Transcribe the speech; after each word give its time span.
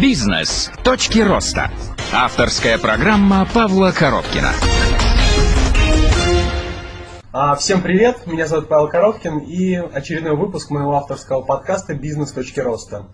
Бизнес. 0.00 0.70
Точки 0.84 1.18
роста. 1.18 1.72
Авторская 2.12 2.78
программа 2.78 3.48
Павла 3.52 3.90
Коробкина. 3.90 4.52
А, 7.32 7.56
Всем 7.56 7.82
привет, 7.82 8.26
меня 8.26 8.46
зовут 8.46 8.68
Павел 8.68 8.88
Коробкин 8.88 9.38
и 9.38 9.74
очередной 9.74 10.36
выпуск 10.36 10.70
моего 10.70 10.94
авторского 10.94 11.42
подкаста 11.42 11.94
«Бизнес. 11.94 12.30
Точки 12.30 12.60
роста». 12.60 13.06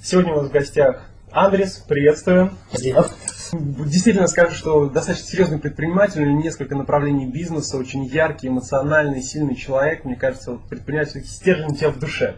Сегодня 0.00 0.34
у 0.34 0.36
нас 0.36 0.48
в 0.48 0.52
гостях 0.52 1.02
Андрес, 1.32 1.78
приветствую. 1.88 2.52
Привет. 2.70 3.10
Действительно 3.52 4.28
скажу, 4.28 4.54
что 4.54 4.88
достаточно 4.88 5.26
серьезный 5.26 5.58
предприниматель, 5.58 6.22
у 6.22 6.26
него 6.26 6.40
несколько 6.40 6.76
направлений 6.76 7.26
бизнеса, 7.26 7.76
очень 7.76 8.04
яркий, 8.04 8.46
эмоциональный, 8.46 9.22
сильный 9.22 9.56
человек. 9.56 10.04
Мне 10.04 10.14
кажется, 10.14 10.52
вот 10.52 10.68
предпринимательский 10.68 11.28
стержень 11.28 11.72
у 11.72 11.74
тебя 11.74 11.90
в 11.90 11.98
душе. 11.98 12.36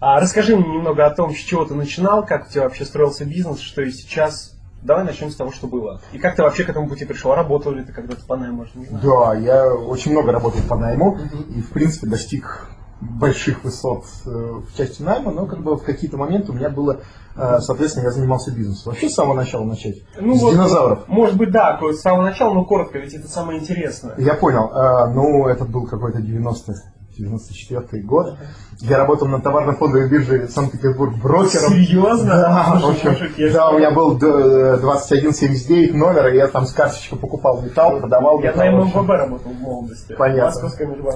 А 0.00 0.20
расскажи 0.20 0.56
мне 0.56 0.68
немного 0.68 1.06
о 1.06 1.10
том, 1.10 1.34
с 1.34 1.38
чего 1.38 1.64
ты 1.64 1.74
начинал, 1.74 2.24
как 2.24 2.46
у 2.46 2.50
тебя 2.50 2.64
вообще 2.64 2.84
строился 2.84 3.24
бизнес, 3.24 3.60
что 3.60 3.82
и 3.82 3.90
сейчас. 3.90 4.54
Давай 4.80 5.04
начнем 5.04 5.30
с 5.30 5.34
того, 5.34 5.50
что 5.50 5.66
было. 5.66 6.00
И 6.12 6.18
как 6.18 6.36
ты 6.36 6.42
вообще 6.42 6.62
к 6.62 6.68
этому 6.68 6.88
пути 6.88 7.04
пришел? 7.04 7.34
Работал 7.34 7.72
ли 7.72 7.84
ты 7.84 7.92
когда-то 7.92 8.24
по 8.24 8.36
найму, 8.36 8.64
не 8.74 8.86
знаю? 8.86 9.02
Да, 9.02 9.34
я 9.34 9.74
очень 9.74 10.12
много 10.12 10.30
работал 10.30 10.60
по 10.68 10.76
найму 10.76 11.18
и, 11.48 11.60
в 11.60 11.70
принципе, 11.70 12.06
достиг 12.06 12.68
больших 13.00 13.64
высот 13.64 14.04
э, 14.26 14.28
в 14.28 14.76
части 14.76 15.02
найма, 15.02 15.32
но 15.32 15.46
как 15.46 15.62
бы 15.62 15.76
в 15.76 15.82
какие-то 15.84 16.16
моменты 16.16 16.52
у 16.52 16.54
меня 16.54 16.68
было, 16.68 17.00
э, 17.36 17.58
соответственно, 17.60 18.04
я 18.04 18.10
занимался 18.10 18.52
бизнесом. 18.52 18.92
Вообще 18.92 19.08
с 19.08 19.14
самого 19.14 19.34
начала 19.34 19.64
начать. 19.64 19.96
Ну, 20.20 20.34
с 20.34 20.42
вот, 20.42 20.54
динозавров. 20.54 21.08
Может 21.08 21.36
быть, 21.36 21.50
да, 21.50 21.78
с 21.80 22.00
самого 22.00 22.22
начала, 22.22 22.54
но 22.54 22.64
коротко, 22.64 22.98
ведь 22.98 23.14
это 23.14 23.28
самое 23.28 23.60
интересное. 23.60 24.14
Я 24.18 24.34
понял. 24.34 24.70
Э, 24.72 25.12
ну, 25.12 25.46
это 25.46 25.64
был 25.64 25.86
какой-то 25.86 26.20
90 26.20 26.74
94 27.18 28.02
год. 28.04 28.36
Я 28.80 28.98
работал 28.98 29.26
на 29.26 29.40
товарно-фондовой 29.40 30.08
бирже 30.08 30.48
Санкт-Петербург 30.48 31.16
брокером. 31.20 31.72
Серьезно? 31.72 32.26
Да, 32.36 32.78
в 32.80 32.90
общем, 32.90 33.14
я 33.36 33.52
да, 33.52 33.70
у 33.70 33.78
меня 33.78 33.90
был 33.90 34.16
д- 34.16 34.76
2179 34.78 35.94
номер, 35.94 36.28
и 36.28 36.36
я 36.36 36.46
там 36.46 36.64
с 36.64 36.72
карточки 36.72 37.16
покупал 37.16 37.60
металл, 37.60 37.98
продавал 37.98 38.40
Я 38.40 38.52
металл. 38.52 38.64
на. 38.66 38.84
ММВБ 38.84 39.08
работал 39.10 39.50
в 39.50 39.60
молодости. 39.60 40.14
Понятно. 40.16 40.70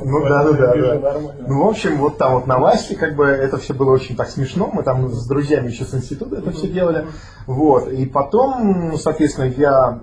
Ну 0.05 0.29
да, 0.29 0.45
да, 0.45 0.53
да. 0.99 1.15
Ну, 1.47 1.65
в 1.65 1.69
общем, 1.69 1.99
вот 1.99 2.19
там 2.19 2.35
вот 2.35 2.47
на 2.47 2.59
Васе, 2.59 2.97
как 2.97 3.15
бы, 3.15 3.27
это 3.27 3.59
все 3.59 3.73
было 3.75 3.93
очень 3.93 4.17
так 4.17 4.29
смешно. 4.29 4.71
Мы 4.73 4.83
там 4.83 5.09
с 5.09 5.27
друзьями 5.29 5.69
еще 5.69 5.85
с 5.85 5.95
института 5.95 6.37
это 6.37 6.51
все 6.51 6.67
делали. 6.69 7.07
Вот. 7.47 7.89
И 7.93 8.07
потом, 8.07 8.97
соответственно, 8.99 9.47
я, 9.57 10.01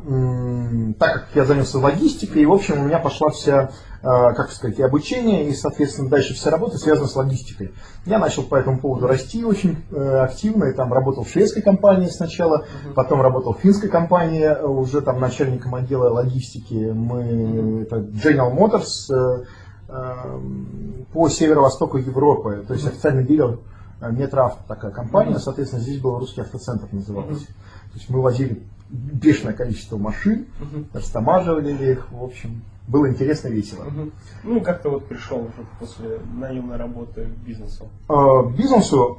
так 0.97 1.13
как 1.13 1.25
я 1.36 1.45
занялся 1.45 1.78
логистикой, 1.78 2.44
и, 2.44 2.45
в 2.45 2.53
общем, 2.53 2.81
у 2.81 2.86
меня 2.86 3.00
пошла 3.00 3.30
вся, 3.30 3.69
э, 3.98 3.98
как 4.02 4.52
сказать, 4.52 4.80
и 4.80 4.83
обучение, 4.83 5.50
и, 5.50 5.53
соответственно, 5.53 6.09
дальше 6.09 6.33
вся 6.33 6.50
работа 6.50 6.78
связана 6.78 7.08
с 7.08 7.16
логистикой. 7.16 7.73
Я 8.06 8.17
начал 8.19 8.44
по 8.44 8.56
этому 8.56 8.80
поводу 8.80 9.08
расти 9.08 9.44
очень 9.44 9.83
э, 9.91 10.19
активно, 10.19 10.66
и 10.66 10.73
там 10.73 10.94
работал 10.94 11.23
в 11.23 11.30
шведской 11.30 11.61
компании 11.61 12.08
сначала, 12.08 12.66
потом 12.95 13.22
работал 13.22 13.53
в 13.53 13.59
финской 13.59 13.89
компании, 13.89 14.44
э, 14.44 14.66
уже 14.66 15.02
там 15.02 15.19
начальником 15.19 15.75
отдела 15.75 16.09
логистики. 16.09 16.91
Мы, 16.91 17.81
это 17.83 17.97
General 17.97 18.56
Motors, 18.56 19.14
э, 19.14 19.44
эм, 19.89 21.06
по 21.11 21.28
северо-востоку 21.28 21.97
Европы, 21.97 22.63
то 22.67 22.73
есть 22.73 22.88
официальный 22.88 23.25
дилер 23.25 23.59
э, 24.02 24.11
Метроавто 24.11 24.63
такая 24.67 24.91
компания, 24.91 25.39
соответственно, 25.39 25.81
здесь 25.81 26.00
был 26.00 26.17
русский 26.17 26.41
автоцентр 26.41 26.88
назывался. 26.91 27.47
То 27.47 27.95
есть 27.95 28.09
мы 28.09 28.22
возили 28.22 28.63
бешеное 28.89 29.53
количество 29.53 29.97
машин, 29.97 30.47
растамаживали 30.93 31.91
их, 31.91 32.11
в 32.11 32.23
общем, 32.23 32.63
было 32.87 33.07
интересно 33.07 33.49
весело. 33.49 33.83
Мгм. 33.83 34.11
Ну, 34.43 34.61
как 34.61 34.81
ты 34.81 34.89
вот 34.89 35.07
пришел 35.07 35.39
уже 35.41 35.67
после 35.79 36.19
наемной 36.35 36.77
работы 36.77 37.25
к 37.25 37.47
бизнесу? 37.47 37.87
Э, 38.09 38.49
Бизнесу, 38.57 39.17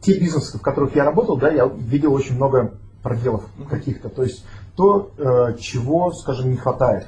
те 0.00 0.18
бизнесы, 0.18 0.58
в 0.58 0.62
которых 0.62 0.96
я 0.96 1.04
работал, 1.04 1.36
да, 1.36 1.48
я 1.50 1.66
видел 1.66 2.12
очень 2.12 2.34
много 2.34 2.74
проделов 3.02 3.44
каких-то, 3.70 4.08
то 4.08 4.24
есть 4.24 4.44
то, 4.74 5.12
э, 5.16 5.56
чего, 5.58 6.12
скажем, 6.12 6.50
не 6.50 6.56
хватает, 6.56 7.06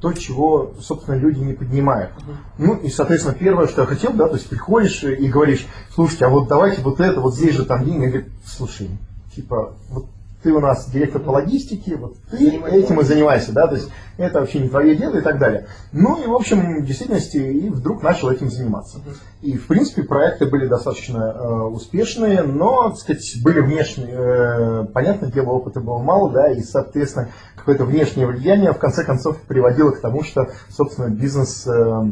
то, 0.00 0.12
чего, 0.12 0.72
собственно, 0.80 1.14
люди 1.14 1.38
не 1.38 1.54
поднимают. 1.54 2.12
Ну 2.58 2.74
и, 2.74 2.88
соответственно, 2.88 3.34
первое, 3.34 3.66
что 3.68 3.82
я 3.82 3.86
хотел, 3.86 4.12
да, 4.12 4.28
то 4.28 4.34
есть 4.34 4.48
приходишь 4.48 5.02
и 5.04 5.28
говоришь, 5.28 5.66
слушайте, 5.94 6.26
а 6.26 6.28
вот 6.28 6.48
давайте 6.48 6.82
вот 6.82 7.00
это, 7.00 7.20
вот 7.20 7.34
здесь 7.34 7.54
же 7.54 7.64
там 7.64 7.84
деньги, 7.84 8.04
Я 8.04 8.10
говорю, 8.10 8.26
слушай, 8.44 8.90
типа, 9.34 9.74
вот 9.88 10.06
ты 10.42 10.52
у 10.52 10.60
нас 10.60 10.90
директор 10.90 11.20
по 11.22 11.30
логистике, 11.30 11.96
вот 11.96 12.16
ты 12.30 12.48
этим 12.58 13.00
и 13.00 13.04
занимайся, 13.04 13.52
да, 13.52 13.66
то 13.66 13.76
есть 13.76 13.88
это 14.16 14.40
вообще 14.40 14.60
не 14.60 14.68
твое 14.68 14.96
дело 14.96 15.16
и 15.16 15.20
так 15.20 15.38
далее. 15.38 15.66
Ну 15.92 16.22
и, 16.22 16.26
в 16.26 16.34
общем, 16.34 16.82
в 16.82 16.84
действительности, 16.86 17.36
и 17.36 17.68
вдруг 17.70 18.02
начал 18.02 18.30
этим 18.30 18.50
заниматься. 18.50 18.98
И, 19.40 19.56
в 19.56 19.66
принципе, 19.66 20.02
проекты 20.02 20.46
были 20.46 20.66
достаточно 20.66 21.18
э, 21.18 21.48
успешные, 21.66 22.42
но, 22.42 22.90
так 22.90 22.98
сказать, 22.98 23.24
были 23.42 23.60
внешние, 23.60 24.10
э, 24.12 24.84
понятное 24.92 25.30
дело, 25.30 25.50
опыта 25.50 25.80
было 25.80 25.98
мало, 25.98 26.30
да, 26.30 26.52
и, 26.52 26.60
соответственно, 26.62 27.28
какое-то 27.56 27.84
внешнее 27.84 28.26
влияние, 28.26 28.72
в 28.72 28.78
конце 28.78 29.04
концов, 29.04 29.40
приводило 29.42 29.90
к 29.90 30.00
тому, 30.00 30.22
что, 30.22 30.48
собственно, 30.68 31.08
бизнес, 31.08 31.66
э, 31.66 32.02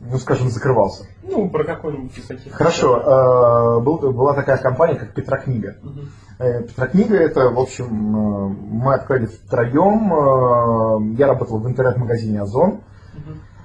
ну, 0.00 0.18
скажем, 0.18 0.50
закрывался. 0.50 1.04
Ну, 1.22 1.48
про 1.50 1.64
какой-нибудь 1.64 2.16
из 2.18 2.24
таких. 2.26 2.52
Хорошо, 2.52 2.98
э, 2.98 3.80
был- 3.82 4.12
была 4.12 4.34
такая 4.34 4.58
компания, 4.58 4.96
как 4.96 5.14
Петрокнига. 5.14 5.76
Мгм. 5.82 6.10
Э, 6.38 6.62
Петрокнига 6.62 7.16
это, 7.16 7.48
в 7.50 7.58
общем, 7.58 7.86
э, 7.86 8.48
мы 8.70 8.94
открыли 8.94 9.26
втроем. 9.26 10.12
э, 10.12 11.16
Я 11.18 11.28
работал 11.28 11.58
в 11.58 11.66
интернет-магазине 11.66 12.42
Озон. 12.42 12.80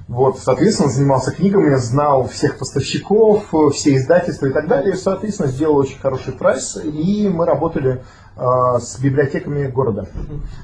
Вот, 0.08 0.40
соответственно, 0.40 0.90
занимался 0.90 1.32
книгами, 1.32 1.74
знал 1.76 2.28
всех 2.28 2.58
поставщиков, 2.58 3.54
все 3.74 3.96
издательства 3.96 4.48
и 4.48 4.52
так 4.52 4.68
далее. 4.68 4.94
И, 4.94 4.98
соответственно, 4.98 5.48
сделал 5.50 5.78
очень 5.78 6.00
хороший 6.00 6.34
прайс. 6.34 6.78
И 6.84 7.30
мы 7.30 7.46
работали 7.46 8.04
э, 8.36 8.80
с 8.80 9.00
библиотеками 9.00 9.68
города. 9.68 10.08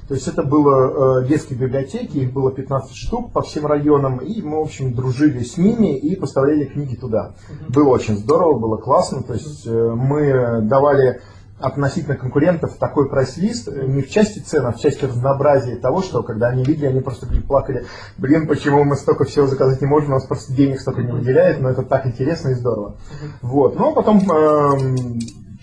То 0.09 0.13
есть 0.13 0.27
это 0.27 0.43
было 0.43 1.21
э, 1.21 1.27
детские 1.27 1.57
библиотеки, 1.59 2.17
их 2.17 2.33
было 2.33 2.51
15 2.51 2.93
штук 2.93 3.31
по 3.31 3.41
всем 3.41 3.65
районам, 3.67 4.17
и 4.17 4.41
мы, 4.41 4.57
в 4.57 4.63
общем, 4.63 4.93
дружили 4.93 5.43
с 5.43 5.57
ними 5.57 5.97
и 5.97 6.15
поставляли 6.17 6.65
книги 6.65 6.95
туда. 6.95 7.31
Было 7.69 7.89
очень 7.89 8.17
здорово, 8.17 8.59
было 8.59 8.77
классно, 8.77 9.23
то 9.23 9.33
есть 9.33 9.65
э, 9.65 9.71
мы 9.95 10.61
давали 10.63 11.21
относительно 11.59 12.15
конкурентов 12.15 12.77
такой 12.77 13.09
прайс-лист, 13.09 13.67
э, 13.67 13.85
не 13.87 14.01
в 14.01 14.09
части 14.09 14.39
цен, 14.39 14.65
а 14.65 14.71
в 14.71 14.79
части 14.79 15.05
разнообразия 15.05 15.75
того, 15.75 16.01
что 16.01 16.21
когда 16.21 16.49
они 16.49 16.63
видели, 16.63 16.87
они 16.87 17.01
просто 17.01 17.27
плакали, 17.47 17.85
блин, 18.17 18.47
почему 18.47 18.83
мы 18.83 18.95
столько 18.95 19.25
всего 19.25 19.47
заказать 19.47 19.81
не 19.81 19.87
можем, 19.87 20.11
у 20.11 20.13
нас 20.13 20.25
просто 20.25 20.53
денег 20.53 20.79
столько 20.79 21.01
не 21.01 21.11
выделяет, 21.11 21.59
но 21.59 21.69
это 21.69 21.81
так 21.81 22.05
интересно 22.05 22.49
и 22.49 22.53
здорово. 22.53 22.95
Вот, 23.41 23.75
ну 23.75 23.91
а 23.91 23.93
потом 23.93 24.19
эм, 24.29 25.19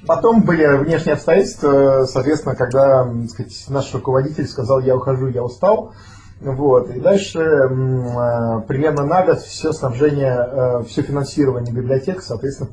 Потом 0.07 0.43
были 0.43 0.67
внешние 0.77 1.15
обстоятельства, 1.15 2.05
соответственно, 2.07 2.55
когда 2.55 3.11
сказать, 3.27 3.65
наш 3.71 3.95
руководитель 3.95 4.47
сказал, 4.47 4.81
я 4.81 4.95
ухожу, 4.95 5.29
я 5.29 5.43
устал. 5.43 5.95
Вот. 6.43 6.91
И 6.91 7.01
дальше 7.01 7.39
э, 7.41 8.61
примерно 8.69 9.07
на 9.07 9.25
год 9.25 9.41
все 9.41 9.73
снабжение, 9.73 10.85
все 10.87 11.01
финансирование 11.01 11.73
библиотек, 11.73 12.21
соответственно, 12.21 12.69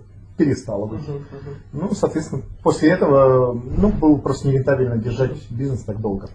перестало 0.46 0.88
быть. 0.88 1.08
Мгм. 1.08 1.18
Мгм. 1.18 1.56
Ну, 1.74 1.94
соответственно, 1.94 2.42
после 2.64 2.90
этого 2.90 3.54
ну, 3.54 3.90
было 3.90 4.18
просто 4.18 4.48
нерентабельно 4.48 4.98
держать 4.98 5.34
бизнес 5.52 5.84
так 5.84 6.00
долго. 6.02 6.30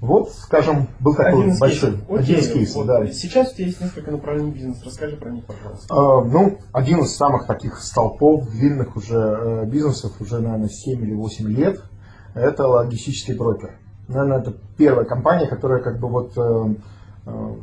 Вот, 0.00 0.30
скажем, 0.30 0.88
был 1.00 1.14
такой 1.14 1.40
Один 1.40 1.50
из 1.52 1.58
большой, 1.58 1.92
кейсов. 1.92 2.10
один 2.10 2.38
из 2.38 2.52
кейсов, 2.52 2.76
вот 2.76 2.86
да. 2.86 3.06
Сейчас 3.08 3.52
у 3.52 3.54
тебя 3.56 3.66
есть 3.66 3.80
несколько 3.80 4.10
направлений 4.10 4.52
бизнеса. 4.52 4.82
Расскажи 4.84 5.16
про 5.16 5.30
них, 5.30 5.44
пожалуйста. 5.44 5.86
А, 5.88 6.22
Ну, 6.22 6.58
один 6.72 7.00
из 7.00 7.16
самых 7.16 7.46
таких 7.46 7.78
столпов 7.80 8.48
длинных 8.50 8.94
уже 8.94 9.16
э, 9.16 9.64
бизнесов, 9.66 10.12
уже, 10.20 10.38
наверное, 10.38 10.68
7 10.68 11.02
или 11.02 11.14
8 11.14 11.48
лет, 11.48 11.80
это 12.34 12.66
логистический 12.68 13.34
брокер. 13.34 13.78
Наверное, 14.08 14.40
это 14.40 14.54
первая 14.76 15.06
компания, 15.06 15.46
которая 15.48 15.82
как 15.82 15.98
бы 15.98 16.08
вот 16.08 16.32
э, 16.36 16.74
э, 17.24 17.54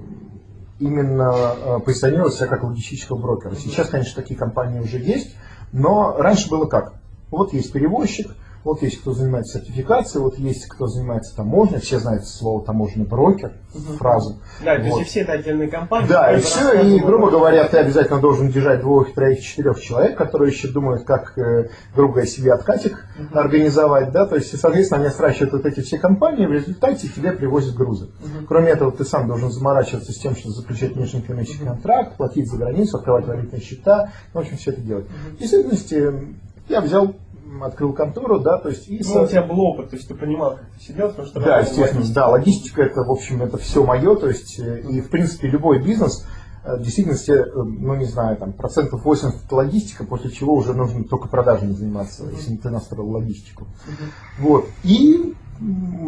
именно 0.79 1.79
позиционировала 1.85 2.31
себя 2.31 2.47
как 2.47 2.63
логистического 2.63 3.17
брокера. 3.17 3.53
Сейчас, 3.55 3.89
конечно, 3.89 4.19
такие 4.19 4.37
компании 4.37 4.79
уже 4.79 4.97
есть, 4.97 5.35
но 5.73 6.15
раньше 6.15 6.49
было 6.49 6.65
как? 6.67 6.93
Вот 7.31 7.51
есть 7.51 7.73
перевозчик, 7.73 8.33
вот 8.63 8.81
есть 8.81 9.01
кто 9.01 9.13
занимается 9.13 9.59
сертификацией, 9.59 10.23
вот 10.23 10.37
есть 10.37 10.67
кто 10.67 10.87
занимается 10.87 11.35
таможней, 11.35 11.79
все 11.79 11.99
знают 11.99 12.25
слово 12.25 12.63
таможенный 12.65 13.05
брокер, 13.05 13.53
фразу. 13.97 14.39
Да, 14.63 14.75
то 14.75 14.81
есть 14.81 14.95
Вот. 14.97 15.05
все 15.05 15.21
это 15.21 15.33
отдельные 15.33 15.67
компании. 15.67 16.07
Да, 16.07 16.33
и 16.33 16.39
все, 16.39 16.81
и, 16.81 16.99
грубо 16.99 17.29
говоря, 17.29 17.67
ты 17.67 17.77
обязательно 17.77 18.19
должен 18.19 18.49
держать 18.49 18.81
двух, 18.81 19.13
троих, 19.13 19.41
четырех 19.41 19.79
человек, 19.81 20.17
которые 20.17 20.51
еще 20.51 20.67
думают, 20.69 21.03
как, 21.03 21.37
э, 21.37 21.69
грубо 21.95 22.13
говоря, 22.13 22.27
себе 22.27 22.53
откатик 22.53 23.05
организовать, 23.33 24.11
да, 24.11 24.25
то 24.25 24.35
есть, 24.35 24.57
соответственно, 24.59 25.01
они 25.01 25.09
сращивают 25.13 25.53
вот 25.53 25.65
эти 25.65 25.81
все 25.81 25.97
компании, 25.97 26.45
в 26.45 26.51
результате 26.51 27.07
тебе 27.07 27.31
привозят 27.31 27.75
грузы. 27.75 28.09
Кроме 28.47 28.69
этого, 28.69 28.91
ты 28.91 29.03
сам 29.05 29.27
должен 29.27 29.51
заморачиваться 29.51 30.11
с 30.11 30.17
тем, 30.17 30.35
что 30.35 30.49
заключать 30.49 30.95
внешнеэкономический 30.95 31.65
контракт, 31.65 32.17
платить 32.17 32.49
за 32.49 32.57
границу, 32.57 32.97
открывать 32.97 33.25
валютные 33.27 33.61
счета, 33.61 34.11
в 34.33 34.39
общем, 34.39 34.57
все 34.57 34.71
это 34.71 34.81
делать. 34.81 35.05
В 35.31 35.37
действительности, 35.37 36.13
я 36.69 36.81
взял, 36.81 37.15
открыл 37.61 37.93
контору, 37.93 38.39
да, 38.39 38.57
то 38.57 38.69
есть, 38.69 38.87
и, 38.87 38.99
Ну, 38.99 39.03
со- 39.03 39.21
у 39.21 39.27
тебя 39.27 39.43
был 39.43 39.59
опыт, 39.59 39.89
то 39.89 39.95
есть 39.95 40.07
ты 40.07 40.15
понимал, 40.15 40.51
как 40.57 40.65
все 40.79 40.93
делать, 40.93 41.11
потому 41.11 41.27
что... 41.27 41.39
да, 41.41 41.59
естественно, 41.59 42.05
да, 42.13 42.27
логистика 42.29 42.81
это, 42.83 43.01
в 43.03 43.11
общем, 43.11 43.41
это 43.43 43.57
все 43.57 43.83
мое, 43.85 44.15
то 44.15 44.27
есть, 44.27 44.57
и, 44.59 45.01
в 45.01 45.09
принципе, 45.09 45.47
любой 45.49 45.83
бизнес, 45.83 46.25
э, 46.63 46.77
в 46.77 46.81
действительности, 46.81 47.31
э, 47.31 47.45
ну 47.55 47.95
не 47.95 48.05
знаю, 48.05 48.37
там 48.37 48.53
процентов 48.53 49.03
80 49.03 49.45
это 49.45 49.55
логистика, 49.55 50.05
после 50.05 50.31
чего 50.31 50.53
уже 50.55 50.73
нужно 50.73 51.03
только 51.03 51.27
продажами 51.27 51.73
заниматься, 51.73 52.23
если 52.31 52.55
ты 52.55 52.69
настроил 52.69 53.09
логистику. 53.09 53.67
Вот. 54.39 54.65
И 54.83 55.35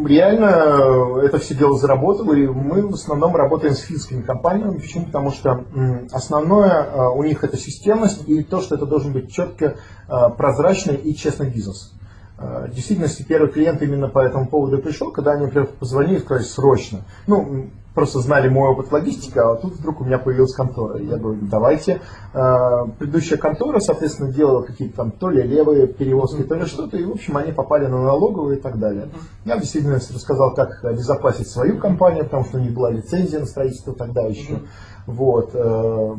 реально 0.06 1.20
это 1.22 1.38
все 1.38 1.54
дело 1.54 1.78
заработало, 1.78 2.34
и 2.34 2.46
мы 2.46 2.86
в 2.88 2.94
основном 2.94 3.34
работаем 3.34 3.74
с 3.74 3.80
финскими 3.80 4.22
компаниями. 4.22 4.78
Почему? 4.78 5.06
Потому 5.06 5.30
что 5.30 5.64
основное 6.12 6.84
э, 6.84 7.08
у 7.08 7.22
них 7.22 7.42
это 7.44 7.56
системность 7.56 8.28
и 8.28 8.42
то, 8.42 8.60
что 8.60 8.74
это 8.74 8.86
должен 8.86 9.12
быть 9.12 9.32
четко 9.32 9.76
э, 10.08 10.12
прозрачный 10.36 10.96
и 10.96 11.14
честный 11.14 11.50
бизнес. 11.50 11.94
Э, 12.38 12.66
В 12.68 12.74
действительности 12.74 13.22
первый 13.22 13.50
клиент 13.50 13.82
именно 13.82 14.08
по 14.08 14.20
этому 14.20 14.46
поводу 14.46 14.78
пришел, 14.78 15.10
когда 15.10 15.32
они 15.32 15.46
например, 15.46 15.68
позвонили 15.78 16.16
и 16.16 16.20
сказали 16.20 16.44
срочно. 16.44 17.00
Ну, 17.26 17.70
просто 17.96 18.20
знали 18.20 18.48
мой 18.50 18.68
опыт 18.68 18.92
логистики, 18.92 19.38
а 19.38 19.54
тут 19.56 19.76
вдруг 19.76 20.02
у 20.02 20.04
меня 20.04 20.18
появилась 20.18 20.52
контора. 20.52 20.98
Я 21.00 21.16
говорю, 21.16 21.40
давайте. 21.50 22.02
Э, 22.34 22.84
Предыдущая 22.98 23.38
контора, 23.38 23.80
соответственно, 23.80 24.30
делала 24.30 24.62
какие-то 24.62 24.96
там 24.96 25.10
то 25.10 25.30
ли 25.30 25.42
левые 25.42 25.86
перевозки, 25.86 26.42
то 26.42 26.56
ли 26.56 26.66
что-то, 26.66 26.98
и, 26.98 27.04
в 27.04 27.12
общем, 27.12 27.38
они 27.38 27.52
попали 27.52 27.86
на 27.86 28.02
налоговые 28.02 28.58
и 28.58 28.60
так 28.60 28.78
далее. 28.78 29.08
Я 29.46 29.56
в 29.56 29.60
действительности 29.60 30.12
рассказал, 30.12 30.54
как 30.54 30.84
обезопасить 30.84 31.48
свою 31.48 31.78
компанию, 31.78 32.24
потому 32.24 32.44
что 32.44 32.58
у 32.58 32.60
них 32.60 32.72
была 32.74 32.90
лицензия 32.90 33.40
на 33.40 33.46
строительство 33.46 33.94
тогда 33.94 34.22
еще. 34.26 34.60
Вот. 35.06 35.52
э, 35.54 36.14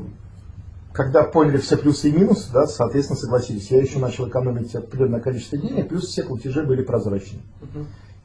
когда 0.94 1.22
поняли 1.22 1.58
все 1.58 1.78
плюсы 1.78 2.10
и 2.10 2.12
минусы, 2.12 2.52
да, 2.52 2.66
соответственно, 2.66 3.20
согласились. 3.20 3.70
Я 3.70 3.80
еще 3.80 4.00
начал 4.00 4.28
экономить 4.28 4.74
определенное 4.74 5.20
количество 5.20 5.56
денег, 5.60 5.90
плюс 5.90 6.06
все 6.08 6.24
платежи 6.24 6.64
были 6.64 6.82
прозрачны. 6.82 7.38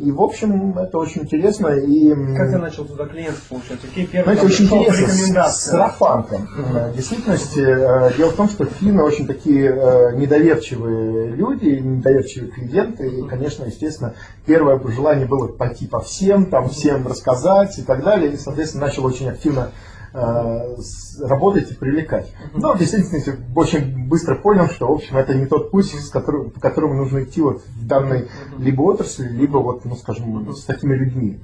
И, 0.03 0.11
в 0.11 0.21
общем, 0.21 0.77
это 0.77 0.99
очень 0.99 1.23
интересно. 1.23 1.69
И, 1.69 2.09
Как 2.37 2.51
ты 2.51 2.59
начал 2.59 2.85
туда 2.85 3.07
клиентов 3.07 3.43
получать? 3.45 3.81
Какие 3.81 4.07
первые 4.07 4.37
знаете, 4.37 4.47
очень 4.47 4.65
интересно, 4.65 5.45
с, 5.45 5.65
сарафанком. 5.67 6.49
Э, 6.57 6.91
В 6.91 6.97
действительности, 6.97 7.61
э, 7.61 8.17
дело 8.17 8.31
в 8.31 8.35
том, 8.35 8.49
что 8.49 8.65
финны 8.65 9.05
очень 9.05 9.29
такие 9.29 9.71
э, 9.71 10.17
недоверчивые 10.17 11.29
люди, 11.29 11.67
недоверчивые 11.67 12.51
клиенты. 12.51 13.07
И, 13.07 13.29
конечно, 13.29 13.65
естественно, 13.65 14.15
первое 14.45 14.81
желание 14.89 15.27
было 15.27 15.47
пойти 15.47 15.87
по 15.87 16.01
всем, 16.01 16.47
там 16.47 16.69
всем 16.69 17.07
рассказать 17.07 17.79
и 17.79 17.83
так 17.83 18.03
далее. 18.03 18.33
И, 18.33 18.37
соответственно, 18.37 18.87
начал 18.87 19.05
очень 19.05 19.29
активно 19.29 19.71
работать 20.13 21.71
и 21.71 21.75
привлекать. 21.75 22.33
Но 22.55 22.75
в 22.75 22.79
действительности 22.79 23.35
очень 23.57 24.09
быстро 24.09 24.35
понял, 24.35 24.69
что, 24.69 24.89
в 24.89 24.93
общем, 24.93 25.17
это 25.17 25.35
не 25.35 25.47
тот 25.47 25.71
путь, 25.71 25.87
с 25.87 26.11
которым, 26.11 26.51
по 26.51 26.61
которому 26.61 26.95
нужно 26.95 27.25
идти 27.25 27.41
вот 27.41 27.63
в 27.65 27.87
данной 27.87 28.29
либо 28.59 28.83
отрасли, 28.83 29.29
либо 29.29 29.59
вот, 29.59 29.85
ну, 29.85 29.97
скажем, 29.97 30.53
с 30.53 30.65
такими 30.65 30.95
людьми. 30.95 31.41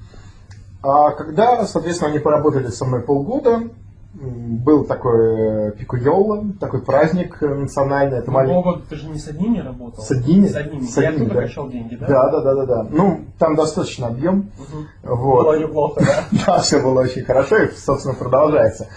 А 0.82 1.10
когда, 1.12 1.66
соответственно, 1.66 2.10
они 2.10 2.18
поработали 2.20 2.68
со 2.68 2.84
мной 2.84 3.00
полгода, 3.00 3.70
был 4.14 4.84
такой 4.84 5.69
э, 5.69 5.72
пикуйола, 5.72 6.44
такой 6.58 6.82
праздник 6.82 7.43
э, 7.43 7.46
национальный, 7.46 8.19
это 8.19 8.28
Ну, 8.28 8.32
маленький... 8.32 8.55
полгода 8.55 8.82
ты 8.88 8.96
же 8.96 9.08
не 9.08 9.19
с 9.19 9.28
одними 9.28 9.58
работал? 9.58 10.02
С 10.02 10.10
одними? 10.10 10.46
С 10.46 10.56
одними. 10.56 10.87
С 10.87 10.99
одними, 10.99 11.16
оттуда 11.16 11.34
да. 11.34 11.40
качал 11.43 11.69
деньги, 11.69 11.94
да? 11.94 12.06
Да, 12.06 12.31
да, 12.31 12.40
да, 12.40 12.55
да, 12.55 12.66
да. 12.66 12.87
Ну, 12.90 13.20
там 13.38 13.55
достаточно 13.55 14.08
объем. 14.08 14.50
Мгм. 14.58 14.88
Вот. 15.02 15.44
Было 15.44 15.58
неплохо, 15.58 16.00
да? 16.00 16.25
Да, 16.46 16.60
все 16.60 16.81
было 16.81 17.02
очень 17.02 17.22
хорошо 17.22 17.58
и, 17.58 17.70
собственно, 17.70 18.14
продолжается. 18.14 18.88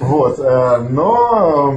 Вот, 0.00 0.38
э, 0.38 0.78
но, 0.90 1.72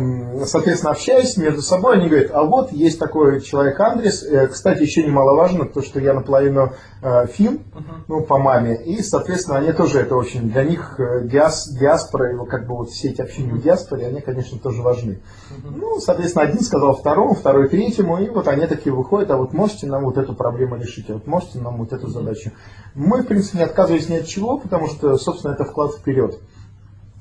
соответственно, 0.45 0.91
общаясь 0.91 1.37
между 1.37 1.61
собой, 1.61 1.97
они 1.97 2.09
говорят, 2.09 2.31
а 2.33 2.43
вот 2.43 2.71
есть 2.71 2.99
такой 2.99 3.41
человек 3.41 3.79
Андрес, 3.79 4.27
Э, 4.27 4.47
кстати, 4.47 4.81
еще 4.81 5.03
немаловажно 5.03 5.65
то, 5.65 5.81
что 5.81 5.99
я 5.99 6.13
наполовину 6.13 6.73
э, 7.01 7.27
фин, 7.27 7.61
ну, 8.07 8.23
по 8.23 8.37
маме, 8.37 8.75
и, 8.83 9.01
соответственно, 9.01 9.57
они 9.57 9.71
тоже 9.71 9.99
это 9.99 10.15
очень, 10.15 10.49
для 10.49 10.63
них 10.63 10.99
диас, 11.23 11.69
диаспора, 11.69 12.35
вот 12.35 12.49
как 12.49 12.67
бы 12.67 12.75
вот 12.75 12.89
все 12.89 13.09
эти 13.09 13.21
общения 13.21 13.53
в 13.53 13.61
диаспоре, 13.61 14.07
они, 14.07 14.21
конечно, 14.21 14.57
тоже 14.59 14.81
важны. 14.81 15.21
Ну, 15.63 15.99
соответственно, 15.99 16.45
один 16.45 16.61
сказал 16.61 16.95
второму, 16.95 17.35
второй 17.35 17.69
третьему, 17.69 18.17
и 18.17 18.29
вот 18.29 18.47
они 18.47 18.65
такие 18.67 18.93
выходят, 18.93 19.31
а 19.31 19.37
вот 19.37 19.53
можете 19.53 19.87
нам 19.87 20.03
вот 20.03 20.17
эту 20.17 20.33
проблему 20.33 20.77
решить, 20.77 21.09
а 21.09 21.13
вот 21.13 21.27
можете 21.27 21.59
нам 21.59 21.77
вот 21.77 21.93
эту 21.93 22.07
задачу. 22.07 22.51
Мы, 22.95 23.21
в 23.21 23.27
принципе, 23.27 23.59
не 23.59 23.63
отказывались 23.63 24.09
ни 24.09 24.15
от 24.15 24.25
чего, 24.25 24.57
потому 24.57 24.87
что, 24.87 25.17
собственно, 25.17 25.53
это 25.53 25.65
вклад 25.65 25.93
вперед, 25.93 26.39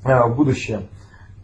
в 0.03 0.35
будущее. 0.35 0.87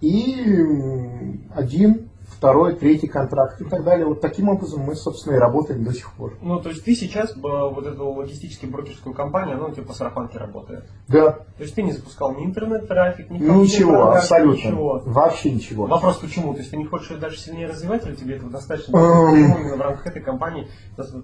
И 0.01 1.39
один, 1.55 2.09
второй, 2.43 2.75
третий 2.75 3.07
контракт 3.07 3.61
и 3.61 3.63
так 3.63 3.85
далее. 3.85 4.05
Вот 4.05 4.19
таким 4.19 4.49
образом 4.49 4.81
мы, 4.81 4.95
собственно, 4.95 5.35
и 5.35 5.37
работаем 5.37 5.85
до 5.85 5.93
сих 5.93 6.11
пор. 6.11 6.33
Ну, 6.41 6.59
то 6.59 6.69
есть 6.69 6.83
ты 6.83 6.93
сейчас 6.93 7.31
э, 7.31 7.39
вот 7.41 7.85
эту 7.87 8.09
логистическую 8.09 8.69
брокерскую 8.69 9.15
компанию, 9.15 9.55
она 9.55 9.67
у 9.67 9.71
тебя 9.71 9.83
по 9.83 9.93
сарафанке 9.93 10.39
работает. 10.39 10.83
Да, 11.07 11.31
То 11.31 11.63
есть 11.63 11.73
ты 11.73 11.83
не 11.83 11.93
запускал 11.93 12.35
ни 12.35 12.43
интернет-трафик, 12.43 13.29
ни 13.29 13.37
ничего, 13.37 14.11
абсолютно, 14.11 14.57
ничего. 14.57 15.01
вообще 15.05 15.51
ничего. 15.51 15.85
Вопрос 15.85 16.17
почему? 16.17 16.53
То 16.53 16.59
есть 16.59 16.71
ты 16.71 16.75
не 16.75 16.83
хочешь 16.83 17.11
ее 17.11 17.17
дальше 17.17 17.39
сильнее 17.39 17.67
развивать, 17.67 18.05
или 18.05 18.15
тебе 18.15 18.35
этого 18.35 18.51
достаточно? 18.51 18.97
Эм. 18.97 19.35
Именно 19.35 19.77
в 19.77 19.81
рамках 19.81 20.07
этой 20.07 20.21
компании 20.21 20.67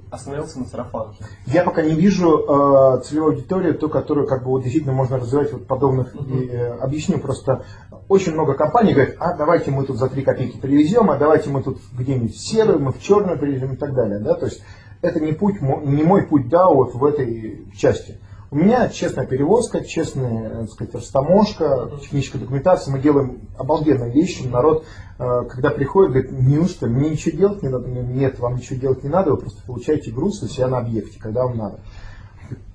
остановился 0.10 0.60
на 0.60 0.66
сарафанке? 0.68 1.26
Я 1.48 1.64
пока 1.64 1.82
не 1.82 1.96
вижу 1.96 2.40
э, 2.40 3.02
целевой 3.04 3.34
аудитории, 3.34 3.74
ту, 3.74 3.90
которую 3.90 4.26
как 4.26 4.46
бы 4.46 4.52
вот 4.52 4.64
действительно 4.64 4.94
можно 4.94 5.18
развивать 5.18 5.52
вот 5.52 5.68
подобных. 5.68 6.16
И, 6.16 6.48
э, 6.48 6.78
объясню 6.78 7.20
просто. 7.20 7.66
Очень 8.10 8.34
много 8.34 8.56
компаний 8.56 8.94
говорят, 8.94 9.16
а 9.20 9.36
давайте 9.36 9.70
мы 9.70 9.86
тут 9.86 9.98
за 9.98 10.10
3 10.10 10.24
копейки 10.24 10.58
привезем, 10.58 11.12
а 11.12 11.18
давайте 11.18 11.52
мы 11.52 11.62
тут 11.62 11.78
где-нибудь 11.94 12.34
в 12.34 12.40
серую, 12.40 12.80
мы 12.80 12.92
в 12.92 13.00
черную 13.00 13.38
привезем 13.38 13.74
и 13.74 13.78
так 13.78 13.94
далее. 13.94 14.18
Да? 14.18 14.34
То 14.34 14.48
есть 14.48 14.64
это 15.04 15.20
не, 15.20 15.32
путь, 15.32 15.62
не 15.62 16.02
мой 16.02 16.24
путь 16.24 16.50
да, 16.50 16.68
вот 16.68 16.96
в 16.96 17.06
этой 17.06 17.72
части. 17.78 18.20
У 18.50 18.56
меня 18.56 18.90
честная 18.90 19.28
перевозка, 19.28 19.86
честная, 19.86 20.62
так 20.62 20.70
сказать, 20.72 20.96
растаможка, 20.96 21.92
техническая 22.02 22.42
документация. 22.42 22.92
Мы 22.92 23.00
делаем 23.00 23.42
обалденные 23.60 24.12
вещи. 24.12 24.42
Народ, 24.42 24.86
э, 25.20 25.44
когда 25.48 25.70
приходит, 25.70 26.12
говорит, 26.12 26.32
неужто 26.32 26.88
мне 26.88 27.12
ничего 27.12 27.38
делать 27.38 27.62
не 27.62 27.70
надо? 27.70 27.88
Нет, 27.90 28.40
вам 28.40 28.56
ничего 28.56 28.80
делать 28.80 29.04
не 29.04 29.10
надо, 29.10 29.30
вы 29.30 29.38
просто 29.38 29.62
получаете 29.68 30.10
груз 30.10 30.42
у 30.42 30.48
себя 30.48 30.68
на 30.68 30.80
объекте, 30.80 31.20
когда 31.20 31.44
вам 31.44 31.58
надо. 31.58 31.80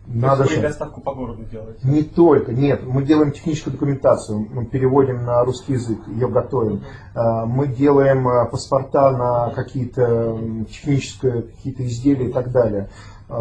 Надо 0.07 0.45
же. 0.45 0.61
доставку 0.61 1.01
по 1.01 1.15
городу 1.15 1.45
делаете? 1.45 1.81
Не 1.83 2.03
только, 2.03 2.53
нет, 2.53 2.83
мы 2.85 3.03
делаем 3.05 3.33
техническую 3.33 3.73
документацию, 3.73 4.47
мы 4.51 4.67
переводим 4.67 5.25
на 5.25 5.43
русский 5.45 5.73
язык, 5.75 5.99
ее 6.09 6.29
готовим. 6.29 6.83
Э, 7.15 7.47
Мы 7.47 7.69
делаем 7.69 8.29
э, 8.29 8.51
паспорта 8.51 9.11
на 9.11 9.51
какие-то 9.51 10.39
технические 10.71 11.43
какие-то 11.43 11.87
изделия 11.87 12.29
и 12.29 12.33
так 12.33 12.51
далее. 12.53 12.91
Э, 13.29 13.35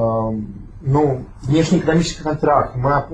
Ну, 0.85 1.25
внешнеэкономический 1.43 2.23
контракт, 2.23 2.75
мы 2.75 3.05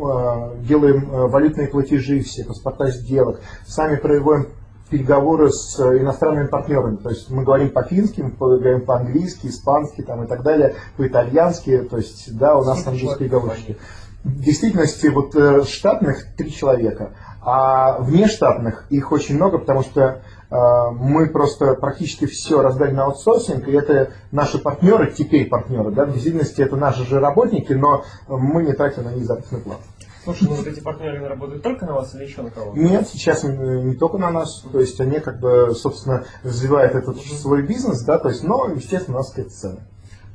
делаем 0.68 1.08
валютные 1.30 1.68
платежи 1.68 2.22
все, 2.22 2.44
паспорта 2.44 2.90
сделок, 2.92 3.42
сами 3.66 3.96
проводим 3.96 4.48
переговоры 4.90 5.52
с 5.52 5.80
э, 5.80 6.00
иностранными 6.00 6.48
партнерами. 6.48 6.98
То 6.98 7.10
есть 7.10 7.30
мы 7.30 7.44
говорим 7.44 7.70
по-фински, 7.70 8.22
мы 8.22 8.32
говорим 8.32 8.86
по-английски, 8.86 9.48
испански 9.48 10.02
там, 10.02 10.24
и 10.24 10.28
так 10.28 10.44
далее, 10.44 10.76
по-итальянски. 10.98 11.88
То 11.90 11.98
есть, 11.98 12.36
да, 12.38 12.58
у 12.58 12.64
нас 12.64 12.84
там 12.84 12.94
есть 12.94 13.18
переговорщики. 13.18 13.78
В 14.24 14.42
действительности 14.42 15.08
вот 15.08 15.36
э, 15.36 15.64
штатных 15.64 16.36
три 16.36 16.52
человека, 16.52 17.14
а 17.42 18.00
внештатных 18.00 18.86
их 18.90 19.14
очень 19.14 19.36
много, 19.36 19.60
потому 19.60 19.82
что 19.82 20.02
э, 20.02 20.56
мы 20.92 21.30
просто 21.30 21.76
практически 21.76 22.26
все 22.26 22.62
раздали 22.62 22.92
на 22.92 23.06
аутсорсинг, 23.06 23.68
и 23.68 23.72
это 23.72 24.12
наши 24.32 24.58
партнеры, 24.58 25.12
теперь 25.12 25.48
партнеры, 25.48 25.92
да, 25.92 26.06
в 26.06 26.12
действительности 26.12 26.62
это 26.62 26.76
наши 26.76 27.06
же 27.06 27.22
работники, 27.22 27.72
но 27.72 28.04
мы 28.28 28.64
не 28.64 28.74
тратим 28.74 29.06
на 29.06 29.14
них 29.14 29.24
заработную 29.24 29.64
плату. 29.64 29.84
Слушай, 30.24 30.48
ну 30.50 30.56
вот 30.56 30.68
эти 30.68 30.80
партнеры 30.82 31.28
работают 31.28 31.64
только 31.64 31.86
на 31.86 31.94
вас 31.94 32.14
или 32.16 32.24
еще 32.26 32.42
на 32.42 32.52
кого? 32.52 32.74
Нет, 32.76 33.08
сейчас 33.08 33.44
не 33.44 33.96
только 33.96 34.18
на 34.18 34.32
нас, 34.32 34.62
то 34.72 34.80
есть 34.80 35.00
они 35.00 35.20
как 35.20 35.40
бы, 35.40 35.74
собственно, 35.74 36.26
развивают 36.44 36.94
этот 36.96 37.22
свой 37.22 37.62
бизнес, 37.66 38.04
да, 38.04 38.20
то 38.20 38.30
есть, 38.30 38.44
но, 38.44 38.68
естественно, 38.68 39.18
у 39.18 39.20
нас 39.20 39.30
какая-то 39.30 39.52
цена. 39.52 39.78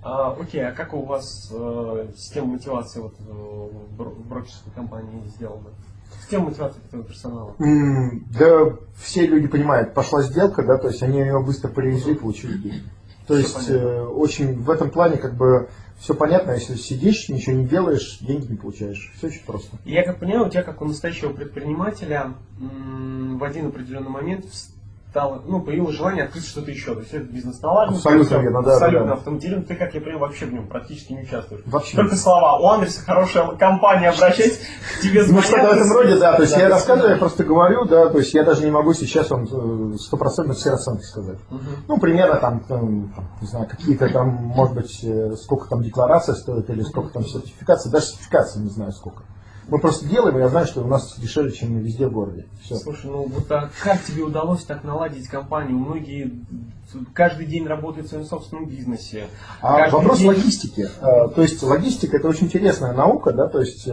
А, 0.02 0.32
окей, 0.38 0.66
а 0.66 0.72
как 0.72 0.92
у 0.94 1.02
вас 1.02 1.50
э, 1.50 2.06
система 2.16 2.48
мотивации 2.54 3.00
вот, 3.00 3.14
э, 3.20 3.22
в 3.24 3.98
бро- 4.00 4.10
в 4.14 4.26
брокерской 4.28 4.72
компании 4.74 5.22
сделана? 5.34 5.68
Система 6.20 6.46
мотивации 6.46 6.80
этого 6.86 7.04
персонала. 7.04 7.54
М, 7.58 8.26
Да, 8.38 8.76
все 8.96 9.26
люди 9.26 9.46
понимают, 9.48 9.94
пошла 9.94 10.22
сделка, 10.22 10.62
да, 10.62 10.76
то 10.78 10.88
есть 10.88 11.02
они 11.02 11.20
ее 11.20 11.42
быстро 11.42 11.68
привезли, 11.68 12.14
получили 12.14 12.56
деньги. 12.58 12.82
То 13.26 13.34
Всё 13.34 13.42
есть 13.42 13.70
э, 13.70 14.02
очень 14.02 14.60
в 14.62 14.70
этом 14.70 14.90
плане 14.90 15.16
как 15.16 15.34
бы 15.34 15.70
все 15.98 16.14
понятно, 16.14 16.52
если 16.52 16.76
сидишь, 16.76 17.28
ничего 17.28 17.56
не 17.56 17.66
делаешь, 17.66 18.18
деньги 18.20 18.52
не 18.52 18.56
получаешь. 18.56 19.12
Все 19.16 19.28
очень 19.28 19.44
просто. 19.44 19.76
Я 19.84 20.04
как 20.04 20.18
понимаю, 20.18 20.46
у 20.46 20.50
тебя 20.50 20.62
как 20.62 20.82
у 20.82 20.84
настоящего 20.84 21.32
предпринимателя 21.32 22.34
в 22.58 23.42
один 23.42 23.68
определенный 23.68 24.10
момент 24.10 24.46
стало, 25.14 25.42
ну, 25.46 25.60
появилось 25.62 25.94
желание 25.94 26.24
открыть 26.24 26.44
что-то 26.44 26.72
еще. 26.72 26.92
То 26.94 27.00
есть 27.00 27.14
этот 27.14 27.30
бизнес 27.30 27.62
наладился. 27.62 27.98
Абсолютно 28.00 28.26
всё, 28.26 28.42
верно, 28.42 28.62
да, 28.64 28.72
Абсолютно 28.72 29.00
да, 29.00 29.06
да. 29.06 29.12
автоматизирован. 29.14 29.64
Ты, 29.64 29.76
как 29.76 29.94
я 29.94 30.00
понимаю, 30.00 30.18
вообще 30.18 30.46
в 30.46 30.52
нем 30.52 30.66
практически 30.66 31.12
не 31.12 31.22
участвуешь. 31.22 31.62
Вообще. 31.66 31.96
Только 31.96 32.16
слова. 32.16 32.58
У 32.58 32.66
Андреса 32.66 33.00
хорошая 33.04 33.46
компания, 33.52 34.08
обращайтесь, 34.08 34.58
к 34.98 35.02
тебе 35.02 35.20
Ну, 35.20 35.26
звонят. 35.26 35.44
что-то 35.44 35.66
в 35.68 35.72
этом 35.72 35.92
роде, 35.92 36.16
да, 36.18 36.34
то 36.34 36.42
есть 36.42 36.56
я 36.56 36.68
рассказываю, 36.68 37.12
я 37.12 37.16
просто 37.18 37.44
говорю, 37.44 37.84
да, 37.84 38.08
то 38.08 38.18
есть 38.18 38.34
я 38.34 38.42
даже 38.42 38.64
не 38.64 38.72
могу 38.72 38.92
сейчас 38.92 39.30
вам 39.30 39.44
э, 39.44 39.96
стопроцентно 39.98 40.54
все 40.54 40.70
расценки 40.70 41.02
сказать. 41.02 41.38
Ну, 41.86 41.98
примерно 41.98 42.34
там, 42.40 42.64
там, 42.64 43.14
не 43.40 43.46
знаю, 43.46 43.68
какие-то 43.68 44.08
там, 44.08 44.26
может 44.30 44.74
быть, 44.74 45.04
э, 45.04 45.36
сколько 45.36 45.68
там 45.68 45.80
декларация 45.82 46.34
стоит 46.34 46.68
или 46.70 46.82
сколько 46.82 47.12
там 47.12 47.24
сертификация, 47.24 47.92
даже 47.92 48.06
сертификация 48.06 48.62
не 48.64 48.70
знаю 48.70 48.90
сколько. 48.90 49.22
Мы 49.68 49.78
просто 49.78 50.06
делаем, 50.06 50.36
и 50.36 50.40
я 50.40 50.48
знаю, 50.48 50.66
что 50.66 50.82
у 50.82 50.86
нас 50.86 51.18
дешевле, 51.18 51.50
чем 51.50 51.78
везде 51.78 52.06
в 52.06 52.12
городе. 52.12 52.46
Все. 52.62 52.76
Слушай, 52.76 53.10
ну 53.10 53.26
вот 53.26 53.50
а 53.50 53.70
как 53.82 54.02
тебе 54.02 54.22
удалось 54.22 54.64
так 54.64 54.84
наладить 54.84 55.28
компанию? 55.28 55.78
Многие 55.78 56.32
каждый 57.12 57.46
день 57.46 57.66
работают 57.66 58.06
в 58.06 58.10
своем 58.10 58.24
собственном 58.24 58.66
бизнесе. 58.66 59.24
А 59.60 59.88
вопрос 59.90 60.18
день- 60.18 60.28
логистики. 60.28 60.88
Э, 61.00 61.28
То 61.34 61.42
есть 61.42 61.62
логистика 61.62 62.16
это 62.16 62.28
очень 62.28 62.46
интересная 62.46 62.92
наука, 62.92 63.32
да, 63.32 63.48
то 63.48 63.60
есть 63.60 63.86
э, 63.88 63.92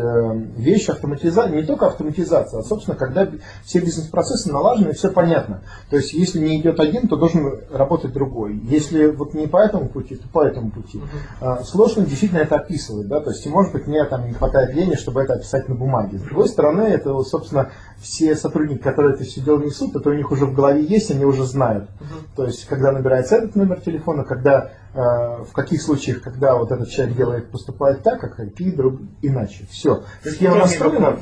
вещь 0.58 0.90
автоматизации, 0.90 1.56
не 1.56 1.64
только 1.64 1.88
автоматизация, 1.88 2.60
а 2.60 2.64
собственно, 2.64 2.96
когда 2.98 3.28
все 3.64 3.80
бизнес-процессы 3.80 4.52
налажены, 4.52 4.94
все 4.94 5.10
понятно. 5.12 5.62
То 5.90 5.98
есть 5.98 6.14
если 6.14 6.40
не 6.40 6.60
идет 6.60 6.80
один, 6.80 7.08
то 7.08 7.16
должен 7.16 7.62
работать 7.72 8.14
другой. 8.14 8.56
Если 8.64 9.08
вот 9.08 9.34
не 9.34 9.48
по 9.48 9.58
этому 9.58 9.90
пути, 9.90 10.16
то 10.16 10.28
по 10.28 10.44
этому 10.44 10.72
пути. 10.72 11.02
Э, 11.42 11.58
Сложно 11.64 12.06
действительно 12.06 12.40
это 12.40 12.56
описывать, 12.56 13.08
да, 13.08 13.20
то 13.20 13.32
есть 13.32 13.46
может 13.48 13.72
быть 13.74 13.88
мне 13.88 14.04
там 14.06 14.28
не 14.28 14.34
хватает 14.34 14.74
времени, 14.74 14.96
чтобы 14.96 15.22
это 15.22 15.34
описать 15.34 15.68
на 15.70 15.76
бумаге. 15.76 16.20
С 16.20 16.22
другой 16.22 16.48
стороны, 16.50 16.82
это 16.84 17.20
собственно 17.24 17.72
все 18.02 18.36
сотрудники, 18.36 18.82
которые 18.82 19.16
это 19.16 19.24
все 19.24 19.42
дело 19.42 19.60
несут, 19.60 19.96
это 19.96 20.10
у 20.10 20.14
них 20.14 20.32
уже 20.32 20.46
в 20.46 20.54
голове 20.54 20.84
есть, 20.84 21.12
они 21.12 21.26
уже 21.26 21.46
знают. 21.46 21.90
То 22.36 22.46
есть, 22.46 22.66
когда 22.66 22.92
набирается 22.92 23.36
этот 23.36 23.56
номер 23.56 23.80
телефона, 23.80 24.24
когда 24.24 24.72
э, 24.94 25.00
в 25.44 25.52
каких 25.54 25.82
случаях, 25.82 26.22
когда 26.22 26.56
вот 26.56 26.72
этот 26.72 26.90
человек 26.90 27.16
делает, 27.16 27.52
поступает 27.52 28.04
так, 28.04 28.24
а 28.24 28.30
какие 28.30 28.72
друг 28.72 29.00
иначе. 29.22 29.66
Все. 29.70 30.04
Схема 30.24 30.58
настроена. 30.58 31.18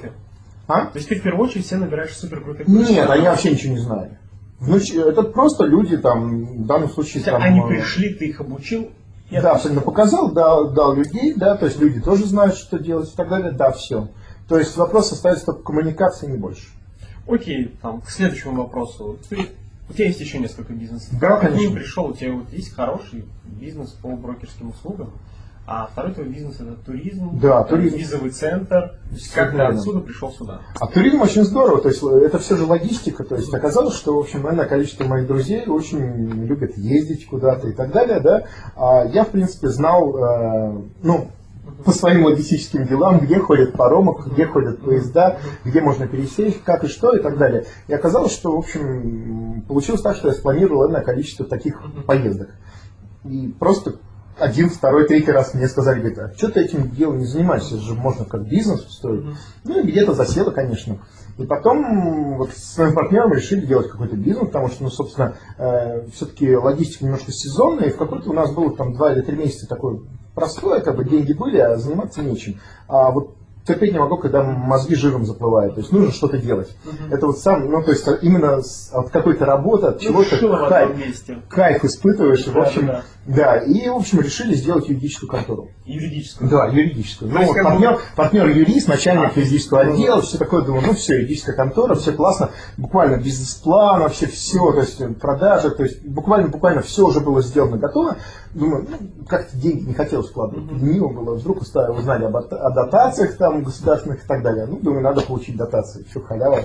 А? 0.67 0.85
То 0.85 0.97
есть 0.97 1.09
ты 1.09 1.19
в 1.19 1.23
первую 1.23 1.47
очередь 1.49 1.65
все 1.65 1.77
набираешь 1.77 2.15
крутых 2.15 2.67
Нет, 2.67 3.09
они 3.09 3.25
вообще 3.25 3.51
ничего 3.51 3.73
не 3.73 3.79
знали. 3.79 4.19
Внуч- 4.59 4.93
Это 4.93 5.23
просто 5.23 5.65
люди 5.65 5.97
там, 5.97 6.63
в 6.63 6.65
данном 6.65 6.89
случае 6.89 7.23
там... 7.23 7.41
Они 7.41 7.59
э, 7.59 7.67
пришли, 7.67 8.13
ты 8.13 8.27
их 8.27 8.39
обучил. 8.39 8.91
Да, 9.31 9.51
абсолютно 9.51 9.81
показал, 9.81 10.31
дал, 10.31 10.71
дал 10.71 10.95
людей, 10.95 11.33
да, 11.35 11.55
то 11.55 11.67
есть 11.67 11.79
люди 11.79 12.01
тоже 12.01 12.25
знают, 12.25 12.55
что 12.55 12.79
делать 12.79 13.13
и 13.13 13.15
так 13.15 13.29
далее, 13.29 13.51
да, 13.51 13.71
все. 13.71 14.09
То 14.49 14.57
есть 14.57 14.75
вопрос 14.75 15.11
остается 15.11 15.45
только 15.45 15.61
коммуникации, 15.63 16.27
не 16.27 16.37
больше. 16.37 16.67
Окей, 17.27 17.75
там, 17.81 18.01
к 18.01 18.09
следующему 18.09 18.55
вопросу. 18.63 19.19
Ты- 19.29 19.47
у 19.89 19.93
тебя 19.93 20.05
есть 20.07 20.19
еще 20.19 20.39
несколько 20.39 20.73
бизнесов. 20.73 21.09
Да, 21.19 21.37
Как 21.37 21.39
к 21.39 21.43
ним 21.43 21.53
конечно. 21.53 21.75
пришел, 21.75 22.05
у 22.07 22.13
тебя 22.13 22.33
вот 22.33 22.51
есть 22.51 22.73
хороший 22.73 23.25
бизнес 23.45 23.91
по 23.91 24.09
брокерским 24.15 24.69
услугам, 24.69 25.11
а 25.67 25.87
второй 25.91 26.13
твой 26.13 26.27
бизнес 26.27 26.55
это 26.59 26.73
туризм, 26.83 27.39
Да, 27.39 27.63
туризм. 27.63 27.97
визовый 27.97 28.31
центр. 28.31 28.97
То 29.09 29.15
есть 29.15 29.31
как 29.33 29.51
ты 29.51 29.61
отсюда 29.61 29.99
пришел 29.99 30.31
сюда? 30.31 30.61
А 30.79 30.87
туризм 30.87 31.21
очень 31.21 31.43
здорово, 31.43 31.81
то 31.81 31.89
есть 31.89 32.01
э, 32.03 32.07
это 32.25 32.39
все 32.39 32.55
же 32.55 32.65
логистика, 32.65 33.23
то 33.23 33.35
есть 33.35 33.53
оказалось, 33.53 33.95
что, 33.95 34.15
в 34.15 34.19
общем, 34.19 34.41
наверное, 34.43 34.65
количество 34.65 35.03
моих 35.05 35.27
друзей 35.27 35.65
очень 35.67 35.99
любят 36.45 36.75
ездить 36.77 37.27
куда-то 37.27 37.67
и 37.67 37.73
так 37.73 37.91
далее, 37.91 38.19
да, 38.19 38.43
а 38.75 39.05
я, 39.05 39.23
в 39.25 39.29
принципе, 39.29 39.67
знал, 39.69 40.15
э, 40.17 40.81
ну, 41.03 41.27
по 41.85 41.91
своим 41.91 42.25
логистическим 42.25 42.85
делам, 42.85 43.19
где 43.19 43.39
ходят 43.39 43.73
паромы, 43.73 44.15
где 44.25 44.45
ходят 44.45 44.81
поезда, 44.81 45.39
где 45.63 45.81
можно 45.81 46.07
пересесть, 46.07 46.63
как 46.63 46.83
и 46.83 46.87
что 46.87 47.15
и 47.15 47.21
так 47.21 47.37
далее. 47.37 47.65
И 47.87 47.93
оказалось, 47.93 48.33
что, 48.33 48.55
в 48.55 48.59
общем, 48.59 49.63
получилось 49.67 50.01
так, 50.01 50.15
что 50.15 50.29
я 50.29 50.33
спланировал 50.33 50.83
наверное, 50.83 51.05
количество 51.05 51.45
таких 51.45 51.81
поездок. 52.05 52.49
И 53.25 53.53
просто 53.59 53.95
один, 54.37 54.69
второй, 54.69 55.05
третий 55.05 55.31
раз 55.31 55.53
мне 55.53 55.67
сказали, 55.67 55.99
говорит, 55.99 56.19
а 56.19 56.33
что 56.33 56.49
ты 56.49 56.61
этим 56.61 56.89
делом 56.91 57.17
не 57.17 57.25
занимаешься, 57.25 57.75
это 57.75 57.83
же 57.83 57.93
можно 57.93 58.23
как 58.23 58.47
бизнес 58.47 58.85
устроить. 58.85 59.25
Ну 59.65 59.79
и 59.81 59.83
где-то 59.83 60.13
засело, 60.13 60.51
конечно. 60.51 60.99
И 61.37 61.45
потом 61.45 62.37
вот 62.37 62.51
с 62.51 62.75
своим 62.75 62.93
партнером 62.93 63.33
решили 63.33 63.65
делать 63.65 63.89
какой-то 63.89 64.15
бизнес, 64.15 64.47
потому 64.47 64.69
что, 64.69 64.83
ну, 64.83 64.89
собственно, 64.89 65.35
все-таки 66.13 66.55
логистика 66.55 67.05
немножко 67.05 67.31
сезонная, 67.31 67.87
и 67.87 67.91
в 67.91 67.97
какой-то 67.97 68.29
у 68.29 68.33
нас 68.33 68.53
было 68.53 68.75
там 68.75 68.93
два 68.93 69.13
или 69.13 69.21
три 69.21 69.37
месяца 69.37 69.67
такое 69.67 69.99
простое, 70.39 70.79
как 70.81 70.95
бы 70.95 71.03
деньги 71.03 71.33
были, 71.33 71.57
а 71.57 71.75
заниматься 71.77 72.21
нечем. 72.21 72.55
А 72.87 73.11
вот 73.11 73.35
терпеть 73.67 73.91
не 73.93 73.99
могу, 73.99 74.17
когда 74.17 74.41
мозги 74.41 74.95
жиром 74.95 75.25
заплывают, 75.25 75.75
то 75.75 75.81
есть 75.81 75.91
нужно 75.91 76.11
что-то 76.11 76.37
делать. 76.39 76.75
Это 77.11 77.27
вот 77.27 77.37
сам, 77.37 77.69
ну, 77.69 77.83
то 77.83 77.91
есть 77.91 78.07
именно 78.21 78.61
с- 78.63 78.89
от 78.93 79.09
какой-то 79.11 79.45
работы, 79.45 79.87
от 79.87 79.95
Ну, 79.95 80.23
чего-то 80.23 80.35
в 80.65 80.69
кайф, 80.69 80.89
кайф 81.49 81.83
испытываешь, 81.85 82.47
и, 82.47 82.49
в 82.49 82.53
Да, 82.53 82.61
общем, 82.63 82.87
да, 82.87 83.03
да, 83.29 83.57
и, 83.57 83.87
в 83.89 83.97
общем, 83.97 84.21
решили 84.21 84.55
сделать 84.55 84.89
юридическую 84.89 85.29
контору. 85.29 85.69
Юридическую. 85.85 86.49
Да, 86.49 86.65
юридическую. 86.65 87.31
Ну, 87.31 87.45
вот 87.45 87.55
бы- 87.55 87.63
партнер, 87.63 87.99
партнер 88.15 88.47
юрист, 88.47 88.87
начальник 88.87 89.31
А, 89.35 89.39
юридического 89.39 89.83
ну, 89.83 89.93
отдела, 89.93 90.21
все 90.23 90.39
такое, 90.39 90.63
думаю, 90.63 90.87
ну 90.87 90.93
все, 90.93 91.17
юридическая 91.17 91.55
контора, 91.55 91.93
все 91.93 92.11
классно, 92.13 92.49
буквально 92.77 93.17
бизнес-план, 93.17 94.01
вообще 94.01 94.25
все, 94.25 94.71
то 94.71 94.79
есть 94.79 94.99
э, 94.99 95.09
продажи, 95.09 95.69
то 95.69 95.83
есть 95.83 96.03
буквально, 96.03 96.47
буквально 96.47 96.81
все 96.81 97.05
уже 97.05 97.19
было 97.19 97.43
сделано, 97.43 97.77
готово. 97.77 98.17
Думаю, 98.55 98.87
ну, 98.89 99.25
как-то 99.27 99.55
деньги 99.55 99.89
не 99.89 99.93
хотелось 99.93 100.29
вкладывать. 100.29 100.71
Лениво 100.71 101.09
было, 101.09 101.35
вдруг 101.35 101.61
узнали 101.61 102.25
об, 102.25 102.35
о 102.35 102.71
дотациях 102.71 103.37
там 103.37 103.63
государственных 103.63 104.23
и 104.23 104.27
так 104.27 104.41
далее. 104.41 104.65
Ну, 104.65 104.79
думаю, 104.79 105.03
надо 105.03 105.21
получить 105.21 105.55
дотации, 105.55 106.03
все, 106.09 106.19
халява, 106.19 106.61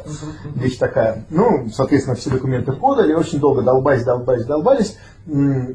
вещь 0.55 0.79
такая. 0.79 1.27
Ну, 1.29 1.69
соответственно, 1.69 2.17
все 2.17 2.31
документы 2.31 2.73
подали, 2.73 3.13
очень 3.13 3.39
долго 3.39 3.61
долбались, 3.61 4.05
долбались, 4.05 4.47
долбались. 4.47 4.97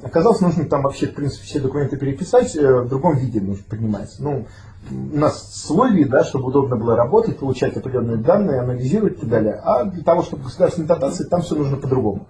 Оказалось, 0.03 0.41
нужно 0.41 0.65
там 0.65 0.83
вообще, 0.83 1.07
в 1.07 1.15
принципе, 1.15 1.43
все 1.43 1.59
документы 1.59 1.97
переписать, 1.97 2.55
э, 2.55 2.81
в 2.81 2.87
другом 2.87 3.17
виде 3.17 3.41
нужно 3.41 3.63
поднимать. 3.67 4.15
Ну, 4.19 4.45
у 4.91 5.17
нас 5.17 5.55
свой 5.65 5.91
вид, 5.91 6.09
да, 6.09 6.23
чтобы 6.23 6.49
удобно 6.49 6.75
было 6.75 6.95
работать, 6.95 7.39
получать 7.39 7.75
определенные 7.75 8.17
данные, 8.17 8.61
анализировать 8.61 9.17
и 9.17 9.21
так 9.21 9.29
далее. 9.29 9.59
А 9.63 9.85
для 9.85 10.03
того, 10.03 10.21
чтобы 10.21 10.43
государственные 10.43 10.87
дотации, 10.87 11.23
там 11.25 11.41
все 11.41 11.55
нужно 11.55 11.77
по-другому. 11.77 12.27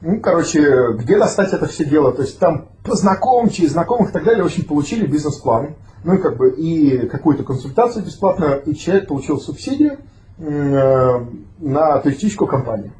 Ну, 0.00 0.20
короче, 0.20 0.92
где 0.92 1.18
достать 1.18 1.52
это 1.52 1.66
все 1.66 1.84
дело? 1.84 2.12
То 2.12 2.22
есть 2.22 2.38
там 2.38 2.68
по 2.84 2.94
знакомым, 2.94 3.50
через 3.50 3.72
знакомых 3.72 4.10
и 4.10 4.12
так 4.12 4.24
далее, 4.24 4.42
в 4.42 4.46
общем, 4.46 4.64
получили 4.64 5.06
бизнес-план. 5.06 5.74
Ну 6.04 6.14
и 6.14 6.18
как 6.18 6.36
бы 6.36 6.50
и 6.50 7.08
какую-то 7.08 7.42
консультацию 7.42 8.04
бесплатно, 8.04 8.60
и 8.64 8.74
человек 8.74 9.08
получил 9.08 9.40
субсидию 9.40 9.98
э, 10.38 11.24
на 11.58 11.98
туристическую 11.98 12.46
компанию. 12.46 12.92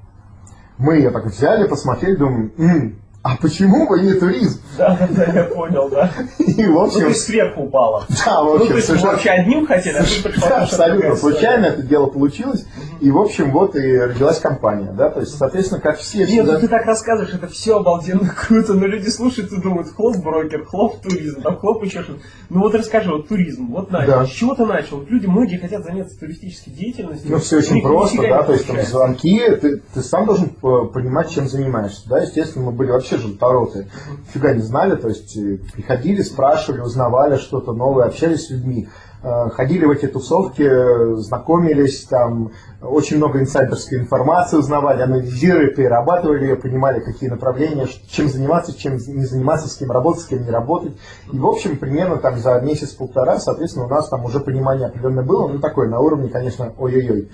Мы 0.79 0.97
ее 0.97 1.11
так 1.11 1.27
взяли, 1.27 1.69
посмотрели, 1.69 2.17
думаем, 2.17 2.53
«М, 2.57 2.99
а 3.33 3.37
почему 3.41 3.89
бы 3.89 4.01
не 4.01 4.15
туризм? 4.15 4.61
Да, 4.77 4.97
да, 4.99 5.09
да, 5.27 5.33
я 5.33 5.45
понял, 5.45 5.89
да. 5.89 6.11
И 6.39 6.65
в 6.65 6.69
Ну, 6.71 6.75
то 6.75 6.83
общем, 6.85 7.09
есть 7.09 7.25
сверху 7.25 7.63
упало. 7.63 8.07
да, 8.27 8.43
в 8.43 8.45
Ну, 8.47 8.55
общем, 8.55 8.69
то 8.69 8.75
есть 8.75 8.87
совершенно- 8.87 9.13
вообще 9.13 9.31
одним 9.31 9.67
хотели, 9.67 9.97
а 9.97 10.03
пришла 10.03 10.49
да, 10.49 10.63
абсолютно 10.63 11.17
случайно 11.17 11.67
это 11.67 11.83
дело 11.83 12.07
получилось. 12.07 12.65
И, 13.01 13.11
в 13.13 13.19
общем, 13.19 13.53
вот 13.53 13.77
и 13.77 13.97
родилась 13.97 14.41
компания. 14.41 14.93
Да? 14.93 15.11
То 15.11 15.21
есть, 15.21 15.37
соответственно, 15.37 15.81
как 15.81 15.99
все 15.99 16.27
Нет, 16.27 16.47
ну 16.47 16.59
ты 16.59 16.67
так 16.67 16.85
рассказываешь, 16.85 17.33
это 17.33 17.47
все 17.47 17.77
обалденно 17.79 18.29
круто, 18.37 18.75
но 18.75 18.87
люди 18.87 19.09
слушают 19.09 19.53
и 19.53 19.61
думают, 19.61 19.89
хлоп 19.95 20.17
брокер, 20.17 20.65
хлоп 20.65 21.01
туризм, 21.01 21.43
там 21.43 21.57
хлоп 21.59 21.85
еще 21.85 22.03
что-то. 22.03 22.21
Ну 22.51 22.61
вот 22.61 22.75
расскажи, 22.75 23.11
вот 23.11 23.29
туризм, 23.29 23.69
вот 23.71 23.91
начал, 23.93 24.13
Да. 24.13 24.27
с 24.27 24.31
чего 24.31 24.55
ты 24.55 24.65
начал? 24.65 25.03
Люди, 25.03 25.27
многие 25.27 25.59
хотят 25.59 25.85
заняться 25.85 26.19
туристической 26.19 26.73
деятельностью. 26.73 27.31
Ну, 27.31 27.39
все 27.39 27.59
очень 27.59 27.83
просто, 27.83 28.23
да, 28.23 28.43
то 28.43 28.53
есть 28.53 28.67
там 28.67 28.81
звонки, 28.83 29.39
ты, 29.61 29.83
ты 29.95 30.03
сам 30.03 30.27
должен 30.27 30.49
п- 30.49 30.87
понимать, 30.93 31.31
чем 31.31 31.47
занимаешься, 31.49 32.09
да, 32.09 32.21
естественно, 32.21 32.67
мы 32.67 32.73
были 32.73 32.91
вообще 32.91 33.18
желтороты, 33.19 33.89
фига 34.33 34.55
не 34.55 34.63
знали, 34.63 34.97
то 34.97 35.09
есть 35.09 35.37
э, 35.37 35.59
приходили, 35.73 36.23
спрашивали, 36.23 36.81
узнавали 36.81 37.37
что-то 37.37 37.73
новое, 37.73 38.07
общались 38.07 38.47
с 38.47 38.51
людьми, 38.51 38.89
Э, 39.21 39.51
ходили 39.51 39.85
в 39.85 39.91
эти 39.91 40.07
тусовки, 40.07 41.17
знакомились, 41.17 42.05
там 42.05 42.53
очень 42.81 43.17
много 43.17 43.41
инсайдерской 43.41 43.99
информации 43.99 44.57
узнавали, 44.57 45.03
анализировали, 45.03 45.75
перерабатывали 45.75 46.45
ее, 46.45 46.57
понимали, 46.57 47.01
какие 47.01 47.29
направления, 47.29 47.89
чем 48.09 48.29
заниматься, 48.29 48.79
чем 48.79 48.95
не 48.95 49.25
заниматься, 49.25 49.69
с 49.69 49.75
кем 49.75 49.91
работать, 49.91 50.23
с 50.23 50.27
кем 50.27 50.45
не 50.45 50.51
работать. 50.51 50.97
И, 51.33 51.39
в 51.39 51.47
общем, 51.47 51.79
примерно 51.79 52.19
там 52.19 52.39
за 52.39 52.61
месяц-полтора, 52.61 53.41
соответственно, 53.41 53.87
у 53.87 53.89
нас 53.89 54.09
там 54.09 54.25
уже 54.25 54.39
понимание 54.39 54.87
определенное 54.87 55.25
было, 55.25 55.49
ну, 55.49 55.59
такое, 55.59 55.89
на 55.89 55.99
уровне, 55.99 56.29
конечно, 56.29 56.73
ой-ой-ой. 56.79 57.29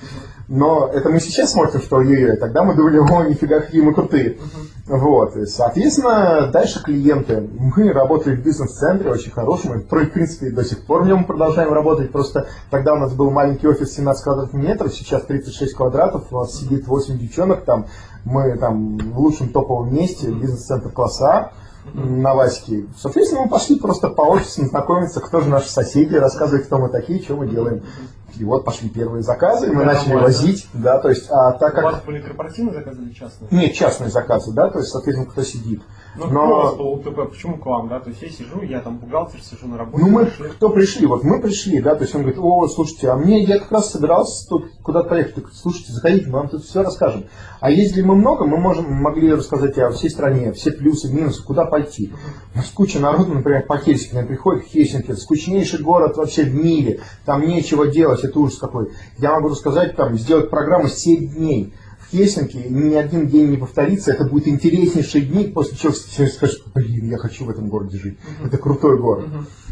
Но 0.48 0.88
это 0.92 1.08
мы 1.08 1.20
сейчас 1.20 1.52
смотрим, 1.52 1.80
что 1.80 1.96
ой-ой-ой, 1.96 2.36
тогда 2.36 2.62
мы 2.62 2.74
думали, 2.74 2.98
о, 2.98 3.24
нифига, 3.24 3.60
какие 3.60 3.80
мы 3.80 3.94
крутые. 3.94 4.38
Вот, 4.86 5.34
и, 5.36 5.46
соответственно, 5.46 6.50
дальше 6.52 6.82
клиенты. 6.82 7.48
Мы 7.58 7.90
работали 7.90 8.36
в 8.36 8.44
бизнес-центре, 8.44 9.10
очень 9.10 9.30
хорошем, 9.30 9.74
и, 9.74 9.82
в 9.82 9.86
принципе, 9.86 10.50
до 10.50 10.62
сих 10.62 10.84
пор 10.84 11.04
в 11.04 11.06
нем 11.06 11.24
продолжаем 11.24 11.72
работать, 11.72 12.12
просто 12.12 12.48
тогда 12.70 12.92
у 12.92 12.98
нас 12.98 13.14
был 13.14 13.30
маленький 13.30 13.66
офис 13.66 13.94
17 13.94 14.22
квадратных 14.22 14.62
метров, 14.62 14.94
сейчас 14.94 15.22
36 15.22 15.74
квадратов, 15.74 16.24
у 16.30 16.36
нас 16.36 16.54
сидит 16.54 16.86
8 16.86 17.18
девчонок 17.18 17.64
там, 17.64 17.86
мы 18.24 18.58
там 18.58 18.98
в 18.98 19.18
лучшем 19.18 19.48
топовом 19.48 19.94
месте, 19.94 20.30
бизнес-центр 20.30 20.90
класса 20.90 21.30
А, 21.30 21.52
на 21.92 22.34
Ваське. 22.34 22.86
Соответственно, 22.96 23.42
мы 23.42 23.48
пошли 23.48 23.78
просто 23.78 24.08
по 24.08 24.22
офисам 24.22 24.66
знакомиться, 24.66 25.20
кто 25.20 25.40
же 25.40 25.48
наши 25.48 25.70
соседи, 25.70 26.14
рассказывать, 26.14 26.66
кто 26.66 26.78
мы 26.78 26.88
такие, 26.88 27.22
что 27.22 27.36
мы 27.36 27.46
делаем. 27.46 27.82
И 28.38 28.44
вот 28.44 28.64
пошли 28.64 28.88
первые 28.88 29.22
заказы, 29.22 29.68
и 29.68 29.70
мы 29.70 29.84
начали 29.84 30.10
нормально. 30.10 30.22
возить, 30.24 30.66
да, 30.72 30.98
то 30.98 31.08
есть, 31.08 31.28
а 31.30 31.52
так 31.52 31.72
У 31.72 31.76
как... 31.76 31.84
вас 31.84 32.02
были 32.04 32.20
корпоративные 32.20 32.74
заказы 32.74 33.02
или 33.02 33.12
частные? 33.12 33.48
Нет, 33.50 33.74
частные 33.74 34.10
заказы, 34.10 34.52
да, 34.52 34.70
то 34.70 34.78
есть, 34.78 34.90
соответственно, 34.90 35.30
кто 35.30 35.42
сидит. 35.42 35.82
Ну, 36.16 36.26
Но- 36.30 36.44
у 36.44 36.62
вас 36.62 36.74
был 36.76 36.92
УТП? 36.92 37.30
Почему 37.30 37.58
к 37.58 37.66
вам, 37.66 37.88
да? 37.88 38.00
То 38.00 38.10
есть 38.10 38.22
я 38.22 38.28
сижу, 38.28 38.62
я 38.62 38.80
там 38.80 38.98
бухгалтер, 38.98 39.40
сижу 39.40 39.66
на 39.66 39.78
работе. 39.78 40.04
Ну, 40.04 40.10
мы 40.10 40.26
пришли. 40.26 40.48
кто 40.50 40.70
пришли? 40.70 41.06
Вот 41.06 41.24
мы 41.24 41.40
пришли, 41.40 41.80
да, 41.80 41.94
то 41.96 42.02
есть 42.02 42.14
он 42.14 42.22
говорит, 42.22 42.38
о, 42.40 42.68
слушайте, 42.68 43.08
а 43.10 43.16
мне, 43.16 43.42
я 43.42 43.58
как 43.58 43.72
раз 43.72 43.90
собирался 43.90 44.48
тут 44.48 44.66
куда-то 44.82 45.08
поехать. 45.08 45.34
Так, 45.34 45.44
слушайте, 45.52 45.92
заходите, 45.92 46.26
мы 46.26 46.38
вам 46.38 46.48
тут 46.48 46.64
все 46.64 46.82
расскажем. 46.82 47.24
А 47.60 47.70
ездили 47.70 48.02
мы 48.02 48.14
много, 48.14 48.46
мы 48.46 48.58
можем, 48.58 48.92
могли 48.92 49.32
рассказать 49.32 49.76
о 49.78 49.90
всей 49.90 50.10
стране, 50.10 50.52
все 50.52 50.70
плюсы, 50.70 51.12
минусы, 51.12 51.42
куда 51.42 51.64
пойти. 51.64 52.12
У 52.54 52.58
нас 52.58 52.66
куча 52.68 52.98
народу, 53.00 53.34
например, 53.34 53.66
по 53.66 53.78
Хельсинки, 53.78 54.26
приходит 54.26 54.64
в 54.64 54.68
Хельсинки, 54.68 55.12
скучнейший 55.12 55.80
город 55.80 56.16
вообще 56.16 56.44
в 56.44 56.54
мире, 56.54 57.00
там 57.24 57.42
нечего 57.42 57.86
делать, 57.86 58.23
это 58.24 58.38
ужас 58.38 58.58
какой. 58.58 58.90
Я 59.18 59.32
могу 59.32 59.48
рассказать, 59.48 59.96
там, 59.96 60.18
сделать 60.18 60.50
программу 60.50 60.88
7 60.88 61.34
дней. 61.34 61.74
В 61.98 62.10
Хельсинки 62.10 62.56
ни 62.56 62.94
один 62.94 63.28
день 63.28 63.50
не 63.50 63.56
повторится, 63.56 64.12
это 64.12 64.24
будет 64.24 64.46
интереснейший 64.46 65.22
день, 65.22 65.52
после 65.52 65.76
чего 65.76 65.92
все 65.92 66.26
скажут, 66.26 66.62
блин, 66.74 67.10
я 67.10 67.16
хочу 67.16 67.44
в 67.44 67.50
этом 67.50 67.68
городе 67.68 67.96
жить. 67.96 68.18
Это 68.44 68.58
крутой 68.58 68.98
город. 68.98 69.26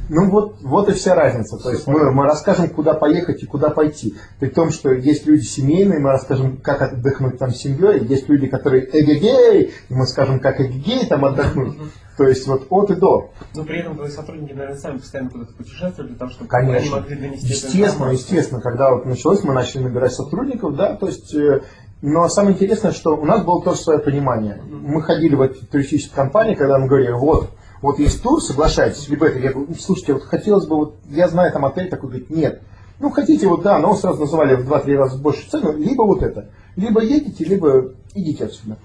Ну 0.09 0.31
вот, 0.31 0.57
вот 0.63 0.89
и 0.89 0.93
вся 0.93 1.15
разница. 1.15 1.57
То 1.59 1.71
есть 1.71 1.87
мы, 1.87 2.11
мы 2.11 2.25
расскажем, 2.25 2.69
куда 2.69 2.95
поехать 2.95 3.43
и 3.43 3.47
куда 3.47 3.71
пойти. 3.71 4.15
При 4.41 4.49
том, 4.49 4.71
что 4.71 4.93
есть 4.93 5.27
люди 5.27 5.45
семейные, 5.45 6.01
мы 6.01 6.11
расскажем, 6.11 6.57
как 6.59 6.83
отдохнуть 6.83 7.39
там 7.39 7.51
с 7.51 7.59
семьей. 7.59 8.05
Есть 8.07 8.29
люди, 8.29 8.47
которые 8.47 8.89
эгегей, 8.93 9.73
и 9.89 9.95
мы 9.95 10.07
скажем, 10.07 10.41
как 10.41 10.61
эгегей 10.61 11.07
там 11.07 11.25
отдохнуть. 11.25 11.77
То 12.17 12.25
есть 12.29 12.47
вот 12.47 12.67
от 12.69 12.91
и 12.91 12.95
до. 12.95 13.31
Но 13.55 13.65
при 13.65 13.81
этом 13.81 13.97
твои 13.97 14.11
сотрудники, 14.11 14.53
наверное, 14.53 14.79
сами 14.79 14.99
постоянно 14.99 15.31
куда-то 15.31 15.55
путешествовали 15.55 16.11
для 16.11 16.19
того, 16.19 16.31
чтобы 16.31 16.49
Конечно. 16.49 16.79
они 16.79 16.91
могли 16.91 17.17
донести 17.17 17.47
Естественно, 17.47 18.11
естественно, 18.11 18.61
когда 18.61 18.95
вот 18.95 19.07
началось, 19.07 19.43
мы 19.45 19.55
начали 19.55 19.85
набирать 19.85 20.13
сотрудников, 20.13 20.77
да, 20.77 20.95
то 20.95 21.07
есть, 21.07 21.35
э, 21.35 21.63
но 22.03 22.29
самое 22.29 22.55
интересное, 22.55 22.93
что 22.93 23.17
у 23.17 23.25
нас 23.25 23.45
было 23.45 23.63
тоже 23.63 23.81
свое 23.81 23.99
понимание. 23.99 24.61
Мы 24.63 25.03
ходили 25.03 25.35
в 25.35 25.41
эти 25.41 25.65
туристические 25.65 26.15
компании, 26.15 26.55
когда 26.55 26.79
мы 26.79 26.87
говорили, 26.87 27.13
вот, 27.13 27.51
вот 27.81 27.99
есть 27.99 28.23
тур, 28.23 28.43
соглашайтесь, 28.43 29.09
либо 29.09 29.27
это, 29.27 29.39
я 29.39 29.53
говорю, 29.53 29.69
«Ну, 29.71 29.75
слушайте, 29.75 30.13
вот 30.13 30.25
хотелось 30.25 30.67
бы, 30.67 30.77
вот, 30.77 30.97
я 31.09 31.29
знаю 31.29 31.51
там 31.53 31.65
отель 31.65 31.89
такой, 31.89 32.11
говорит, 32.11 32.31
нет. 32.31 32.63
Ну, 33.01 33.11
хотите, 33.11 33.49
вот, 33.49 33.63
да, 33.63 33.79
но 33.79 33.97
сразу 33.97 34.21
называли 34.21 34.55
в 34.55 34.71
2-3 34.71 34.97
раза 34.97 35.19
больше 35.19 35.49
цену, 35.51 35.77
либо 35.77 36.03
вот 36.03 36.23
это. 36.23 36.51
Либо 36.77 37.03
едете, 37.03 37.45
либо 37.45 37.93
идите 38.15 38.47
отсюда. 38.47 38.79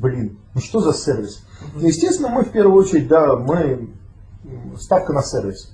Блин, 0.00 0.38
ну 0.54 0.60
что 0.60 0.80
за 0.80 0.92
сервис? 0.92 1.42
Естественно, 1.76 2.28
мы 2.28 2.44
в 2.44 2.50
первую 2.50 2.82
очередь, 2.82 3.08
да, 3.08 3.36
мы 3.36 3.90
ставка 4.78 5.12
на 5.12 5.22
сервис. 5.22 5.72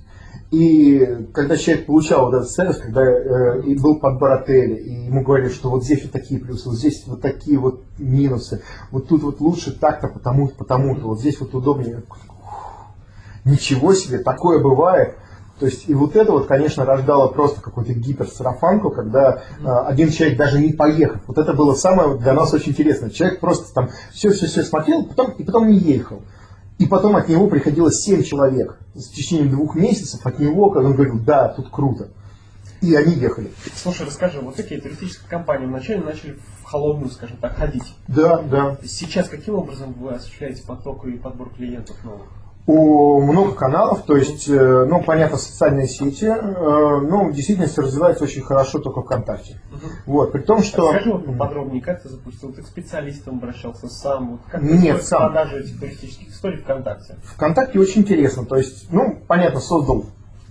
И 0.51 1.27
когда 1.33 1.57
человек 1.57 1.87
получал 1.87 2.27
вот 2.27 2.35
этот 2.35 2.51
сервис, 2.51 2.77
когда 2.77 3.01
э, 3.01 3.63
и 3.63 3.75
был 3.75 3.99
подбор 3.99 4.33
отеля, 4.33 4.75
и 4.75 5.05
ему 5.05 5.23
говорили, 5.23 5.49
что 5.49 5.71
вот 5.71 5.83
здесь 5.83 6.03
вот 6.03 6.11
такие 6.11 6.39
плюсы, 6.39 6.69
вот 6.69 6.77
здесь 6.77 7.03
вот 7.07 7.21
такие 7.21 7.57
вот 7.57 7.83
минусы, 7.97 8.61
вот 8.91 9.07
тут 9.07 9.23
вот 9.23 9.41
лучше 9.41 9.71
так-то, 9.71 10.09
потому-то, 10.09 10.53
потому-то, 10.55 11.07
вот 11.07 11.19
здесь 11.19 11.39
вот 11.39 11.55
удобнее. 11.55 12.03
Ничего 13.45 13.95
себе, 13.95 14.19
такое 14.19 14.61
бывает. 14.61 15.17
То 15.59 15.67
есть 15.67 15.87
и 15.87 15.93
вот 15.93 16.15
это 16.15 16.31
вот, 16.31 16.47
конечно, 16.47 16.83
рождало 16.83 17.27
просто 17.27 17.61
какую-то 17.61 17.93
гиперсарафанку, 17.93 18.89
когда 18.89 19.43
э, 19.59 19.65
один 19.85 20.09
человек 20.09 20.37
даже 20.37 20.59
не 20.59 20.73
поехал. 20.73 21.19
Вот 21.27 21.37
это 21.37 21.53
было 21.53 21.75
самое 21.75 22.17
для 22.17 22.33
нас 22.33 22.53
очень 22.53 22.71
интересно. 22.71 23.11
Человек 23.11 23.39
просто 23.39 23.73
там 23.73 23.89
все-все-все 24.11 24.63
смотрел, 24.63 25.05
потом, 25.05 25.31
и 25.31 25.43
потом 25.43 25.69
не 25.69 25.77
ехал. 25.77 26.21
И 26.79 26.87
потом 26.87 27.15
от 27.15 27.29
него 27.29 27.47
приходилось 27.47 28.01
7 28.01 28.23
человек. 28.23 28.79
В 28.95 28.99
течение 28.99 29.47
двух 29.47 29.75
месяцев 29.75 30.25
от 30.25 30.39
него, 30.39 30.71
когда 30.71 30.89
он 30.89 30.95
говорил, 30.95 31.19
да, 31.19 31.49
тут 31.49 31.69
круто. 31.69 32.09
И 32.81 32.95
они 32.95 33.13
ехали. 33.13 33.51
Слушай, 33.75 34.07
расскажи, 34.07 34.41
вот 34.41 34.55
такие 34.55 34.81
туристические 34.81 35.29
компании 35.29 35.67
вначале 35.67 36.01
начали 36.01 36.37
в 36.61 36.63
холодную, 36.65 37.11
скажем 37.11 37.37
так, 37.37 37.55
ходить. 37.55 37.95
Да, 38.07 38.41
да. 38.41 38.77
Сейчас 38.83 39.29
каким 39.29 39.55
образом 39.55 39.93
вы 39.93 40.11
осуществляете 40.11 40.63
поток 40.65 41.05
и 41.05 41.11
подбор 41.11 41.53
клиентов 41.53 41.95
новых? 42.03 42.27
У 42.65 43.21
много 43.21 43.51
каналов, 43.55 44.05
то 44.05 44.15
есть, 44.15 44.47
э, 44.47 44.85
ну, 44.85 45.03
понятно, 45.03 45.37
социальные 45.37 45.87
сети, 45.87 46.25
э, 46.25 46.37
ну, 46.37 47.29
в 47.29 47.33
действительности 47.33 47.81
развивается 47.81 48.23
очень 48.23 48.41
хорошо 48.41 48.79
только 48.79 49.01
ВКонтакте. 49.01 49.59
Вот, 50.05 50.31
при 50.31 50.41
том, 50.41 50.63
что... 50.63 50.93
Расскажи 50.93 51.11
вот 51.11 51.25
поподробнее, 51.25 51.81
как 51.81 52.01
ты 52.01 52.07
запустил, 52.07 52.53
ты 52.53 52.61
к 52.61 52.65
специалистам 52.65 53.39
обращался 53.39 53.89
сам, 53.89 54.31
вот 54.31 54.41
как 54.49 54.61
Нет, 54.61 54.71
происходит 54.71 55.05
сам. 55.05 55.33
продажа 55.33 55.57
этих 55.57 55.77
туристических 55.77 56.29
историй 56.29 56.59
ВКонтакте? 56.59 57.17
ВКонтакте 57.23 57.79
очень 57.79 58.01
интересно. 58.01 58.45
То 58.45 58.55
есть, 58.55 58.87
ну, 58.91 59.19
понятно, 59.27 59.59
создал. 59.59 60.05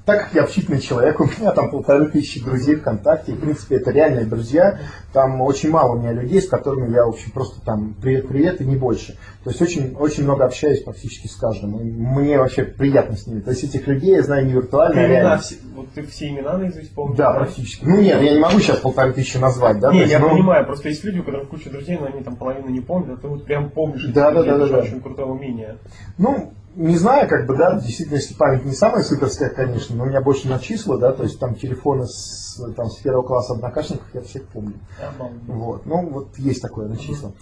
Так 0.05 0.25
как 0.25 0.35
я 0.35 0.43
общительный 0.43 0.81
человек, 0.81 1.21
у 1.21 1.25
меня 1.27 1.53
там 1.53 1.71
полторы 1.71 2.09
тысячи 2.09 2.43
друзей 2.45 2.75
ВКонтакте, 2.75 3.33
и, 3.33 3.35
в 3.37 3.41
принципе, 3.41 3.77
это 3.77 3.93
реальные 3.93 4.25
друзья. 4.25 4.81
Там 5.13 5.41
очень 5.41 5.71
мало 5.71 5.95
у 5.95 5.99
меня 6.01 6.13
людей, 6.13 6.43
с 6.43 6.49
которыми 6.49 6.93
я, 6.93 7.05
в 7.05 7.11
общем, 7.11 7.31
просто 7.31 7.61
там 7.65 7.95
привет-привет 7.95 8.61
и 8.61 8.65
не 8.65 8.75
больше. 8.75 9.17
То 9.45 9.51
есть 9.51 9.63
очень, 9.63 9.95
очень 9.95 10.25
много 10.25 10.45
общаюсь 10.45 10.83
практически 10.83 11.29
с 11.29 11.37
каждым. 11.37 11.79
И 11.81 11.85
мне 11.85 12.37
вообще 12.37 12.65
приятно 12.65 13.17
с 13.17 13.29
ними. 13.29 13.41
То 13.41 13.51
есть 13.51 13.63
этих 13.63 13.87
людей 13.87 14.17
я 14.17 14.23
знаю 14.23 14.47
не 14.47 14.53
виртуально, 14.53 14.95
Ты 14.95 15.01
а 15.01 15.07
реально. 15.07 15.39
все, 15.39 15.55
вот 15.77 15.89
ты 15.95 16.03
все 16.03 16.29
имена 16.31 16.59
наизусть 16.59 16.93
помнишь? 16.95 17.19
Да, 17.19 17.33
практически. 17.33 17.85
Ну 17.85 18.01
нет, 18.01 18.21
я 18.23 18.35
не 18.35 18.41
могу 18.41 18.59
сейчас 18.59 18.79
полторы 18.79 19.13
тысячи 19.13 19.37
назвать, 19.37 19.79
да? 19.79 19.89
то 19.89 19.95
Не, 19.95 20.01
есть, 20.01 20.13
я 20.13 20.19
ну, 20.19 20.31
понимаю, 20.31 20.67
просто 20.67 20.89
есть 20.89 21.05
люди, 21.05 21.21
у 21.21 21.23
которых 21.23 21.49
куча 21.49 21.71
друзей, 21.71 21.97
но 22.01 22.07
они 22.07 22.25
там 22.25 22.35
половину 22.35 22.71
не 22.71 22.81
помнят, 22.81 23.19
а 23.19 23.21
ты 23.21 23.29
вот 23.29 23.45
прям 23.45 23.71
помнишь. 23.71 24.05
Да, 24.13 24.33
да, 24.33 24.43
да, 24.43 24.59
да, 24.59 24.67
да. 24.67 24.79
очень 24.79 25.01
крутое 25.01 25.29
умение. 25.29 25.79
Ну, 26.19 26.55
не 26.75 26.97
знаю, 26.97 27.29
как 27.29 27.47
бы, 27.47 27.57
да, 27.57 27.79
действительно, 27.79 28.17
если 28.17 28.35
память 28.35 28.65
не 28.65 28.73
самая 28.73 29.03
суперская, 29.03 29.51
конечно, 29.51 29.95
но 29.97 30.05
у 30.05 30.07
меня 30.07 30.21
больше 30.21 30.49
на 30.49 30.59
числа, 30.59 30.99
да, 30.99 31.13
то 31.13 31.23
есть 31.23 31.39
там 31.39 31.55
телефоны 31.55 32.07
с, 32.07 32.61
там, 32.77 32.89
с 32.91 32.97
первого 32.99 33.23
класса 33.23 33.55
однокашников 33.55 34.07
я 34.15 34.23
всех 34.23 34.45
помню. 34.49 34.75
Обалдеть. 34.99 35.41
Вот, 35.49 35.87
ну, 35.87 36.09
вот 36.09 36.39
есть 36.39 36.63
такое 36.63 36.89
на 36.89 36.97
числа. 36.97 37.33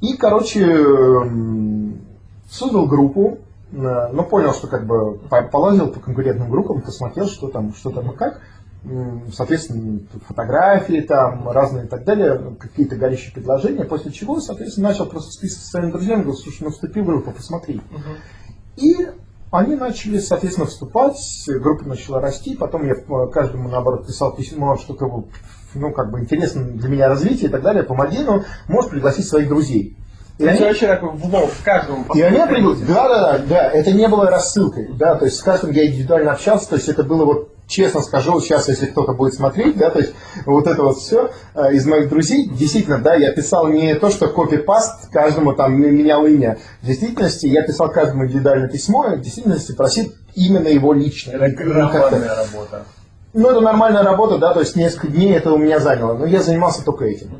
И, 0.00 0.16
короче, 0.16 0.62
м, 0.64 1.98
создал 2.50 2.86
группу, 2.86 3.38
э, 3.72 3.76
но 4.12 4.22
понял, 4.22 4.52
что 4.52 4.66
как 4.66 4.86
бы 4.86 5.18
по- 5.30 5.42
полазил 5.42 5.88
по 5.88 6.00
конкурентным 6.00 6.50
группам, 6.50 6.82
посмотрел, 6.82 7.26
что 7.26 7.48
там, 7.48 7.74
что 7.74 7.90
там 7.90 8.10
и 8.10 8.16
как. 8.16 8.40
Соответственно, 9.32 10.00
фотографии 10.28 11.00
там 11.00 11.48
разные 11.48 11.86
и 11.86 11.88
так 11.88 12.04
далее, 12.04 12.54
какие-то 12.60 12.96
горящие 12.96 13.32
предложения, 13.32 13.84
после 13.84 14.12
чего, 14.12 14.40
соответственно, 14.40 14.88
начал 14.88 15.06
просто 15.06 15.30
списывать 15.32 15.64
со 15.64 15.70
своими 15.70 15.90
друзьями, 15.90 16.20
говорил, 16.20 16.36
слушай, 16.38 16.64
ну 16.64 16.70
вступи 16.70 17.00
в 17.00 17.06
группу, 17.06 17.30
посмотри. 17.30 17.80
Мгм. 17.90 18.02
И 18.76 18.94
они 19.50 19.76
начали, 19.76 20.18
соответственно, 20.18 20.66
вступать, 20.66 21.16
группа 21.46 21.86
начала 21.86 22.20
расти, 22.20 22.56
потом 22.56 22.86
я 22.86 22.94
э, 22.94 23.30
каждому, 23.32 23.68
наоборот, 23.68 24.06
писал 24.06 24.34
письмо, 24.34 24.76
что 24.76 24.94
как 24.94 25.12
бы, 25.12 25.24
ну, 25.74 25.92
как 25.92 26.10
бы 26.10 26.20
интересно 26.20 26.64
для 26.64 26.88
меня 26.88 27.08
развитие 27.08 27.48
и 27.48 27.52
так 27.52 27.62
далее, 27.62 27.84
помоги, 27.84 28.18
ну, 28.24 28.42
можешь 28.66 28.90
пригласить 28.90 29.28
своих 29.28 29.48
друзей. 29.48 29.96
И 30.36 30.42
Это 30.42 30.52
они, 30.52 30.60
вообще 30.64 30.86
такой 30.88 31.10
влог 31.10 31.50
каждому. 31.62 32.04
и 32.12 32.20
они 32.20 32.40
пригласили, 32.52 32.86
да, 32.86 33.08
да, 33.08 33.38
да, 33.38 33.44
да, 33.48 33.70
это 33.70 33.92
не 33.92 34.08
было 34.08 34.28
рассылкой, 34.28 34.88
да, 34.98 35.14
то 35.14 35.26
есть 35.26 35.36
с 35.38 35.42
каждым 35.42 35.70
я 35.70 35.86
индивидуально 35.86 36.32
общался, 36.32 36.70
то 36.70 36.74
есть 36.74 36.88
это 36.88 37.04
было 37.04 37.24
вот, 37.24 37.50
честно 37.68 38.02
скажу, 38.02 38.40
сейчас, 38.40 38.66
если 38.68 38.86
кто-то 38.86 39.12
будет 39.12 39.34
смотреть, 39.34 39.76
да, 39.76 39.90
то 39.90 40.00
есть 40.00 40.12
вот 40.44 40.66
это 40.66 40.82
вот 40.82 40.96
все 40.98 41.30
из 41.70 41.86
моих 41.86 42.08
друзей, 42.08 42.48
действительно, 42.48 42.98
да, 42.98 43.14
я 43.14 43.30
писал 43.30 43.68
не 43.68 43.94
то, 43.94 44.10
что 44.10 44.26
копипаст 44.26 45.08
каждому 45.12 45.52
там 45.52 45.80
менял 45.80 46.26
имя, 46.26 46.58
в 46.82 46.86
действительности 46.86 47.46
я 47.46 47.62
писал 47.62 47.88
каждому 47.92 48.24
индивидуальное 48.26 48.68
письмо, 48.68 49.10
в 49.14 49.20
действительности 49.20 49.70
просил 49.70 50.12
именно 50.34 50.66
его 50.66 50.92
лично. 50.92 51.30
Это 51.30 51.50
как-то- 51.50 51.64
громадная 51.64 52.34
работа. 52.34 52.84
Ну, 53.34 53.50
это 53.50 53.60
нормальная 53.60 54.04
работа, 54.04 54.38
да, 54.38 54.54
то 54.54 54.60
есть 54.60 54.76
несколько 54.76 55.08
дней 55.08 55.34
это 55.34 55.52
у 55.52 55.58
меня 55.58 55.80
заняло, 55.80 56.16
но 56.16 56.24
я 56.24 56.40
занимался 56.40 56.84
только 56.84 57.04
этим. 57.04 57.30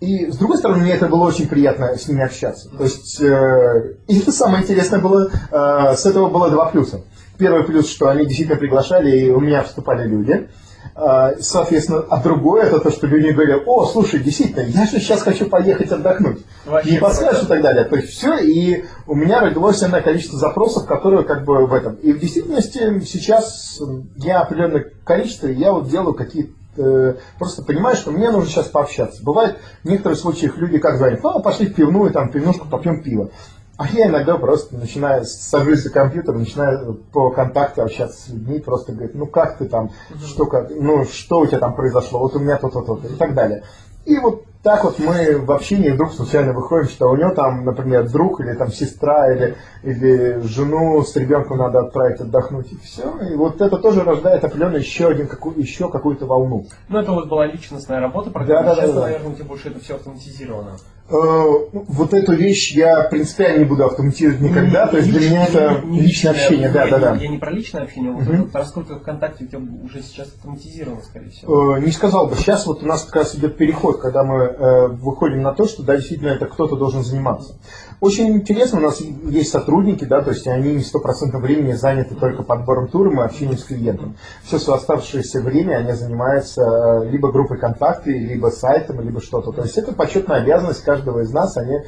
И, 0.00 0.30
с 0.30 0.36
другой 0.36 0.56
стороны, 0.56 0.80
мне 0.82 0.92
это 0.92 1.06
было 1.08 1.26
очень 1.26 1.46
приятно 1.46 1.96
с 1.96 2.08
ними 2.08 2.24
общаться. 2.24 2.70
То 2.70 2.84
есть, 2.84 3.20
э, 3.20 3.96
и 4.08 4.18
самое 4.30 4.62
интересное 4.62 4.98
было, 4.98 5.28
э, 5.30 5.94
с 5.94 6.06
этого 6.06 6.30
было 6.30 6.50
два 6.50 6.70
плюса. 6.70 7.02
Первый 7.36 7.64
плюс, 7.64 7.90
что 7.90 8.08
они 8.08 8.24
действительно 8.24 8.58
приглашали, 8.58 9.10
и 9.10 9.30
у 9.30 9.40
меня 9.40 9.62
вступали 9.62 10.08
люди. 10.08 10.48
Э, 10.94 11.36
Соответственно, 11.40 12.04
а 12.10 12.22
другое, 12.22 12.64
это 12.64 12.80
то, 12.80 12.90
что 12.90 13.06
люди 13.06 13.28
говорят, 13.30 13.62
о, 13.66 13.86
слушай, 13.86 14.20
действительно, 14.20 14.62
я 14.62 14.84
же 14.84 14.98
сейчас 14.98 15.22
хочу 15.22 15.48
поехать 15.48 15.90
отдохнуть. 15.90 16.44
Вообще 16.66 16.92
не 16.92 16.98
подскажешь 16.98 17.44
и 17.44 17.46
так 17.46 17.62
далее. 17.62 17.84
То 17.84 17.96
есть 17.96 18.10
все, 18.10 18.36
и 18.36 18.84
у 19.06 19.14
меня 19.14 19.40
родилось 19.40 19.82
энное 19.82 20.02
количество 20.02 20.38
запросов, 20.38 20.86
которые 20.86 21.24
как 21.24 21.44
бы 21.44 21.66
в 21.66 21.72
этом. 21.72 21.94
И 21.96 22.12
в 22.12 22.20
действительности 22.20 23.00
сейчас 23.04 23.80
я 24.16 24.40
определенное 24.40 24.86
количество, 25.04 25.46
я 25.46 25.72
вот 25.72 25.88
делаю 25.88 26.14
какие-то 26.14 26.52
э, 26.76 27.14
просто 27.38 27.62
понимаю, 27.62 27.96
что 27.96 28.10
мне 28.10 28.30
нужно 28.30 28.50
сейчас 28.50 28.66
пообщаться. 28.66 29.22
Бывает 29.24 29.58
в 29.82 29.88
некоторых 29.88 30.18
случаях 30.18 30.56
люди 30.58 30.78
как 30.78 30.96
звонят, 30.98 31.20
ну, 31.22 31.40
пошли 31.40 31.66
в 31.66 31.74
пивную, 31.74 32.12
там, 32.12 32.30
пивнушку, 32.30 32.68
попьем 32.68 33.02
пиво. 33.02 33.30
А 33.78 33.88
я 33.88 34.08
иногда 34.08 34.36
просто 34.36 34.76
начинаю, 34.76 35.24
сажусь 35.24 35.82
за 35.82 35.90
компьютер, 35.90 36.34
начинаю 36.34 36.94
по 37.12 37.30
контакту 37.30 37.82
общаться 37.82 38.20
с 38.20 38.28
людьми, 38.28 38.60
просто 38.60 38.92
говорить, 38.92 39.14
ну 39.14 39.26
как 39.26 39.58
ты 39.58 39.64
там, 39.64 39.90
что, 40.24 40.46
как, 40.46 40.70
ну, 40.70 41.04
что 41.04 41.40
у 41.40 41.46
тебя 41.46 41.58
там 41.58 41.74
произошло, 41.74 42.20
вот 42.20 42.36
у 42.36 42.38
меня 42.38 42.58
то-то, 42.58 42.82
то-то 42.82 43.08
и 43.08 43.16
так 43.16 43.34
далее. 43.34 43.64
И 44.04 44.18
вот 44.18 44.44
так 44.62 44.84
вот 44.84 44.98
мы 45.00 45.38
в 45.38 45.50
общении 45.50 45.90
вдруг 45.90 46.12
случайно 46.12 46.52
выходим, 46.52 46.88
что 46.88 47.08
у 47.08 47.16
него 47.16 47.30
там, 47.34 47.64
например, 47.64 48.08
друг 48.08 48.40
или 48.40 48.54
там 48.54 48.70
сестра 48.70 49.32
или, 49.32 49.56
или 49.82 50.40
жену 50.42 51.02
с 51.02 51.16
ребенком 51.16 51.58
надо 51.58 51.80
отправить 51.80 52.20
отдохнуть, 52.20 52.72
и 52.72 52.76
все. 52.78 53.16
И 53.28 53.34
вот 53.34 53.60
это 53.60 53.78
тоже 53.78 54.04
рождает 54.04 54.44
определенно 54.44 54.76
еще, 54.76 55.08
один, 55.08 55.26
какую, 55.26 55.58
еще 55.58 55.88
какую-то 55.88 56.26
волну. 56.26 56.66
Ну, 56.88 56.98
это 56.98 57.10
вот 57.10 57.28
была 57.28 57.46
личностная 57.46 58.00
работа, 58.00 58.30
Да, 58.30 58.62
да, 58.62 58.74
сейчас, 58.74 58.90
да, 58.90 58.94
да. 58.94 59.06
наверное, 59.06 59.32
у 59.32 59.34
тебя 59.34 59.46
больше 59.46 59.68
это 59.68 59.80
все 59.80 59.96
автоматизировано. 59.96 60.76
Э, 61.12 61.44
Вот 61.88 62.14
эту 62.14 62.32
вещь 62.32 62.72
я 62.72 63.02
принципиально 63.04 63.58
не 63.60 63.64
буду 63.66 63.84
автоматизировать 63.84 64.40
никогда, 64.40 64.86
то 64.86 64.96
есть 64.96 65.10
для 65.10 65.20
меня 65.28 65.46
это 65.46 65.82
не 65.84 66.00
личное 66.00 66.32
общение, 66.32 66.70
да, 66.70 66.86
да, 66.88 66.98
да. 66.98 67.14
Я 67.16 67.28
не 67.28 67.38
про 67.38 67.50
личное 67.50 67.82
общение, 67.82 68.10
а 68.12 68.14
вот 68.14 68.22
Мгм. 68.24 68.44
это 68.48 68.58
раскрутка 68.58 68.98
ВКонтакте 68.98 69.44
у 69.44 69.46
тебя 69.48 69.60
уже 69.84 70.02
сейчас 70.02 70.28
автоматизировано, 70.28 71.02
скорее 71.02 71.30
всего. 71.30 71.76
Э, 71.76 71.80
Не 71.80 71.92
сказал 71.92 72.28
бы. 72.28 72.36
Сейчас 72.36 72.66
вот 72.66 72.82
у 72.82 72.86
нас 72.86 73.04
как 73.04 73.16
раз 73.16 73.34
идет 73.34 73.56
переход, 73.58 74.00
когда 74.00 74.24
мы 74.24 74.36
э, 74.44 74.86
выходим 74.88 75.42
на 75.42 75.52
то, 75.52 75.66
что 75.66 75.82
да, 75.82 75.96
действительно 75.96 76.30
это 76.30 76.46
кто-то 76.46 76.76
должен 76.76 77.02
заниматься. 77.04 77.56
Очень 78.02 78.32
интересно, 78.32 78.80
у 78.80 78.82
нас 78.82 79.00
есть 79.00 79.52
сотрудники, 79.52 80.04
да, 80.04 80.22
то 80.22 80.30
есть 80.30 80.44
они 80.48 80.74
не 80.74 80.82
стопроцентно 80.82 81.38
времени 81.38 81.70
заняты 81.70 82.16
только 82.16 82.42
подбором 82.42 82.88
туром 82.88 83.20
и 83.20 83.22
общением 83.22 83.56
с 83.56 83.62
клиентом. 83.62 84.16
Все 84.42 84.58
свое 84.58 84.78
оставшееся 84.78 85.40
время 85.40 85.76
они 85.76 85.92
занимаются 85.92 86.62
э, 86.62 87.10
либо 87.10 87.30
группой 87.30 87.58
контакты, 87.58 88.10
либо 88.10 88.48
сайтом, 88.48 89.02
либо 89.02 89.22
что-то. 89.22 89.52
То 89.52 89.62
есть 89.62 89.78
это 89.78 89.92
почетная 89.92 90.42
обязанность 90.42 90.82
каждого 90.82 91.20
из 91.20 91.30
нас, 91.30 91.56
они 91.56 91.76
э, 91.76 91.82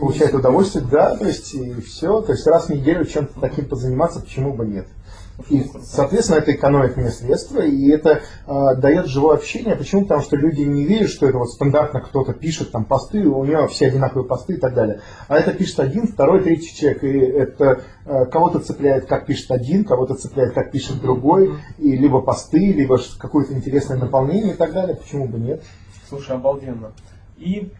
получают 0.00 0.34
удовольствие, 0.34 0.84
да, 0.90 1.16
то 1.16 1.26
есть 1.26 1.54
и 1.54 1.80
все. 1.80 2.20
То 2.20 2.32
есть 2.32 2.44
раз 2.48 2.66
в 2.66 2.70
неделю 2.70 3.04
чем-то 3.04 3.38
таким 3.40 3.68
позаниматься, 3.68 4.18
почему 4.18 4.52
бы 4.52 4.66
нет. 4.66 4.88
И, 5.50 5.64
соответственно, 5.82 6.38
это 6.38 6.52
экономит 6.52 6.96
мне 6.96 7.10
средства, 7.10 7.60
и 7.60 7.88
это 7.90 8.22
э, 8.46 8.76
дает 8.76 9.06
живое 9.06 9.36
общение. 9.36 9.74
Почему? 9.74 10.02
Потому 10.02 10.22
что 10.22 10.36
люди 10.36 10.60
не 10.60 10.84
верят, 10.84 11.10
что 11.10 11.26
это 11.26 11.38
вот 11.38 11.50
стандартно 11.50 12.00
кто-то 12.00 12.32
пишет 12.32 12.70
там 12.70 12.84
посты, 12.84 13.26
у 13.26 13.44
него 13.44 13.66
все 13.66 13.88
одинаковые 13.88 14.28
посты 14.28 14.54
и 14.54 14.56
так 14.58 14.74
далее. 14.74 15.00
А 15.26 15.36
это 15.36 15.52
пишет 15.52 15.80
один, 15.80 16.06
второй, 16.06 16.42
третий 16.42 16.74
человек, 16.74 17.02
и 17.02 17.18
это 17.18 17.82
э, 18.06 18.26
кого-то 18.26 18.60
цепляет, 18.60 19.06
как 19.06 19.26
пишет 19.26 19.50
один, 19.50 19.84
кого-то 19.84 20.14
цепляет, 20.14 20.54
как 20.54 20.70
пишет 20.70 21.00
другой, 21.00 21.54
и 21.78 21.96
либо 21.96 22.20
посты, 22.22 22.72
либо 22.72 22.98
какое-то 23.18 23.54
интересное 23.54 23.98
наполнение 23.98 24.54
и 24.54 24.56
так 24.56 24.72
далее. 24.72 24.96
Почему 24.96 25.26
бы 25.26 25.38
нет? 25.38 25.64
Слушай, 26.08 26.36
обалденно. 26.36 26.92
И 27.38 27.72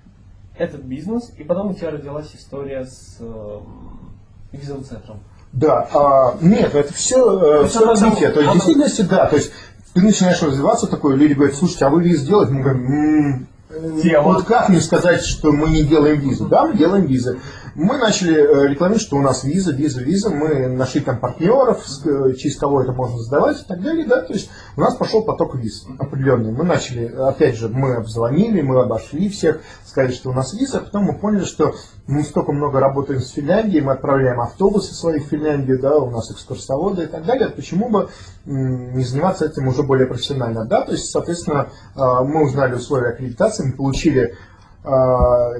этот 0.59 0.83
бизнес, 0.83 1.33
и 1.39 1.45
потом 1.45 1.71
у 1.71 1.75
тебя 1.75 1.91
родилась 1.91 2.35
история 2.35 2.85
с 2.85 3.19
эм, 3.21 4.15
визовым 4.53 4.85
центром. 4.85 5.21
Да, 5.55 5.89
а, 5.95 6.35
нет, 6.41 6.75
это 6.75 6.93
все, 6.93 7.65
все 7.67 7.87
развитие. 7.87 8.31
То 8.31 8.41
есть, 8.41 8.51
в 8.51 8.55
действительности, 8.55 9.03
да, 9.03 9.27
то 9.27 9.37
есть 9.37 9.53
ты 9.95 10.03
начинаешь 10.03 10.43
развиваться 10.43 10.89
такой, 10.89 11.17
люди 11.17 11.35
говорят, 11.35 11.55
слушайте, 11.55 11.85
а 11.85 11.91
вы 11.91 12.03
визу 12.03 12.27
делаете? 12.27 12.53
Мы 12.53 12.63
говорим, 12.63 13.47
«М, 13.71 14.01
Тема. 14.03 14.33
вот 14.33 14.45
как 14.45 14.69
мне 14.69 14.81
сказать, 14.81 15.25
что 15.25 15.53
мы 15.53 15.69
не 15.69 15.83
делаем 15.83 16.19
визу? 16.19 16.47
Да, 16.47 16.67
мы 16.67 16.77
делаем 16.77 17.07
визы. 17.07 17.39
Мы 17.75 17.99
начали 17.99 18.35
э, 18.35 18.69
рекламировать, 18.69 19.03
что 19.03 19.17
у 19.17 19.21
нас 19.21 19.43
виза, 19.43 19.73
виза, 19.73 20.01
виза. 20.01 20.31
Мы 20.31 20.69
нашли 20.69 21.01
там 21.01 21.19
партнеров, 21.19 21.85
э, 22.05 22.35
через 22.35 22.57
кого 22.57 22.83
это 22.83 22.93
можно 22.93 23.19
сдавать 23.19 23.63
и 23.63 23.65
так 23.65 23.83
далее. 23.83 24.07
Да? 24.07 24.21
То 24.21 24.33
есть 24.33 24.49
у 24.77 24.81
нас 24.81 24.95
пошел 24.95 25.25
поток 25.25 25.57
виз 25.57 25.85
определенный. 25.99 26.53
Мы 26.53 26.63
начали, 26.63 27.07
опять 27.07 27.57
же, 27.57 27.69
мы 27.69 27.97
обзвонили, 27.97 28.63
мы 28.63 28.81
обошли 28.81 29.29
всех, 29.29 29.61
сказали, 29.85 30.13
что 30.13 30.31
у 30.31 30.33
нас 30.33 30.55
виза. 30.55 30.81
Потом 30.81 31.03
мы 31.03 31.19
поняли, 31.19 31.43
что 31.43 31.75
мы 32.07 32.23
столько 32.23 32.53
много 32.53 32.79
работаем 32.79 33.21
с 33.21 33.31
Финляндией, 33.31 33.83
мы 33.83 33.95
отправляем 33.95 34.41
автобусы 34.41 34.95
свои 34.95 35.19
в 35.19 35.27
Финляндию, 35.27 35.81
да, 35.81 35.99
у 35.99 36.11
нас 36.11 36.31
экскурсоводы 36.31 37.05
и 37.05 37.07
так 37.07 37.25
далее. 37.25 37.49
Почему 37.49 37.89
бы 37.89 38.09
не 38.45 39.03
заниматься 39.03 39.47
этим 39.47 39.67
уже 39.67 39.83
более 39.83 40.07
профессионально? 40.07 40.65
Да? 40.65 40.83
То 40.83 40.93
есть, 40.93 41.11
соответственно, 41.11 41.71
э, 41.97 41.99
мы 41.99 42.45
узнали 42.45 42.75
условия 42.75 43.09
аккредитации, 43.09 43.67
мы 43.67 43.73
получили 43.73 44.35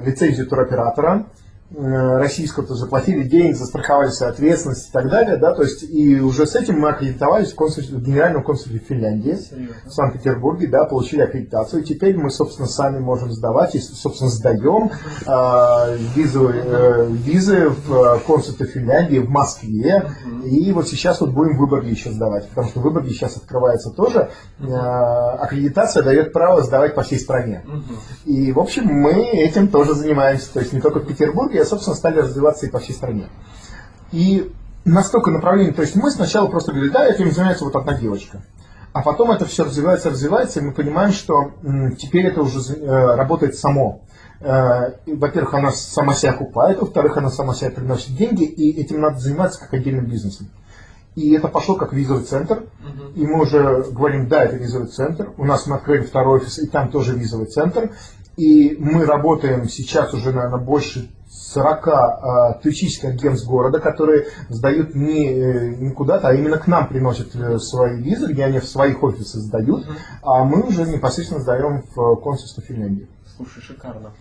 лицензию 0.05 0.45
туроператора, 0.45 1.25
российского, 1.71 2.65
то 2.65 2.75
заплатили 2.75 3.23
денег, 3.23 3.55
застраховали 3.55 4.09
свою 4.09 4.31
ответственность 4.31 4.89
и 4.89 4.91
так 4.91 5.09
далее, 5.09 5.37
да, 5.37 5.53
то 5.53 5.63
есть 5.63 5.83
и 5.83 6.19
уже 6.19 6.45
с 6.45 6.55
этим 6.55 6.79
мы 6.79 6.89
аккредитовались 6.89 7.51
в, 7.51 7.55
консульстве, 7.55 7.97
в 7.97 8.03
Генеральном 8.03 8.43
консульстве 8.43 8.79
Финляндии 8.79 9.35
Серьезно. 9.35 9.75
в 9.85 9.89
Санкт-Петербурге, 9.89 10.67
да, 10.67 10.85
получили 10.85 11.21
аккредитацию, 11.21 11.81
и 11.81 11.85
теперь 11.85 12.17
мы, 12.17 12.29
собственно, 12.29 12.67
сами 12.67 12.99
можем 12.99 13.31
сдавать, 13.31 13.73
и, 13.75 13.79
собственно, 13.79 14.29
сдаем 14.29 14.91
э, 15.25 15.97
визы, 16.15 16.39
э, 16.39 17.07
визы 17.09 17.69
в 17.69 17.93
э, 17.93 18.19
консульство 18.19 18.65
Финляндии 18.67 19.17
в 19.17 19.29
Москве, 19.29 20.11
и 20.45 20.71
вот 20.71 20.87
сейчас 20.87 21.19
вот 21.19 21.31
будем 21.31 21.57
в 21.57 21.61
Выборге 21.61 21.89
еще 21.89 22.11
сдавать, 22.11 22.47
потому 22.49 22.67
что 22.69 22.79
в 22.79 22.83
Выборге 22.83 23.09
сейчас 23.09 23.37
открывается 23.37 23.89
тоже, 23.89 24.29
э, 24.59 24.65
аккредитация 24.65 26.03
дает 26.03 26.31
право 26.31 26.61
сдавать 26.61 26.93
по 26.93 27.01
всей 27.01 27.19
стране. 27.19 27.63
И, 28.25 28.51
в 28.51 28.59
общем, 28.59 28.85
мы 28.85 29.13
этим 29.13 29.67
тоже 29.67 29.93
занимаемся. 29.93 30.53
То 30.53 30.59
есть 30.59 30.73
не 30.73 30.81
только 30.81 30.99
в 30.99 31.07
Петербурге, 31.07 31.54
а, 31.59 31.65
собственно, 31.65 31.95
стали 31.95 32.19
развиваться 32.19 32.65
и 32.65 32.69
по 32.69 32.79
всей 32.79 32.93
стране. 32.93 33.29
И 34.11 34.51
настолько 34.85 35.31
направлений, 35.31 35.71
то 35.71 35.81
есть 35.81 35.95
мы 35.95 36.11
сначала 36.11 36.47
просто 36.47 36.71
говорили, 36.71 36.91
да, 36.91 37.05
этим 37.05 37.31
занимается 37.31 37.65
вот 37.65 37.75
одна 37.75 37.97
девочка. 37.97 38.41
А 38.93 39.01
потом 39.01 39.31
это 39.31 39.45
все 39.45 39.65
развивается, 39.65 40.09
развивается, 40.09 40.59
и 40.59 40.63
мы 40.63 40.71
понимаем, 40.71 41.11
что 41.11 41.51
теперь 41.97 42.27
это 42.27 42.41
уже 42.41 42.59
э, 42.73 43.15
работает 43.15 43.55
само. 43.55 44.03
Э, 44.39 44.93
во-первых, 45.05 45.53
она 45.53 45.71
сама 45.71 46.13
себя 46.13 46.31
окупает, 46.31 46.79
во-вторых, 46.79 47.17
она 47.17 47.29
сама 47.29 47.55
себя 47.55 47.71
приносит 47.71 48.15
деньги, 48.15 48.43
и 48.45 48.79
этим 48.79 49.01
надо 49.01 49.19
заниматься 49.19 49.59
как 49.59 49.73
отдельным 49.73 50.05
бизнесом. 50.05 50.47
И 51.15 51.33
это 51.33 51.47
пошло 51.47 51.75
как 51.75 51.93
визовый 51.93 52.23
центр, 52.23 52.63
Мгм. 52.79 53.13
и 53.15 53.25
мы 53.25 53.41
уже 53.41 53.85
говорим, 53.91 54.27
да, 54.27 54.43
это 54.43 54.57
визовый 54.57 54.87
центр. 54.87 55.31
У 55.37 55.45
нас 55.45 55.65
мы 55.65 55.77
открыли 55.77 56.03
второй 56.03 56.39
офис, 56.39 56.59
и 56.59 56.67
там 56.67 56.89
тоже 56.89 57.15
визовый 57.15 57.47
центр. 57.47 57.91
И 58.37 58.75
мы 58.79 59.05
работаем 59.05 59.67
сейчас 59.69 60.13
уже, 60.13 60.31
наверное, 60.33 60.59
больше 60.59 61.09
40 61.35 61.87
а, 61.87 62.53
туристических 62.53 63.09
агентств 63.09 63.47
города, 63.47 63.79
которые 63.79 64.27
сдают 64.49 64.95
не, 64.95 65.33
э, 65.33 65.75
не 65.75 65.91
куда-то, 65.91 66.29
а 66.29 66.33
именно 66.33 66.57
к 66.57 66.67
нам 66.67 66.87
приносят 66.87 67.35
э, 67.35 67.57
свои 67.59 68.01
визы, 68.01 68.31
где 68.31 68.45
они 68.45 68.59
в 68.59 68.65
своих 68.65 69.03
офисах 69.03 69.41
сдают, 69.41 69.85
а 70.21 70.43
мы 70.45 70.61
уже 70.61 70.85
непосредственно 70.85 71.41
сдаем 71.41 71.83
в 71.93 72.15
консульство 72.15 72.63
Финляндии. 72.63 73.07
Слушай, 73.35 73.61
шикарно. 73.61 74.11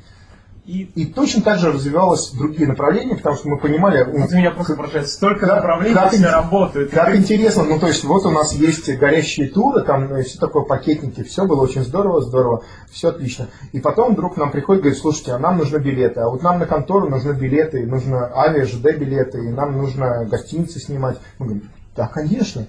И 0.67 0.91
И 0.95 1.05
точно 1.05 1.43
так 1.43 1.59
же 1.59 1.71
развивалось 1.73 2.31
другие 2.31 2.67
направления, 2.67 3.17
потому 3.17 3.37
что 3.37 3.49
мы 3.49 3.59
понимали, 3.59 4.03
вот 4.03 4.33
меня 4.33 4.51
просто 4.51 4.75
поражает, 4.77 5.09
столько 5.09 5.47
Как- 5.47 5.57
направлений 5.57 5.95
как 5.95 6.13
у 6.13 6.17
ин- 6.17 6.25
работают. 6.25 6.91
Как 6.91 7.15
интересно, 7.15 7.65
ну 7.65 7.79
то 7.79 7.87
есть 7.87 8.03
вот 8.05 8.25
у 8.25 8.31
нас 8.31 8.55
есть 8.55 8.91
горящие 8.97 9.49
туры, 9.49 9.83
там 9.83 10.11
э, 10.15 10.23
все 10.23 10.39
такое 10.39 10.63
пакетники, 10.63 11.23
все 11.23 11.45
было 11.45 11.61
очень 11.63 11.83
здорово, 11.83 12.23
здорово, 12.23 12.63
все 12.91 13.09
отлично. 13.11 13.49
И 13.73 13.81
потом 13.81 14.15
вдруг 14.15 14.39
нам 14.39 14.51
приходит, 14.51 14.83
говорит, 14.85 14.99
слушайте, 14.99 15.33
а 15.33 15.39
нам 15.39 15.59
нужны 15.59 15.77
билеты, 15.77 16.21
а 16.21 16.31
вот 16.31 16.43
нам 16.43 16.59
на 16.59 16.65
контору 16.65 17.11
нужны 17.11 17.33
билеты, 17.33 17.83
и 17.83 17.87
нужно 17.87 18.33
авиа, 18.35 18.65
ЖД 18.65 18.97
билеты, 18.97 19.45
и 19.45 19.49
нам 19.51 19.77
нужно 19.77 20.25
гостиницы 20.25 20.81
снимать. 20.81 21.19
Мы 21.39 21.47
говорим, 21.47 21.71
да, 21.95 22.09
конечно. 22.09 22.67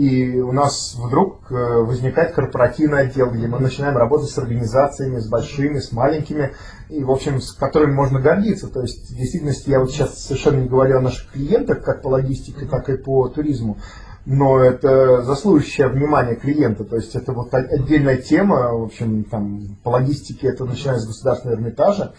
И 0.00 0.40
у 0.40 0.50
нас 0.52 0.94
вдруг 0.94 1.52
э, 1.52 1.54
возникает 1.54 2.32
корпоративный 2.32 3.02
отдел, 3.02 3.30
где 3.30 3.46
мы 3.46 3.58
начинаем 3.58 3.98
работать 3.98 4.30
с 4.30 4.38
организациями, 4.38 5.18
с 5.18 5.28
большими, 5.28 5.78
с 5.78 5.92
маленькими, 5.92 6.54
и, 6.88 7.04
в 7.04 7.10
общем, 7.10 7.38
с 7.42 7.52
которыми 7.52 7.92
можно 7.92 8.18
гордиться. 8.18 8.68
То 8.68 8.80
есть, 8.80 9.10
в 9.10 9.14
действительности, 9.14 9.68
я 9.68 9.78
вот 9.78 9.90
сейчас 9.90 10.18
совершенно 10.24 10.62
не 10.62 10.68
говорю 10.70 10.96
о 10.96 11.02
наших 11.02 11.30
клиентах, 11.32 11.82
как 11.84 12.00
по 12.00 12.08
логистике, 12.08 12.64
так 12.64 12.88
и 12.88 12.96
по 12.96 13.28
туризму, 13.28 13.76
но 14.24 14.58
это 14.60 15.20
заслуживающее 15.20 15.88
внимание 15.88 16.36
клиента. 16.36 16.84
То 16.84 16.96
есть, 16.96 17.14
это 17.14 17.34
вот 17.34 17.52
отдельная 17.52 18.16
тема, 18.16 18.72
в 18.72 18.84
общем, 18.84 19.24
там, 19.24 19.76
по 19.84 19.90
логистике 19.90 20.48
это 20.48 20.64
начиная 20.64 20.98
с 20.98 21.06
государственного 21.06 21.58
Эрмитажа, 21.58 22.14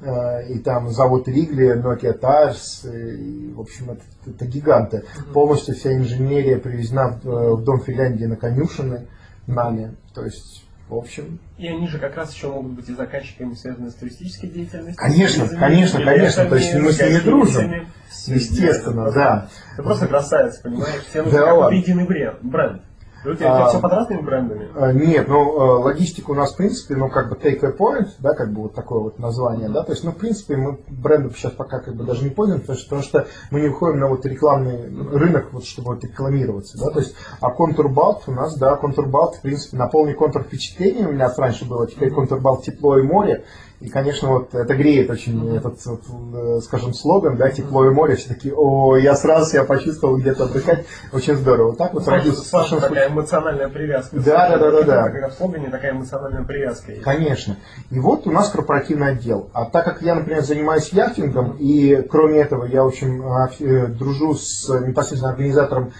и 0.00 0.58
там 0.58 0.90
завод 0.90 1.28
Ригли, 1.28 1.80
Nokia 1.80 2.18
Tires, 2.18 2.84
и, 2.84 3.52
в 3.52 3.60
общем, 3.60 3.90
это, 3.90 4.02
это 4.26 4.46
гиганты. 4.46 5.04
Полностью 5.32 5.74
вся 5.74 5.94
инженерия 5.94 6.58
привезена 6.58 7.20
в, 7.22 7.28
э, 7.28 7.54
в 7.54 7.64
Дом 7.64 7.80
Финляндии 7.80 8.24
на 8.24 8.36
конюшины 8.36 9.06
нами. 9.46 9.96
То 10.14 10.24
есть, 10.24 10.64
в 10.88 10.94
общем, 10.94 11.38
И 11.56 11.66
они 11.66 11.88
же 11.88 11.98
как 11.98 12.16
раз 12.16 12.34
еще 12.34 12.48
могут 12.48 12.72
быть 12.72 12.88
и 12.88 12.94
заказчиками, 12.94 13.54
связанные 13.54 13.90
с 13.90 13.94
туристической 13.94 14.50
деятельностью. 14.50 14.96
Конечно, 14.96 15.46
с 15.46 15.50
конечно, 15.50 16.04
конечно, 16.04 16.44
то 16.46 16.56
есть 16.56 16.74
мы 16.74 16.92
с 16.92 17.00
ними 17.00 17.20
дружим. 17.20 17.72
Естественно, 18.26 19.10
да. 19.10 19.48
Ты 19.76 19.82
просто 19.82 20.06
красавец, 20.06 20.58
понимаешь? 20.58 21.02
Тебе 21.10 21.22
нужно 21.22 21.40
Да 21.40 21.72
единый 21.72 22.06
бренд. 22.06 22.82
Бренд. 23.24 23.26
И 23.26 23.30
у 23.30 23.36
тебя 23.36 23.64
А. 23.64 23.68
все 23.68 23.80
под 23.80 23.92
разными 23.92 24.20
брендами. 24.22 24.68
Э, 24.74 24.92
Нет, 24.92 25.28
ну, 25.28 25.36
э, 25.38 25.82
логистика 25.84 26.30
у 26.30 26.34
нас, 26.34 26.52
в 26.52 26.56
принципе, 26.56 26.94
ну, 26.96 27.08
как 27.08 27.28
бы 27.30 27.36
take 27.36 27.64
a 27.64 27.72
point, 27.76 28.08
да, 28.18 28.34
как 28.34 28.52
бы 28.52 28.62
вот 28.62 28.74
такое 28.74 29.00
вот 29.00 29.18
название, 29.18 29.68
да, 29.68 29.82
то 29.82 29.92
есть, 29.92 30.04
ну, 30.04 30.12
в 30.12 30.16
принципе, 30.16 30.56
мы 30.56 30.78
брендом 30.88 31.34
сейчас 31.34 31.52
пока 31.52 31.80
как 31.80 31.96
бы 31.96 32.04
даже 32.04 32.24
не 32.24 32.30
пользуемся, 32.30 32.66
потому 32.66 32.78
что, 32.78 32.88
потому 32.88 33.02
что 33.02 33.26
мы 33.50 33.60
не 33.60 33.68
выходим 33.68 34.00
на 34.00 34.08
вот 34.08 34.24
рекламный 34.26 34.88
рынок, 35.10 35.48
вот, 35.52 35.64
чтобы 35.64 35.94
вот 35.94 36.04
рекламироваться, 36.04 36.78
да, 36.78 36.90
то 36.90 37.00
есть, 37.00 37.14
а 37.40 37.50
контурбалт 37.50 38.24
у 38.26 38.32
нас, 38.32 38.56
да, 38.58 38.76
контурбалт, 38.76 39.36
в 39.36 39.42
принципе, 39.42 39.76
наполни 39.76 40.12
контур 40.12 40.42
впечатлений 40.42 41.06
у 41.06 41.12
меня 41.12 41.32
раньше 41.36 41.64
было, 41.64 41.86
теперь 41.86 42.10
контурбалт 42.10 42.62
тепло 42.62 42.98
и 42.98 43.02
море, 43.02 43.44
и, 43.84 43.90
конечно, 43.90 44.28
вот 44.28 44.54
это 44.54 44.74
греет 44.74 45.10
очень 45.10 45.56
этот, 45.56 45.84
вот, 45.84 46.00
э, 46.08 46.60
скажем, 46.62 46.94
слоган, 46.94 47.36
да, 47.36 47.50
тепло 47.50 47.84
и 47.84 47.90
море, 47.90 48.16
все 48.16 48.28
такие, 48.30 48.54
о, 48.54 48.96
я 48.96 49.14
сразу 49.14 49.50
себя 49.50 49.64
почувствовал 49.64 50.16
где-то 50.16 50.44
отдыхать, 50.44 50.86
очень 51.12 51.36
здорово. 51.36 51.68
Вот 51.68 51.78
так 51.78 51.92
вот 51.92 52.08
родился 52.08 52.42
совершенно 52.42 52.80
такая 52.80 53.10
эмоциональная 53.10 53.68
привязка. 53.68 54.16
Да, 54.16 54.48
да, 54.48 54.56
да, 54.56 54.70
да, 54.70 54.82
да. 54.82 55.10
Когда 55.10 55.28
в 55.28 55.34
слогане 55.34 55.68
такая 55.68 55.92
эмоциональная 55.92 56.44
привязка 56.44 56.92
есть. 56.92 57.04
Конечно. 57.04 57.58
И 57.90 57.98
вот 57.98 58.26
у 58.26 58.30
нас 58.30 58.48
корпоративный 58.48 59.10
отдел. 59.10 59.50
А 59.52 59.66
так 59.66 59.84
как 59.84 60.00
я, 60.00 60.14
например, 60.14 60.42
занимаюсь 60.42 60.88
яхтингом, 60.88 61.58
и 61.58 62.00
кроме 62.08 62.40
этого 62.40 62.64
я, 62.64 62.84
общем, 62.84 63.22
а, 63.26 63.50
э, 63.60 63.86
дружу 63.88 64.34
с 64.34 64.66
непосредственно 64.80 65.32
организатором 65.32 65.92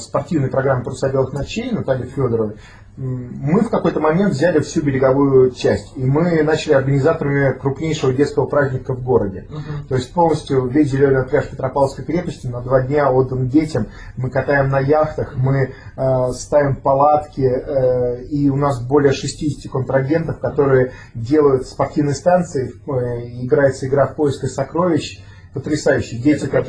спортивной 0.00 0.48
программы 0.48 0.84
«Паруса 0.84 1.10
белых 1.10 1.34
ночей» 1.34 1.70
Натальей 1.70 2.08
Федоровой, 2.08 2.56
мы 2.96 3.62
в 3.62 3.70
какой-то 3.70 4.00
момент 4.00 4.34
взяли 4.34 4.60
всю 4.60 4.82
береговую 4.82 5.52
часть, 5.52 5.96
и 5.96 6.04
мы 6.04 6.42
начали 6.42 6.74
организаторами 6.74 7.58
крупнейшего 7.58 8.12
детского 8.12 8.44
праздника 8.44 8.92
в 8.92 9.02
городе. 9.02 9.46
Мгм. 9.48 9.88
То 9.88 9.94
есть 9.94 10.12
полностью 10.12 10.66
весь 10.66 10.90
зеленый 10.90 11.24
пляж 11.24 11.48
Петропавловской 11.48 12.04
крепости 12.04 12.46
на 12.48 12.60
два 12.60 12.82
дня 12.82 13.10
отдан 13.10 13.48
детям. 13.48 13.86
Мы 14.18 14.28
катаем 14.28 14.68
на 14.68 14.78
яхтах, 14.78 15.36
мы 15.36 15.72
э, 15.96 16.32
ставим 16.32 16.76
палатки, 16.76 17.40
э, 17.40 18.24
и 18.24 18.50
у 18.50 18.56
нас 18.56 18.82
более 18.82 19.12
60 19.12 19.72
контрагентов, 19.72 20.38
которые 20.38 20.92
делают 21.14 21.66
спортивные 21.66 22.14
станции, 22.14 22.74
э, 22.74 23.42
играется 23.42 23.86
игра 23.86 24.06
в 24.06 24.16
поиск 24.16 24.44
сокровищ. 24.44 25.22
Потрясающе. 25.54 26.16
Дети 26.16 26.44
Это 26.44 26.48
как? 26.48 26.66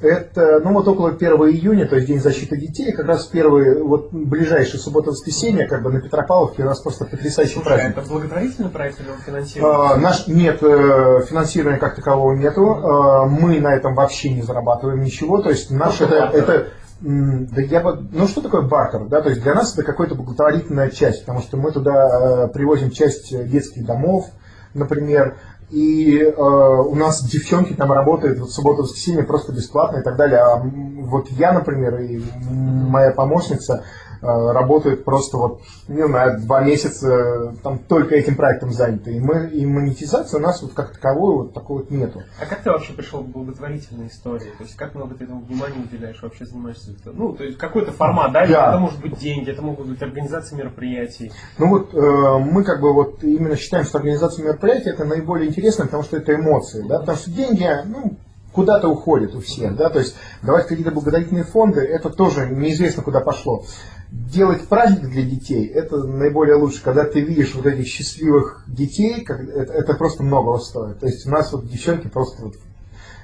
Это, 0.00 0.60
ну 0.60 0.72
вот 0.72 0.88
около 0.88 1.10
1 1.10 1.30
июня, 1.50 1.86
то 1.86 1.96
есть 1.96 2.08
День 2.08 2.20
защиты 2.20 2.56
детей, 2.56 2.92
как 2.92 3.06
раз 3.06 3.26
первый, 3.26 3.82
вот 3.82 4.12
ближайший 4.12 4.78
суббота-воскресенье, 4.78 5.66
как 5.66 5.82
бы 5.82 5.92
на 5.92 6.00
Петропавловке 6.00 6.62
у 6.62 6.66
нас 6.66 6.80
просто 6.80 7.04
потрясающий 7.04 7.54
Слушай, 7.54 7.66
а 7.66 7.76
праздник. 7.76 7.98
это 7.98 8.08
благотворительный 8.08 8.70
проект 8.70 9.00
или 9.00 9.10
он 9.10 9.18
финансирует? 9.18 9.74
А, 9.74 9.96
наш, 9.96 10.26
нет, 10.26 10.62
э, 10.62 11.20
финансирования 11.28 11.78
как 11.78 11.96
такового 11.96 12.34
нету, 12.34 12.70
А, 12.70 13.26
мы 13.26 13.60
на 13.60 13.74
этом 13.74 13.94
вообще 13.94 14.30
не 14.32 14.42
зарабатываем 14.42 15.02
ничего, 15.02 15.42
то 15.42 15.50
есть 15.50 15.70
наш 15.70 16.00
это, 16.00 16.20
бартер. 16.20 16.42
это 16.42 16.66
да 17.02 17.62
я 17.62 17.80
бы, 17.80 18.06
ну 18.12 18.26
что 18.26 18.42
такое 18.42 18.60
бартер, 18.62 19.06
да, 19.06 19.22
то 19.22 19.30
есть 19.30 19.42
для 19.42 19.54
нас 19.54 19.72
это 19.72 19.82
какая-то 19.84 20.14
благотворительная 20.14 20.90
часть, 20.90 21.20
потому 21.24 21.40
что 21.40 21.56
мы 21.56 21.72
туда 21.72 22.44
э, 22.44 22.48
привозим 22.48 22.90
часть 22.90 23.30
детских 23.48 23.86
домов, 23.86 24.26
например, 24.74 25.36
и 25.70 26.18
э, 26.20 26.32
у 26.36 26.94
нас 26.96 27.22
девчонки 27.22 27.74
там 27.74 27.92
работают 27.92 28.38
вот 28.40 28.48
в 28.48 28.52
субботу 28.52 28.82
воскресенье 28.82 29.22
просто 29.22 29.52
бесплатно 29.52 29.98
и 29.98 30.02
так 30.02 30.16
далее. 30.16 30.40
А 30.40 30.56
вот 30.56 31.28
я, 31.30 31.52
например, 31.52 32.00
и 32.00 32.20
моя 32.50 33.12
помощница 33.12 33.84
работают 34.22 35.04
просто 35.04 35.36
вот, 35.36 35.62
не 35.88 36.06
знаю, 36.06 36.40
два 36.40 36.62
месяца 36.62 37.08
э, 37.08 37.52
там 37.62 37.78
только 37.78 38.14
этим 38.14 38.36
проектом 38.36 38.70
заняты. 38.72 39.14
И, 39.14 39.20
мы, 39.20 39.48
и 39.48 39.64
монетизации 39.66 40.36
у 40.36 40.40
нас 40.40 40.62
вот 40.62 40.72
как 40.74 40.92
таковой 40.92 41.36
вот 41.36 41.54
такой 41.54 41.78
вот 41.78 41.90
нету. 41.90 42.22
А 42.40 42.46
как 42.46 42.62
ты 42.62 42.70
вообще 42.70 42.92
пришел 42.92 43.22
к 43.22 43.26
благотворительной 43.26 44.08
истории? 44.08 44.50
То 44.58 44.64
есть 44.64 44.76
как 44.76 44.94
много 44.94 45.14
ты 45.14 45.24
этому 45.24 45.40
внимания 45.42 45.82
уделяешь, 45.82 46.20
вообще 46.22 46.44
занимаешься? 46.44 46.94
Ну, 47.04 47.32
то 47.32 47.44
есть 47.44 47.58
какой-то 47.58 47.92
формат, 47.92 48.32
да? 48.32 48.46
Да. 48.46 48.68
Это 48.70 48.78
может 48.78 49.00
быть 49.00 49.18
деньги, 49.18 49.50
это 49.50 49.62
могут 49.62 49.88
быть 49.88 50.02
организации 50.02 50.56
мероприятий. 50.56 51.32
Ну 51.58 51.68
вот 51.68 51.94
э, 51.94 52.38
мы 52.38 52.64
как 52.64 52.80
бы 52.80 52.92
вот 52.92 53.22
именно 53.24 53.56
считаем, 53.56 53.84
что 53.84 53.98
организация 53.98 54.44
мероприятия 54.44 54.90
это 54.90 55.04
наиболее 55.04 55.48
интересно, 55.48 55.86
потому 55.86 56.02
что 56.02 56.16
это 56.16 56.34
эмоции, 56.34 56.84
да, 56.86 57.00
потому 57.00 57.18
что 57.18 57.30
деньги, 57.30 57.66
ну, 57.86 58.16
куда-то 58.52 58.88
уходят 58.88 59.34
у 59.34 59.40
всех, 59.40 59.76
да, 59.76 59.90
то 59.90 59.98
есть 59.98 60.16
давать 60.42 60.66
какие-то 60.66 60.90
благотворительные 60.90 61.44
фонды, 61.44 61.80
это 61.80 62.10
тоже 62.10 62.50
неизвестно 62.50 63.02
куда 63.02 63.20
пошло. 63.20 63.64
Делать 64.12 64.66
праздник 64.66 65.08
для 65.10 65.22
детей, 65.22 65.66
это 65.66 65.98
наиболее 65.98 66.56
лучше, 66.56 66.82
когда 66.82 67.04
ты 67.04 67.20
видишь 67.20 67.54
вот 67.54 67.66
этих 67.66 67.86
счастливых 67.86 68.64
детей, 68.66 69.22
как, 69.22 69.40
это, 69.40 69.72
это 69.72 69.94
просто 69.94 70.24
многого 70.24 70.58
стоит. 70.58 70.98
То 70.98 71.06
есть 71.06 71.26
у 71.26 71.30
нас 71.30 71.52
вот 71.52 71.68
девчонки 71.68 72.08
просто 72.08 72.42
вот 72.42 72.54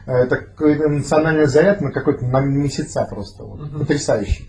э, 0.06 0.12
это 0.12 0.36
какой-то 0.36 0.88
национальный 0.88 1.46
заряд 1.46 1.80
на 1.80 1.90
какой-то 1.90 2.24
на 2.26 2.40
месяца 2.40 3.04
просто 3.10 3.42
вот, 3.42 3.60
Мгм. 3.60 3.80
потрясающий. 3.80 4.48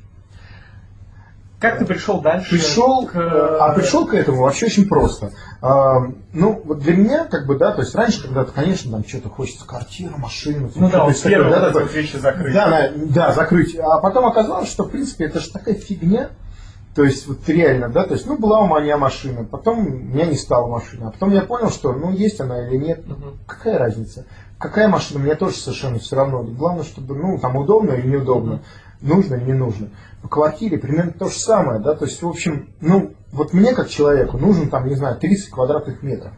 Как 1.60 1.80
ты 1.80 1.86
пришел 1.86 2.22
дальше? 2.22 2.52
Пришел, 2.52 3.08
к... 3.08 3.16
а 3.16 3.74
пришел 3.74 4.06
к 4.06 4.14
этому 4.14 4.44
вообще 4.44 4.68
очень 4.68 4.88
просто. 4.88 5.32
А, 5.60 6.02
ну, 6.32 6.62
вот 6.64 6.80
для 6.80 6.96
меня, 6.96 7.26
как 7.26 7.48
бы, 7.48 7.58
да, 7.58 7.72
то 7.72 7.82
есть 7.82 7.96
раньше, 7.96 8.22
когда-то, 8.24 8.52
конечно, 8.52 8.92
нам 8.92 9.08
что-то 9.08 9.30
хочется 9.30 9.66
квартиру, 9.66 10.18
машину, 10.18 10.70
Ну 10.76 10.90
да, 10.92 11.06
вот 11.06 11.16
такое, 11.16 11.32
первые 11.32 11.60
да, 11.60 11.72
вот 11.72 11.94
вещи 11.94 12.18
закрыть. 12.18 12.54
Да, 12.54 12.92
да, 12.96 13.34
закрыть. 13.34 13.76
А 13.76 14.00
потом 14.00 14.26
оказалось, 14.28 14.70
что, 14.70 14.84
в 14.84 14.92
принципе, 14.92 15.26
это 15.26 15.40
же 15.40 15.52
такая 15.52 15.74
фигня. 15.74 16.30
То 16.94 17.04
есть, 17.04 17.28
вот 17.28 17.48
реально, 17.48 17.90
да, 17.90 18.06
то 18.06 18.14
есть, 18.14 18.26
ну, 18.26 18.38
была 18.40 18.60
у 18.62 18.80
меня 18.80 18.98
машина, 18.98 19.44
потом 19.44 19.80
у 19.80 19.90
меня 19.90 20.26
не 20.26 20.36
стало 20.36 20.68
машины, 20.68 21.06
а 21.06 21.12
потом 21.12 21.32
я 21.32 21.42
понял, 21.42 21.70
что, 21.70 21.94
ну, 21.94 22.12
есть 22.12 22.42
она 22.42 22.68
или 22.68 22.78
нет, 22.78 23.08
Мгм. 23.08 23.38
какая 23.46 23.78
разница? 23.78 24.26
Какая 24.58 24.88
машина, 24.88 25.20
мне 25.20 25.36
тоже 25.36 25.58
совершенно 25.58 26.00
все 26.00 26.16
равно. 26.16 26.42
Главное, 26.42 26.84
чтобы, 26.84 27.16
ну, 27.16 27.38
там 27.38 27.56
удобно 27.56 27.92
или 27.92 28.08
неудобно, 28.08 28.62
нужно 29.02 29.36
или 29.36 29.46
не 29.46 29.54
нужно. 29.54 29.90
По 30.22 30.28
квартире 30.28 30.78
примерно 30.78 31.12
то 31.12 31.30
же 31.30 31.40
самое, 31.40 31.80
да, 31.80 31.94
то 31.96 32.06
есть, 32.06 32.22
в 32.22 32.28
общем, 32.28 32.70
ну, 32.82 33.14
вот 33.32 33.54
мне 33.54 33.74
как 33.74 33.90
человеку 33.90 34.38
нужен, 34.38 34.70
там, 34.70 34.88
не 34.88 34.96
знаю, 34.96 35.18
30 35.18 35.50
квадратных 35.50 36.02
метров. 36.04 36.32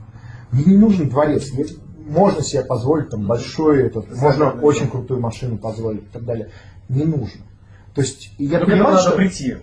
Мне 0.51 0.65
не 0.65 0.77
нужен 0.77 1.09
дворец. 1.09 1.51
Мне- 1.53 1.65
Можно 2.07 2.41
себе 2.41 2.63
позволить 2.63 3.09
там 3.09 3.27
большой 3.27 3.83
этот, 3.83 4.09
можно 4.17 4.45
да, 4.53 4.59
очень 4.61 4.89
крутую 4.89 5.19
машину 5.19 5.57
позволить 5.59 6.01
и 6.01 6.07
так 6.11 6.25
далее. 6.25 6.49
Не 6.89 7.03
нужно. 7.03 7.41
То 7.93 8.01
есть 8.01 8.31
и 8.39 8.45
я 8.45 8.59
Но 8.59 8.65
понимаю, 8.65 8.93
надо 8.95 8.99
что... 8.99 9.11
прийти. 9.11 9.57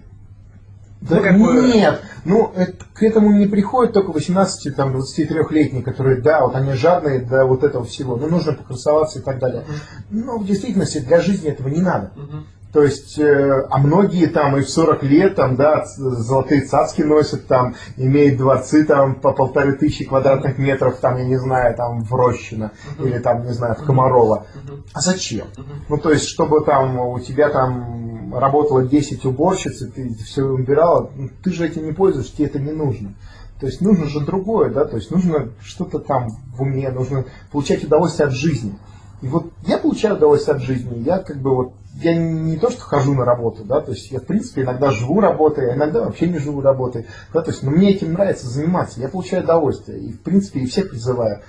Да 1.00 1.16
Ну, 1.16 1.22
как 1.22 1.38
бы- 1.38 1.72
нет, 1.74 2.00
ну 2.24 2.52
это- 2.56 2.84
к 2.94 3.02
этому 3.02 3.32
не 3.32 3.46
приходят 3.46 3.92
только 3.92 4.12
18 4.12 4.70
там 4.76 4.96
23-летние, 4.96 5.82
которые, 5.82 6.20
да, 6.22 6.40
вот 6.46 6.54
они 6.54 6.72
жадные 6.72 7.18
до 7.20 7.44
вот 7.44 7.64
этого 7.64 7.84
всего, 7.84 8.16
ну 8.16 8.28
нужно 8.28 8.52
покрасоваться 8.54 9.18
и 9.18 9.22
так 9.22 9.38
далее. 9.40 9.64
Но 10.10 10.38
в 10.38 10.46
действительности 10.46 10.98
для 10.98 11.20
жизни 11.20 11.50
этого 11.50 11.68
не 11.68 11.80
надо. 11.82 12.12
Мгм. 12.16 12.46
То 12.76 12.82
есть, 12.82 13.18
э, 13.18 13.66
а 13.70 13.78
многие 13.78 14.26
там 14.26 14.54
и 14.58 14.60
в 14.60 14.68
40 14.68 15.02
лет 15.02 15.36
там, 15.36 15.56
да, 15.56 15.86
золотые 15.86 16.60
цацки 16.60 17.00
носят 17.00 17.46
там, 17.46 17.74
имеют 17.96 18.36
дворцы 18.36 18.84
там 18.84 19.14
по 19.14 19.32
полторы 19.32 19.78
тысячи 19.78 20.04
квадратных 20.04 20.58
метров, 20.58 20.98
там, 20.98 21.16
я 21.16 21.24
не 21.24 21.38
знаю, 21.38 21.74
там 21.74 22.02
в 22.04 22.14
Рощино 22.14 22.72
Мгм. 22.98 23.08
или 23.08 23.18
там, 23.18 23.46
не 23.46 23.54
знаю, 23.54 23.76
в 23.76 23.86
Комарова. 23.86 24.46
Мгм. 24.54 24.84
А 24.92 25.00
зачем? 25.00 25.46
Мгм. 25.56 25.84
Ну, 25.88 25.96
то 25.96 26.12
есть, 26.12 26.26
чтобы 26.26 26.62
там 26.66 26.98
у 27.00 27.18
тебя 27.18 27.48
там 27.48 28.34
работало 28.34 28.84
10 28.84 29.24
уборщиц, 29.24 29.80
и 29.80 29.86
ты 29.86 30.14
все 30.22 30.42
убирала, 30.42 31.10
ну, 31.16 31.30
ты 31.42 31.54
же 31.54 31.66
этим 31.66 31.86
не 31.86 31.92
пользуешься, 31.92 32.36
тебе 32.36 32.48
это 32.48 32.58
не 32.58 32.72
нужно. 32.72 33.14
То 33.58 33.64
есть 33.64 33.80
нужно 33.80 34.04
же 34.04 34.20
другое, 34.20 34.68
да, 34.68 34.84
то 34.84 34.96
есть 34.96 35.10
нужно 35.10 35.48
что-то 35.62 35.98
там 35.98 36.28
в 36.54 36.60
уме, 36.60 36.90
нужно 36.90 37.24
получать 37.50 37.84
удовольствие 37.84 38.28
от 38.28 38.34
жизни. 38.34 38.78
И 39.26 39.28
вот 39.28 39.46
я 39.66 39.78
получаю 39.78 40.14
удовольствие 40.14 40.54
от 40.56 40.62
жизни, 40.62 41.02
я 41.02 41.18
как 41.18 41.38
бы 41.38 41.52
вот, 41.52 41.72
я 41.96 42.16
не 42.16 42.56
то, 42.58 42.70
что 42.70 42.80
хожу 42.82 43.12
на 43.12 43.24
работу, 43.24 43.64
да, 43.64 43.80
то 43.80 43.90
есть 43.90 44.12
я, 44.12 44.20
в 44.20 44.24
принципе, 44.24 44.62
иногда 44.62 44.92
живу 44.92 45.18
работой, 45.18 45.72
а 45.72 45.74
иногда 45.74 46.04
вообще 46.04 46.28
не 46.28 46.38
живу 46.38 46.60
работой, 46.60 47.06
да, 47.34 47.42
то 47.42 47.50
есть, 47.50 47.64
но 47.64 47.72
мне 47.72 47.90
этим 47.90 48.12
нравится 48.12 48.46
заниматься, 48.46 49.00
я 49.00 49.08
получаю 49.08 49.42
удовольствие, 49.42 49.98
и, 49.98 50.12
в 50.12 50.20
принципе, 50.20 50.60
и 50.60 50.66
всех 50.66 50.90
призываю, 50.90 51.42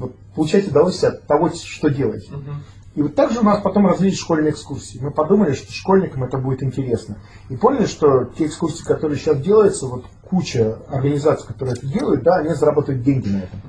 вот, 0.00 0.16
получать 0.34 0.66
удовольствие 0.66 1.12
от 1.12 1.22
того, 1.28 1.50
что 1.50 1.88
делаете. 1.88 2.32
Мгм. 2.32 2.64
И 2.96 3.02
вот 3.02 3.14
также 3.14 3.38
у 3.38 3.44
нас 3.44 3.62
потом 3.62 3.86
развились 3.86 4.18
школьные 4.18 4.50
экскурсии. 4.50 4.98
Мы 5.00 5.12
подумали, 5.12 5.52
что 5.52 5.72
школьникам 5.72 6.24
это 6.24 6.36
будет 6.36 6.64
интересно. 6.64 7.18
И 7.48 7.54
поняли, 7.54 7.86
что 7.86 8.24
те 8.24 8.46
экскурсии, 8.46 8.82
которые 8.82 9.16
сейчас 9.18 9.40
делаются, 9.40 9.86
вот 9.86 10.06
куча 10.28 10.78
организаций, 10.88 11.46
которые 11.46 11.76
это 11.76 11.86
делают, 11.86 12.24
да, 12.24 12.38
они 12.38 12.54
зарабатывают 12.54 13.04
деньги 13.04 13.28
на 13.28 13.36
этом. 13.36 13.60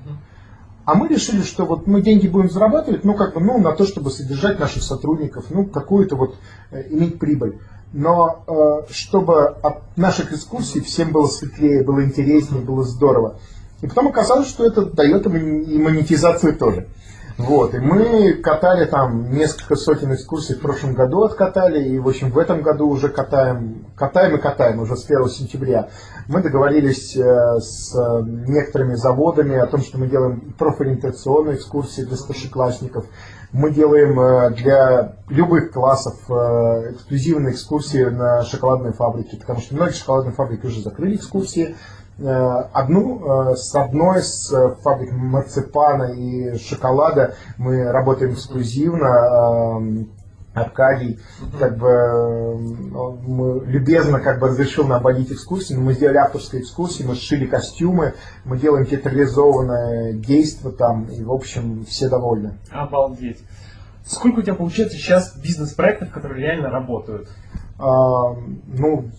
А 0.90 0.96
мы 0.96 1.08
решили, 1.08 1.44
что 1.44 1.66
вот 1.66 1.86
мы 1.86 2.02
деньги 2.02 2.28
будем 2.28 2.50
зарабатывать, 2.50 3.04
ну, 3.04 3.14
как 3.14 3.36
бы, 3.36 3.42
ну, 3.42 3.60
на 3.60 3.74
то, 3.74 3.86
чтобы 3.86 4.10
содержать 4.10 4.58
наших 4.60 4.82
сотрудников, 4.82 5.46
ну, 5.52 5.68
какую-то 5.68 6.16
вот 6.16 6.36
э, 6.72 6.82
иметь 6.90 7.20
прибыль. 7.20 7.60
Но 7.94 8.44
э, 8.48 8.92
чтобы 8.92 9.50
от 9.50 9.96
наших 9.98 10.34
экскурсий 10.34 10.82
всем 10.82 11.12
было 11.12 11.28
светлее, 11.28 11.84
было 11.84 12.04
интереснее, 12.04 12.64
было 12.64 12.84
здорово. 12.84 13.38
И 13.84 13.88
потом 13.88 14.08
оказалось, 14.08 14.48
что 14.48 14.66
это 14.66 14.84
дает 14.84 15.28
и 15.28 15.30
монетизацию 15.78 16.58
тоже. 16.58 16.88
Вот, 17.40 17.74
и 17.74 17.78
мы 17.78 18.34
катали 18.34 18.86
там 18.86 19.32
несколько 19.32 19.76
сотен 19.76 20.14
экскурсий 20.14 20.56
в 20.56 20.60
прошлом 20.60 20.94
году 20.94 21.24
откатали, 21.24 21.88
и, 21.88 21.98
в 21.98 22.10
общем, 22.10 22.32
в 22.32 22.38
этом 22.38 22.62
году 22.62 22.90
уже 22.90 23.08
катаем, 23.08 23.86
катаем 23.96 24.36
и 24.36 24.42
катаем 24.42 24.82
уже 24.82 24.98
с 24.98 25.06
1 25.06 25.30
сентября. 25.30 25.88
Мы 26.30 26.44
договорились 26.44 27.18
э, 27.18 27.60
с 27.60 27.92
э, 27.96 28.22
некоторыми 28.24 28.94
заводами 28.94 29.58
о 29.58 29.66
том, 29.66 29.82
что 29.82 29.98
мы 29.98 30.06
делаем 30.06 30.54
профориентационные 30.60 31.56
экскурсии 31.56 32.04
для 32.04 32.16
старшеклассников. 32.16 33.06
Мы 33.52 33.72
делаем 33.72 34.20
э, 34.20 34.52
для 34.52 35.16
любых 35.30 35.72
классов 35.72 36.14
эксклюзивные 36.30 37.54
экскурсии 37.54 38.04
на 38.04 38.44
шоколадной 38.44 38.94
фабрике, 38.94 39.38
потому 39.38 39.60
что 39.60 39.74
многие 39.74 39.94
шоколадные 39.94 40.34
фабрики 40.36 40.68
уже 40.68 40.84
закрыли 40.84 41.16
экскурсии. 41.16 41.76
Одну, 42.20 43.56
с 43.56 43.74
одной 43.74 44.22
с 44.22 44.52
фабрик 44.84 45.12
марципана 45.14 46.12
и 46.12 46.60
шоколада 46.60 47.34
мы 47.58 47.92
работаем 47.92 48.34
эксклюзивно. 48.34 50.06
Аркадий 50.60 51.20
как 51.60 51.78
бы 51.78 51.90
он 52.96 53.20
мы 53.24 53.66
любезно 53.66 54.20
как 54.20 54.40
бы 54.40 54.48
разрешил 54.48 54.88
нам 54.88 55.02
водить 55.02 55.32
экскурсии, 55.32 55.74
но 55.74 55.82
мы 55.82 55.94
сделали 55.94 56.18
авторские 56.18 56.62
экскурсии, 56.62 57.04
мы 57.04 57.16
сшили 57.16 57.46
костюмы, 57.46 58.14
мы 58.46 58.58
делаем 58.58 58.86
театрализованное 58.86 60.14
действо 60.14 60.72
там, 60.72 61.06
и 61.06 61.24
в 61.24 61.32
общем 61.32 61.86
все 61.86 62.10
довольны. 62.10 62.58
Обалдеть. 62.72 63.40
Сколько 64.06 64.40
у 64.40 64.42
тебя 64.42 64.56
получается 64.56 64.98
сейчас 64.98 65.36
бизнес-проектов, 65.38 66.12
которые 66.12 66.48
реально 66.48 66.70
работают? 66.70 67.30
А, 67.78 68.34
ну, 68.68 69.10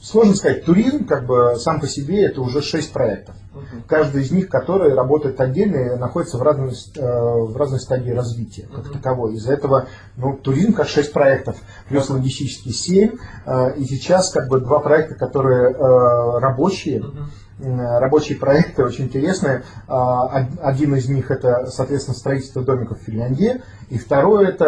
сложно 0.00 0.34
сказать, 0.34 0.64
туризм 0.64 1.04
как 1.04 1.26
бы 1.26 1.54
сам 1.58 1.80
по 1.80 1.86
себе 1.86 2.24
это 2.24 2.40
уже 2.40 2.62
шесть 2.62 2.92
проектов. 2.92 3.34
Мгм. 3.54 3.82
Каждый 3.86 4.22
из 4.22 4.30
них, 4.30 4.48
которые 4.48 4.94
работают 4.94 5.40
отдельно 5.40 5.76
и 5.94 5.98
находится 5.98 6.38
в 6.38 6.42
разной, 6.42 6.70
э, 6.70 7.00
в 7.00 7.56
разной 7.56 7.80
стадии 7.80 8.10
развития 8.10 8.66
как 8.74 8.86
Мгм. 8.86 8.92
таковой. 8.94 9.34
Из-за 9.34 9.52
этого 9.52 9.86
ну, 10.16 10.36
туризм 10.36 10.72
как 10.72 10.88
шесть 10.88 11.12
проектов, 11.12 11.56
плюс 11.88 12.08
логистический 12.08 12.72
семь. 12.72 13.16
э, 13.46 13.76
И 13.76 13.84
сейчас 13.84 14.30
как 14.30 14.48
бы 14.48 14.60
два 14.60 14.80
проекта, 14.80 15.14
которые 15.14 15.70
э, 15.70 16.38
рабочие, 16.38 17.00
Мгм. 17.00 17.30
Э, 17.64 17.98
рабочие 18.00 18.38
проекты 18.38 18.82
очень 18.84 19.04
интересные. 19.04 19.62
Од- 19.86 20.58
Один 20.62 20.94
из 20.96 21.08
них 21.08 21.30
это, 21.30 21.66
соответственно, 21.70 22.16
строительство 22.16 22.62
домиков 22.62 22.98
в 23.00 23.02
Финляндии, 23.04 23.62
и 23.88 23.98
второе 23.98 24.48
это 24.48 24.64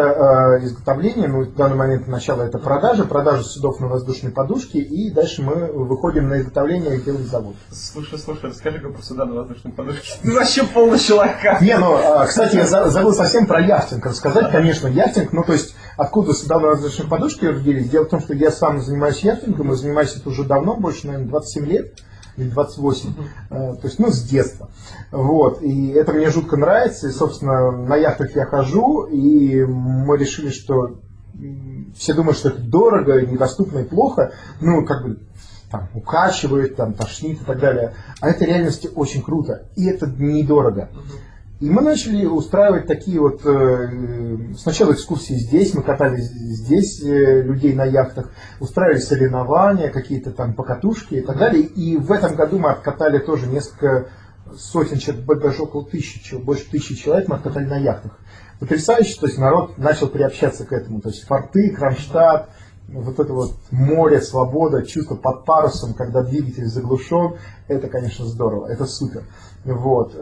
э, 0.61 0.65
изготовление, 0.65 1.27
ну, 1.27 1.43
в 1.43 1.55
данный 1.55 1.75
момент 1.75 2.07
начало 2.07 2.43
это 2.43 2.57
продажа, 2.57 3.03
продажа 3.05 3.43
судов 3.43 3.79
на 3.81 3.87
воздушной 3.87 4.31
подушке, 4.31 4.79
и 4.79 5.11
дальше 5.11 5.41
мы 5.41 5.53
выходим 5.73 6.29
на 6.29 6.39
изготовление 6.39 6.97
и 6.97 7.01
делаем 7.01 7.25
завод. 7.25 7.55
Слушай, 7.71 8.17
слушай, 8.19 8.49
расскажи-ка 8.49 8.89
про 8.89 9.01
суда 9.01 9.25
на 9.25 9.35
воздушной 9.35 9.73
подушке. 9.73 10.17
Ты 10.21 10.31
вообще 10.35 10.63
полный 10.65 10.99
человек. 10.99 11.35
Не, 11.61 11.77
ну, 11.77 11.95
а, 11.95 12.25
кстати, 12.27 12.55
я 12.55 12.65
за- 12.65 12.89
забыл 12.89 13.13
совсем 13.13 13.45
про 13.45 13.59
яхтинг 13.61 14.05
рассказать. 14.05 14.51
Конечно, 14.51 14.87
яхтинг, 14.87 15.33
ну, 15.33 15.43
то 15.43 15.53
есть, 15.53 15.75
откуда 15.97 16.33
сюда 16.33 16.59
на 16.59 16.67
воздушной 16.67 17.07
подушке 17.07 17.49
родились? 17.49 17.89
Дело 17.89 18.05
в 18.05 18.09
том, 18.09 18.21
что 18.21 18.33
я 18.33 18.51
сам 18.51 18.79
занимаюсь 18.79 19.19
яхтингом, 19.19 19.73
и 19.73 19.75
занимаюсь 19.75 20.15
это 20.15 20.29
уже 20.29 20.43
давно, 20.45 20.75
больше, 20.77 21.07
наверное, 21.07 21.27
27 21.29 21.65
лет 21.65 21.93
или 22.37 22.49
28, 22.49 23.09
Э, 23.49 23.75
то 23.75 23.87
есть, 23.87 23.99
ну, 23.99 24.11
с 24.11 24.21
детства. 24.23 24.69
Вот, 25.11 25.61
и 25.61 25.89
это 25.89 26.13
мне 26.13 26.29
жутко 26.29 26.57
нравится, 26.57 27.07
и, 27.07 27.11
собственно, 27.11 27.71
на 27.71 27.95
яхтах 27.95 28.35
я 28.35 28.45
хожу, 28.45 29.05
и 29.05 29.63
мы 29.63 30.17
решили, 30.17 30.49
что 30.49 30.99
все 31.95 32.13
думают, 32.13 32.37
что 32.37 32.49
это 32.49 32.61
дорого, 32.61 33.21
недоступно 33.21 33.79
и 33.79 33.83
плохо, 33.83 34.33
ну, 34.61 34.85
как 34.85 35.03
бы, 35.03 35.19
там, 35.71 35.89
укачивает, 35.93 36.75
там, 36.75 36.93
тошнит 36.93 37.41
и 37.41 37.45
так 37.45 37.59
далее. 37.59 37.93
А 38.21 38.29
это 38.29 38.45
в 38.45 38.47
реальности 38.47 38.89
очень 38.93 39.21
круто, 39.21 39.67
и 39.75 39.87
это 39.87 40.07
недорого. 40.07 40.89
И 41.61 41.69
мы 41.69 41.81
начали 41.81 42.25
устраивать 42.25 42.85
такие 42.85 43.19
вот, 43.19 43.45
э, 43.45 44.53
сначала 44.57 44.91
экскурсии 44.91 45.35
здесь, 45.35 45.73
мы 45.73 45.83
катали 45.83 46.17
здесь 46.19 47.01
э, 47.01 47.43
людей 47.43 47.73
на 47.73 47.85
яхтах, 47.85 48.31
устраивали 48.59 48.99
соревнования, 48.99 49.89
какие-то 49.89 50.31
там 50.31 50.53
покатушки 50.53 51.15
и 51.15 51.21
так 51.21 51.37
далее. 51.37 51.63
И 51.63 51.95
в 51.95 52.11
этом 52.11 52.35
году 52.35 52.59
мы 52.59 52.71
откатали 52.71 53.19
тоже 53.19 53.47
несколько 53.47 54.09
сотен 54.57 54.97
человек, 54.97 55.25
даже 55.41 55.63
около 55.63 55.85
тысячи, 55.85 56.35
больше 56.35 56.69
тысячи 56.69 56.93
человек 56.95 57.29
мы 57.29 57.37
откатали 57.37 57.65
на 57.65 57.77
яхтах. 57.77 58.19
Потрясающе, 58.59 59.17
то 59.17 59.27
есть 59.27 59.37
народ 59.37 59.77
начал 59.77 60.09
приобщаться 60.09 60.65
к 60.65 60.73
этому. 60.73 60.99
То 60.99 61.07
есть 61.07 61.25
форты, 61.25 61.69
Кронштадт, 61.69 62.49
вот 62.89 63.17
это 63.17 63.31
вот 63.31 63.55
море, 63.71 64.19
свобода, 64.19 64.85
чувство 64.85 65.15
под 65.15 65.45
парусом, 65.45 65.93
когда 65.93 66.21
двигатель 66.21 66.65
заглушен, 66.65 67.37
это, 67.69 67.87
конечно, 67.87 68.25
здорово, 68.25 68.67
это 68.67 68.85
супер. 68.85 69.23
Вот. 69.63 70.15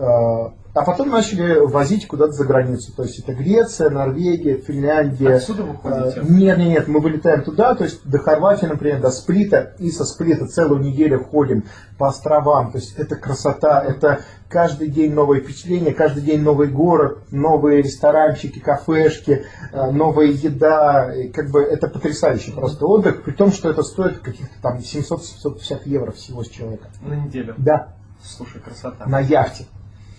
А 0.74 0.84
потом 0.84 1.10
начали 1.10 1.60
возить 1.60 2.08
куда-то 2.08 2.32
за 2.32 2.46
границу. 2.46 2.94
То 2.96 3.04
есть 3.04 3.20
это 3.20 3.34
Греция, 3.36 3.92
Норвегия, 3.92 4.58
Финляндия. 4.58 5.36
Отсюда 5.36 5.64
вы 5.64 5.78
ходите? 5.78 6.22
Э, 6.22 6.24
Нет, 6.28 6.58
нет, 6.58 6.68
нет, 6.68 6.88
мы 6.88 7.00
вылетаем 7.00 7.44
туда, 7.44 7.76
то 7.76 7.84
есть 7.84 8.04
до 8.10 8.18
Хорватии, 8.18 8.66
например, 8.66 9.00
до 9.00 9.12
Сплита, 9.12 9.76
и 9.78 9.92
со 9.92 10.04
Сплита 10.04 10.48
целую 10.48 10.82
неделю 10.82 11.24
ходим 11.24 11.66
по 12.00 12.08
островам. 12.08 12.72
То 12.72 12.80
есть 12.80 12.96
это 12.98 13.16
красота, 13.16 13.84
это 13.84 14.22
каждый 14.50 14.88
день 14.88 15.14
новые 15.14 15.42
впечатления, 15.44 15.94
каждый 15.94 16.24
день 16.24 16.42
новый 16.42 16.70
город, 16.70 17.20
новые 17.30 17.84
ресторанчики, 17.84 18.58
кафешки, 18.58 19.46
э, 19.72 19.92
новая 19.92 20.26
еда. 20.26 21.14
И 21.16 21.28
как 21.30 21.52
бы 21.52 21.62
это 21.62 21.88
потрясающий 21.88 22.52
просто 22.52 22.88
отдых, 22.88 23.22
при 23.22 23.34
том, 23.34 23.52
что 23.52 23.70
это 23.70 23.84
стоит 23.84 24.22
каких-то 24.22 24.56
там 24.60 24.80
700-750 24.80 25.82
евро 25.86 26.12
всего 26.14 26.44
с 26.44 26.50
человека. 26.50 26.88
На 27.02 27.14
неделю. 27.14 27.54
Да, 27.60 27.94
Слушай, 28.24 28.60
красота. 28.60 29.06
на 29.06 29.20
яхте. 29.20 29.66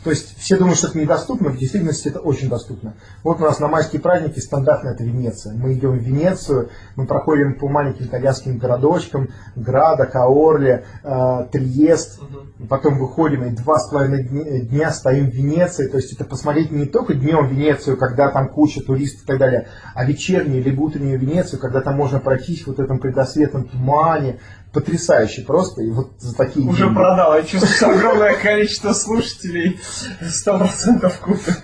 То 0.04 0.10
есть 0.10 0.38
все 0.38 0.58
думают, 0.58 0.78
что 0.78 0.88
это 0.88 0.98
недоступно, 0.98 1.48
в 1.48 1.56
действительности 1.56 2.08
это 2.08 2.20
очень 2.20 2.50
доступно. 2.50 2.94
Вот 3.22 3.40
у 3.40 3.44
нас 3.44 3.58
на 3.58 3.68
майские 3.68 4.02
праздники 4.02 4.38
стандартно 4.38 4.90
это 4.90 5.02
Венеция. 5.02 5.54
Мы 5.54 5.72
идем 5.72 5.92
в 5.92 6.02
Венецию, 6.02 6.68
мы 6.94 7.06
проходим 7.06 7.58
по 7.58 7.68
маленьким 7.68 8.04
итальянским 8.04 8.58
городочкам, 8.58 9.30
Града, 9.56 10.04
Каорле, 10.04 10.84
э, 11.02 11.46
Триест, 11.50 12.20
Мгм. 12.20 12.68
потом 12.68 12.98
выходим 12.98 13.44
и 13.44 13.50
два 13.50 13.78
с 13.78 13.88
половиной 13.88 14.24
дня, 14.66 14.90
стоим 14.90 15.30
в 15.30 15.34
Венеции. 15.34 15.88
То 15.88 15.96
есть 15.96 16.12
это 16.12 16.24
посмотреть 16.24 16.70
не 16.70 16.84
только 16.84 17.14
днем 17.14 17.46
Венецию, 17.46 17.96
когда 17.96 18.30
там 18.30 18.50
куча 18.50 18.82
туристов 18.82 19.24
и 19.24 19.26
так 19.26 19.38
далее, 19.38 19.68
а 19.94 20.04
вечернюю 20.04 20.62
либо 20.62 20.82
утреннюю 20.82 21.18
Венецию, 21.18 21.58
когда 21.58 21.80
там 21.80 21.96
можно 21.96 22.20
пройтись 22.20 22.64
в 22.64 22.66
вот 22.66 22.78
этом 22.78 22.98
предрассветном 22.98 23.64
тумане. 23.64 24.38
Потрясающе 24.74 25.42
просто. 25.42 25.82
И 25.82 25.90
вот 25.90 26.10
за 26.18 26.36
такие 26.36 26.66
Уже 26.68 26.82
деньги. 26.84 26.94
продал. 26.94 27.36
Я 27.36 27.42
чувствую, 27.44 27.96
огромное 27.96 28.34
количество 28.34 28.92
слушателей. 28.92 29.78
Сто 30.20 30.58
процентов 30.58 31.18
купят. 31.20 31.62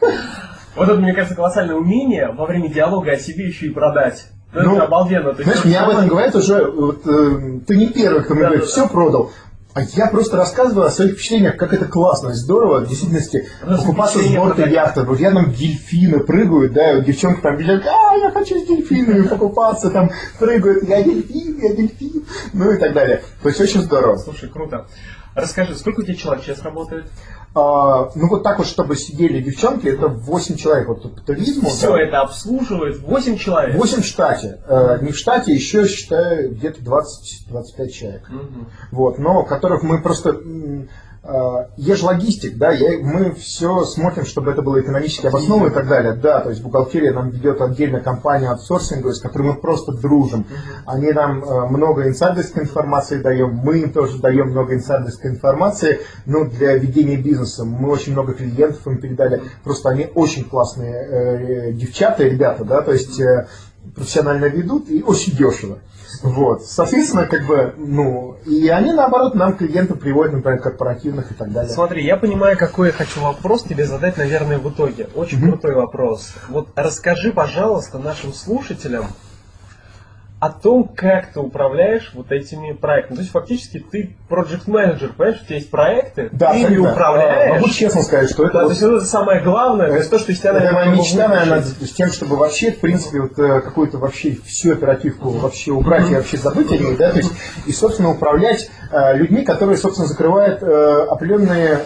Вот 0.76 0.88
это, 0.88 0.98
мне 1.00 1.12
кажется, 1.12 1.34
колоссальное 1.34 1.74
умение 1.74 2.30
во 2.32 2.46
время 2.46 2.68
диалога 2.68 3.10
о 3.12 3.16
себе 3.18 3.48
еще 3.48 3.66
и 3.66 3.70
продать. 3.70 4.26
Ну, 4.52 4.62
Ну, 4.62 4.74
это 4.76 4.84
обалденно. 4.84 5.34
Знаешь, 5.34 5.64
мне 5.64 5.78
об 5.78 5.90
этом 5.90 6.08
говорят 6.08 6.34
уже, 6.34 6.64
вот, 6.70 7.06
э, 7.06 7.60
ты 7.66 7.76
не 7.76 7.88
первый, 7.88 8.22
кто 8.24 8.34
мне 8.34 8.42
Да, 8.44 8.48
говорит, 8.48 8.64
да, 8.66 8.70
все 8.70 8.88
продал. 8.88 9.30
А 9.80 9.84
я 9.96 10.08
просто 10.08 10.36
рассказываю 10.36 10.86
о 10.86 10.90
своих 10.90 11.14
впечатлениях, 11.14 11.56
как 11.56 11.72
это 11.72 11.86
классно, 11.86 12.34
здорово, 12.34 12.80
в 12.80 12.88
действительности, 12.88 13.48
Просто 13.60 13.86
покупаться 13.86 14.18
с 14.18 14.26
борта 14.34 14.66
яхты. 14.66 15.04
Вот 15.04 15.18
я 15.20 15.32
там 15.32 15.52
дельфины 15.52 16.20
прыгают, 16.20 16.74
да, 16.74 16.92
и 16.92 16.96
вот 16.96 17.04
девчонка 17.04 17.40
там 17.42 17.56
бежит, 17.56 17.86
а, 17.86 18.14
я 18.16 18.30
хочу 18.30 18.58
с 18.58 18.66
дельфинами 18.66 19.26
покупаться, 19.26 19.90
там 19.90 20.10
прыгают, 20.38 20.86
я 20.86 21.02
дельфин, 21.02 21.58
я 21.62 21.74
дельфин, 21.74 22.26
ну 22.52 22.70
и 22.72 22.76
так 22.78 22.92
далее. 22.92 23.22
То 23.42 23.48
есть 23.48 23.60
очень 23.60 23.80
здорово. 23.80 24.18
Слушай, 24.18 24.50
круто. 24.50 24.86
Расскажи, 25.34 25.74
сколько 25.76 26.00
у 26.00 26.02
тебя 26.02 26.16
человек 26.16 26.44
сейчас 26.44 26.62
работает? 26.62 27.06
А, 27.52 28.10
ну 28.14 28.28
вот 28.28 28.44
так 28.44 28.58
вот, 28.58 28.66
чтобы 28.68 28.96
сидели 28.96 29.40
девчонки, 29.40 29.88
это 29.88 30.06
8 30.06 30.56
человек 30.56 30.88
вот 30.88 31.02
по 31.02 31.20
туризму. 31.20 31.68
Все 31.68 31.92
да. 31.92 32.00
это 32.00 32.20
обслуживает 32.20 33.00
8 33.00 33.36
человек. 33.38 33.76
8 33.76 34.02
в 34.02 34.04
штате. 34.04 34.60
Э, 34.68 34.98
не 35.02 35.10
в 35.10 35.16
штате, 35.16 35.52
еще 35.52 35.88
считаю 35.88 36.52
где-то 36.52 36.80
20-25 36.80 37.88
человек. 37.88 38.28
Мгм. 38.28 38.68
вот, 38.92 39.18
но 39.18 39.42
которых 39.42 39.82
мы 39.82 40.00
просто... 40.00 40.40
э, 41.22 41.66
Я 41.76 41.96
же 41.96 42.04
логистик, 42.04 42.56
да, 42.58 42.72
я, 42.72 42.98
мы 43.00 43.32
все 43.34 43.84
смотрим, 43.84 44.24
чтобы 44.24 44.50
это 44.50 44.62
было 44.62 44.80
экономически 44.80 45.26
обосновано 45.26 45.68
и 45.68 45.74
так 45.74 45.88
далее. 45.88 46.14
Да, 46.14 46.40
то 46.40 46.50
есть 46.50 46.62
бухгалтерия 46.62 47.12
нам 47.12 47.30
ведет 47.30 47.60
отдельная 47.60 48.00
компания 48.00 48.48
аутсорсинга, 48.50 49.12
с 49.12 49.20
которой 49.20 49.48
мы 49.48 49.54
просто 49.54 49.92
дружим. 49.92 50.46
Они 50.86 51.10
нам 51.12 51.42
э, 51.42 51.66
много 51.68 52.08
инсайдерской 52.08 52.64
информации 52.64 53.20
даем, 53.20 53.54
мы 53.54 53.78
им 53.78 53.92
тоже 53.92 54.18
даем 54.18 54.50
много 54.50 54.74
инсайдерской 54.74 55.30
информации, 55.30 56.00
ну, 56.26 56.48
для 56.48 56.76
ведения 56.76 57.16
бизнеса. 57.16 57.64
Мы 57.64 57.90
очень 57.90 58.12
много 58.12 58.34
клиентов 58.34 58.86
им 58.86 59.00
передали, 59.00 59.42
просто 59.64 59.90
они 59.90 60.08
очень 60.14 60.44
классные 60.44 60.94
э, 60.94 61.72
девчата 61.72 62.24
и 62.24 62.30
ребята, 62.30 62.64
да, 62.64 62.82
то 62.82 62.92
есть 62.92 63.20
э, 63.20 63.46
профессионально 63.94 64.46
ведут 64.46 64.88
и 64.88 65.02
очень 65.02 65.36
дешево. 65.36 65.78
Вот, 66.22 66.64
соответственно, 66.64 67.26
как 67.26 67.46
бы, 67.46 67.74
ну, 67.76 68.36
и 68.46 68.68
они, 68.68 68.92
наоборот, 68.92 69.34
нам 69.34 69.56
клиентов 69.56 70.00
приводят, 70.00 70.34
например, 70.34 70.60
корпоративных 70.60 71.30
и 71.32 71.34
так 71.34 71.52
далее. 71.52 71.72
Смотри, 71.72 72.04
я 72.04 72.16
понимаю, 72.16 72.56
какой 72.58 72.88
я 72.88 72.92
хочу 72.92 73.20
вопрос 73.20 73.62
тебе 73.64 73.86
задать, 73.86 74.16
наверное, 74.16 74.58
в 74.58 74.68
итоге. 74.68 75.08
Очень 75.14 75.38
Мгм. 75.38 75.52
крутой 75.52 75.74
вопрос. 75.74 76.32
Вот 76.48 76.68
расскажи, 76.74 77.32
пожалуйста, 77.32 77.98
нашим 77.98 78.32
слушателям 78.32 79.06
о 80.40 80.48
том, 80.48 80.90
как 80.96 81.34
ты 81.34 81.40
управляешь 81.40 82.12
вот 82.14 82.32
этими 82.32 82.72
проектами. 82.72 83.16
То 83.16 83.20
есть 83.20 83.32
фактически 83.32 83.78
ты 83.78 84.16
проект 84.26 84.66
менеджер 84.66 85.12
понимаешь, 85.12 85.42
у 85.42 85.44
тебя 85.44 85.56
есть 85.56 85.70
проекты, 85.70 86.30
Да, 86.32 86.52
ты 86.52 86.62
ими 86.62 86.78
управляешь. 86.78 87.60
Могу 87.60 87.68
честно 87.68 88.00
сказать, 88.02 88.30
что 88.30 88.44
это 88.44 88.54
Да, 88.54 88.58
вот- 88.60 88.68
то 88.68 88.72
есть 88.72 88.82
это 88.82 89.00
самое 89.04 89.42
главное, 89.42 89.88
то 89.88 89.96
есть 89.96 90.08
то, 90.10 90.18
что 90.18 90.32
из 90.32 90.40
тебя, 90.40 90.52
Это 90.52 90.60
наверное, 90.60 90.86
моя 90.86 90.96
мечта, 90.98 91.28
наверное, 91.28 91.60
с 91.62 91.92
тем, 91.92 92.08
чтобы 92.08 92.36
вообще, 92.36 92.72
в 92.72 92.80
принципе, 92.80 93.20
вот 93.20 93.38
э, 93.38 93.60
какую-то 93.60 93.98
вообще 93.98 94.38
всю 94.46 94.72
оперативку 94.72 95.28
вообще 95.28 95.72
убрать 95.72 96.10
и 96.10 96.14
вообще 96.14 96.38
забыть 96.38 96.72
о 96.72 96.78
ней, 96.78 96.96
да, 96.96 97.10
то 97.10 97.18
есть, 97.18 97.32
и, 97.66 97.72
собственно, 97.72 98.10
управлять 98.10 98.70
э, 98.90 99.16
людьми, 99.16 99.44
которые, 99.44 99.76
собственно, 99.76 100.08
закрывают 100.08 100.62
э, 100.62 101.06
определенные 101.10 101.80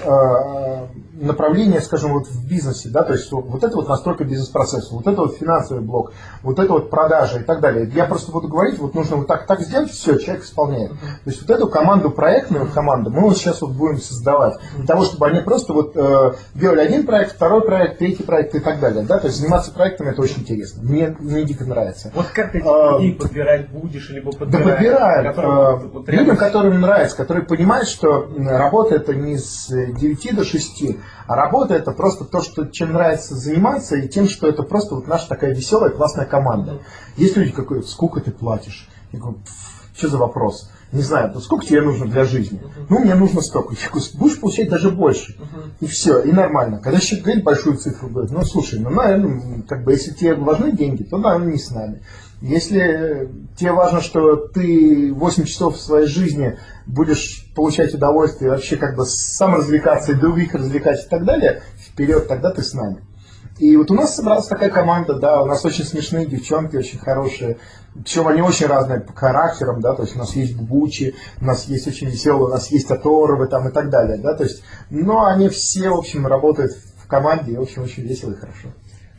направления, 1.20 1.80
скажем, 1.80 2.12
вот 2.12 2.26
в 2.26 2.46
бизнесе, 2.48 2.88
да, 2.90 3.02
то 3.02 3.12
есть 3.12 3.30
вот, 3.30 3.62
это 3.62 3.74
вот 3.76 3.88
настройка 3.88 4.24
бизнес-процесса, 4.24 4.94
вот 4.94 5.06
это 5.06 5.20
вот 5.22 5.36
финансовый 5.36 5.80
блок, 5.80 6.12
вот 6.42 6.58
это 6.58 6.72
вот 6.72 6.90
продажи 6.90 7.40
и 7.40 7.44
так 7.44 7.60
далее. 7.60 7.90
Я 7.94 8.04
просто 8.06 8.32
буду 8.32 8.48
говорить, 8.48 8.78
вот 8.78 8.94
нужно 8.94 9.16
вот 9.16 9.26
так, 9.26 9.46
так 9.46 9.60
сделать, 9.60 9.90
все, 9.90 10.18
человек 10.18 10.44
исполняет. 10.44 10.90
То 10.90 10.96
есть 11.30 11.40
вот 11.40 11.50
эту 11.50 11.68
команду, 11.68 12.10
проектную 12.10 12.68
команду, 12.70 13.10
мы 13.10 13.20
вот 13.22 13.36
сейчас 13.36 13.62
вот 13.62 13.72
будем 13.72 13.98
создавать, 14.00 14.54
для 14.76 14.86
того, 14.86 15.04
чтобы 15.04 15.26
они 15.28 15.40
просто 15.40 15.72
вот 15.72 15.92
э, 15.96 16.32
делали 16.54 16.80
один 16.80 17.06
проект, 17.06 17.32
второй 17.36 17.62
проект, 17.62 17.98
третий 17.98 18.22
проект 18.22 18.54
и 18.54 18.60
так 18.60 18.80
далее, 18.80 19.04
да, 19.04 19.18
то 19.18 19.26
есть 19.28 19.38
заниматься 19.38 19.72
проектами 19.72 20.10
это 20.10 20.22
очень 20.22 20.40
интересно, 20.40 20.82
мне, 20.82 21.14
мне 21.20 21.44
дико 21.44 21.64
нравится. 21.64 22.10
Вот 22.14 22.26
как 22.34 22.52
ты 22.52 22.60
А, 22.64 22.98
людей 22.98 23.14
подбирать 23.14 23.70
будешь, 23.70 24.10
либо 24.10 24.32
Да 24.32 24.38
подбираешь? 24.38 24.74
подбирают. 24.74 25.28
которые 25.36 25.54
э, 25.54 25.76
вот- 25.76 25.92
вот 25.94 26.08
людям, 26.08 26.36
которым 26.36 26.80
нравится, 26.80 27.16
которые 27.16 27.44
понимают, 27.46 27.88
что 27.88 28.28
работа 28.36 28.96
это 28.96 29.14
не 29.14 29.38
с 29.38 29.68
9 29.68 30.34
до 30.34 30.44
6, 30.44 30.96
а 31.26 31.36
работа 31.36 31.74
это 31.74 31.92
просто 31.92 32.24
то, 32.24 32.42
что, 32.42 32.66
чем 32.66 32.92
нравится 32.92 33.34
заниматься, 33.34 33.96
и 33.96 34.08
тем, 34.08 34.28
что 34.28 34.48
это 34.48 34.62
просто 34.62 34.94
вот 34.94 35.06
наша 35.06 35.28
такая 35.28 35.54
веселая, 35.54 35.90
классная 35.90 36.26
команда. 36.26 36.80
Есть 37.16 37.36
люди, 37.36 37.52
какой, 37.52 37.82
сколько 37.82 38.20
ты 38.20 38.30
платишь? 38.30 38.88
Я 39.12 39.20
говорю, 39.20 39.38
«Пф, 39.38 39.96
Что 39.96 40.08
за 40.08 40.18
вопрос? 40.18 40.70
Не 40.94 41.02
знаю, 41.02 41.32
ну 41.34 41.40
сколько 41.40 41.66
тебе 41.66 41.82
нужно 41.82 42.06
для 42.06 42.24
жизни? 42.24 42.62
Ну, 42.88 43.00
мне 43.00 43.14
нужно 43.14 43.40
столько. 43.40 43.74
Я 43.74 43.90
говорю, 43.90 44.06
будешь 44.14 44.40
получать 44.40 44.68
даже 44.68 44.90
больше. 44.90 45.36
И 45.80 45.86
все, 45.86 46.20
и 46.20 46.30
нормально. 46.30 46.78
Когда 46.78 47.00
человек 47.00 47.24
говорит 47.24 47.44
большую 47.44 47.76
цифру, 47.78 48.08
говорит, 48.08 48.30
ну 48.30 48.44
слушай, 48.44 48.78
ну, 48.78 48.90
наверное, 48.90 49.62
как 49.62 49.82
бы, 49.82 49.90
если 49.90 50.12
тебе 50.12 50.34
важны 50.34 50.70
деньги, 50.70 51.02
то, 51.02 51.18
наверное, 51.18 51.52
не 51.52 51.58
с 51.58 51.70
нами. 51.72 52.02
Если 52.40 53.28
тебе 53.56 53.72
важно, 53.72 54.00
что 54.00 54.36
ты 54.36 55.12
8 55.12 55.44
часов 55.44 55.80
своей 55.80 56.06
жизни 56.06 56.58
будешь 56.86 57.43
получать 57.54 57.94
удовольствие, 57.94 58.50
вообще 58.50 58.76
как 58.76 58.96
бы 58.96 59.04
сам 59.06 59.54
развлекаться 59.54 60.12
и 60.12 60.16
других 60.16 60.54
развлекать 60.54 61.04
и 61.04 61.08
так 61.08 61.24
далее, 61.24 61.62
вперед, 61.78 62.28
тогда 62.28 62.50
ты 62.50 62.62
с 62.62 62.74
нами. 62.74 63.02
И 63.58 63.76
вот 63.76 63.90
у 63.90 63.94
нас 63.94 64.16
собралась 64.16 64.48
такая 64.48 64.70
команда, 64.70 65.14
да, 65.14 65.40
у 65.40 65.46
нас 65.46 65.64
очень 65.64 65.84
смешные 65.84 66.26
девчонки, 66.26 66.76
очень 66.76 66.98
хорошие. 66.98 67.58
Причем 67.94 68.26
они 68.26 68.42
очень 68.42 68.66
разные 68.66 69.00
по 69.00 69.12
характерам, 69.12 69.80
да, 69.80 69.94
то 69.94 70.02
есть 70.02 70.16
у 70.16 70.18
нас 70.18 70.34
есть 70.34 70.56
Бучи, 70.56 71.14
у 71.40 71.44
нас 71.44 71.66
есть 71.66 71.86
очень 71.86 72.08
веселые, 72.08 72.46
у 72.46 72.50
нас 72.50 72.68
есть 72.72 72.90
Оторвы 72.90 73.46
там 73.46 73.68
и 73.68 73.72
так 73.72 73.90
далее, 73.90 74.18
да, 74.18 74.34
то 74.34 74.42
есть, 74.42 74.64
но 74.90 75.26
они 75.26 75.48
все, 75.48 75.90
в 75.90 75.98
общем, 75.98 76.26
работают 76.26 76.72
в 76.72 77.06
команде, 77.06 77.52
и, 77.52 77.56
в 77.56 77.62
общем, 77.62 77.84
очень 77.84 78.02
весело 78.02 78.32
и 78.32 78.36
хорошо. 78.36 78.70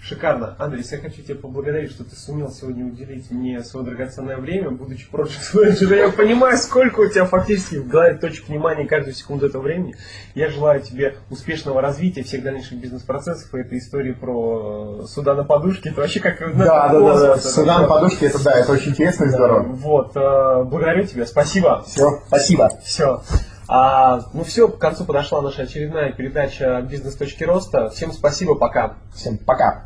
Шикарно. 0.07 0.55
Андрей, 0.59 0.83
я 0.87 0.97
хочу 0.99 1.23
тебя 1.23 1.33
поблагодарить, 1.33 1.89
что 1.89 2.03
ты 2.03 2.15
сумел 2.15 2.51
сегодня 2.51 2.85
уделить 2.85 3.31
мне 3.31 3.63
свое 3.63 3.87
драгоценное 3.87 4.37
время, 4.37 4.69
будучи 4.69 5.09
прошлым 5.09 5.39
менеджером. 5.53 5.97
Я 5.97 6.11
понимаю, 6.11 6.57
сколько 6.59 6.99
у 6.99 7.09
тебя 7.09 7.25
фактически 7.25 7.77
в 7.77 7.87
голове 7.87 8.15
точек 8.15 8.47
внимания 8.47 8.85
каждую 8.85 9.15
секунду 9.15 9.47
этого 9.47 9.63
времени. 9.63 9.95
Я 10.35 10.51
желаю 10.51 10.81
тебе 10.81 11.15
успешного 11.31 11.81
развития 11.81 12.21
всех 12.21 12.43
дальнейших 12.43 12.79
бизнес-процессов. 12.79 13.51
И 13.55 13.57
эта 13.57 13.75
история 13.79 14.13
про 14.13 15.01
э, 15.01 15.07
суда 15.07 15.33
на 15.33 15.43
подушке, 15.43 15.89
это 15.89 16.01
вообще 16.01 16.19
как... 16.19 16.37
Да, 16.55 16.89
да, 16.89 16.99
да, 16.99 17.19
да, 17.19 17.37
сюда 17.37 17.79
на 17.79 17.87
подушке, 17.87 18.27
это 18.27 18.43
да, 18.43 18.51
это 18.51 18.73
очень 18.73 18.91
интересно 18.91 19.25
и 19.25 19.29
здорово. 19.29 19.63
Вот, 19.63 20.15
э, 20.15 20.63
благодарю 20.65 21.07
тебя, 21.07 21.25
спасибо. 21.25 21.83
Все, 21.87 22.21
спасибо. 22.27 22.69
Все. 22.83 23.23
А, 23.67 24.21
ну 24.33 24.43
все, 24.43 24.67
к 24.67 24.77
концу 24.77 25.05
подошла 25.05 25.41
наша 25.41 25.63
очередная 25.63 26.11
передача 26.11 26.81
«Бизнес. 26.81 27.15
точки 27.15 27.43
роста». 27.43 27.89
Всем 27.89 28.11
спасибо, 28.11 28.55
пока. 28.55 28.95
Всем 29.15 29.37
пока. 29.37 29.83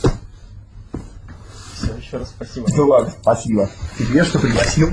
Все, 1.76 1.96
еще 1.96 2.18
раз 2.18 2.30
спасибо. 2.30 2.68
Ну 2.76 2.88
ладно, 2.88 3.14
спасибо. 3.22 3.70
Тебе, 3.98 4.24
что 4.24 4.40
пригласил. 4.40 4.90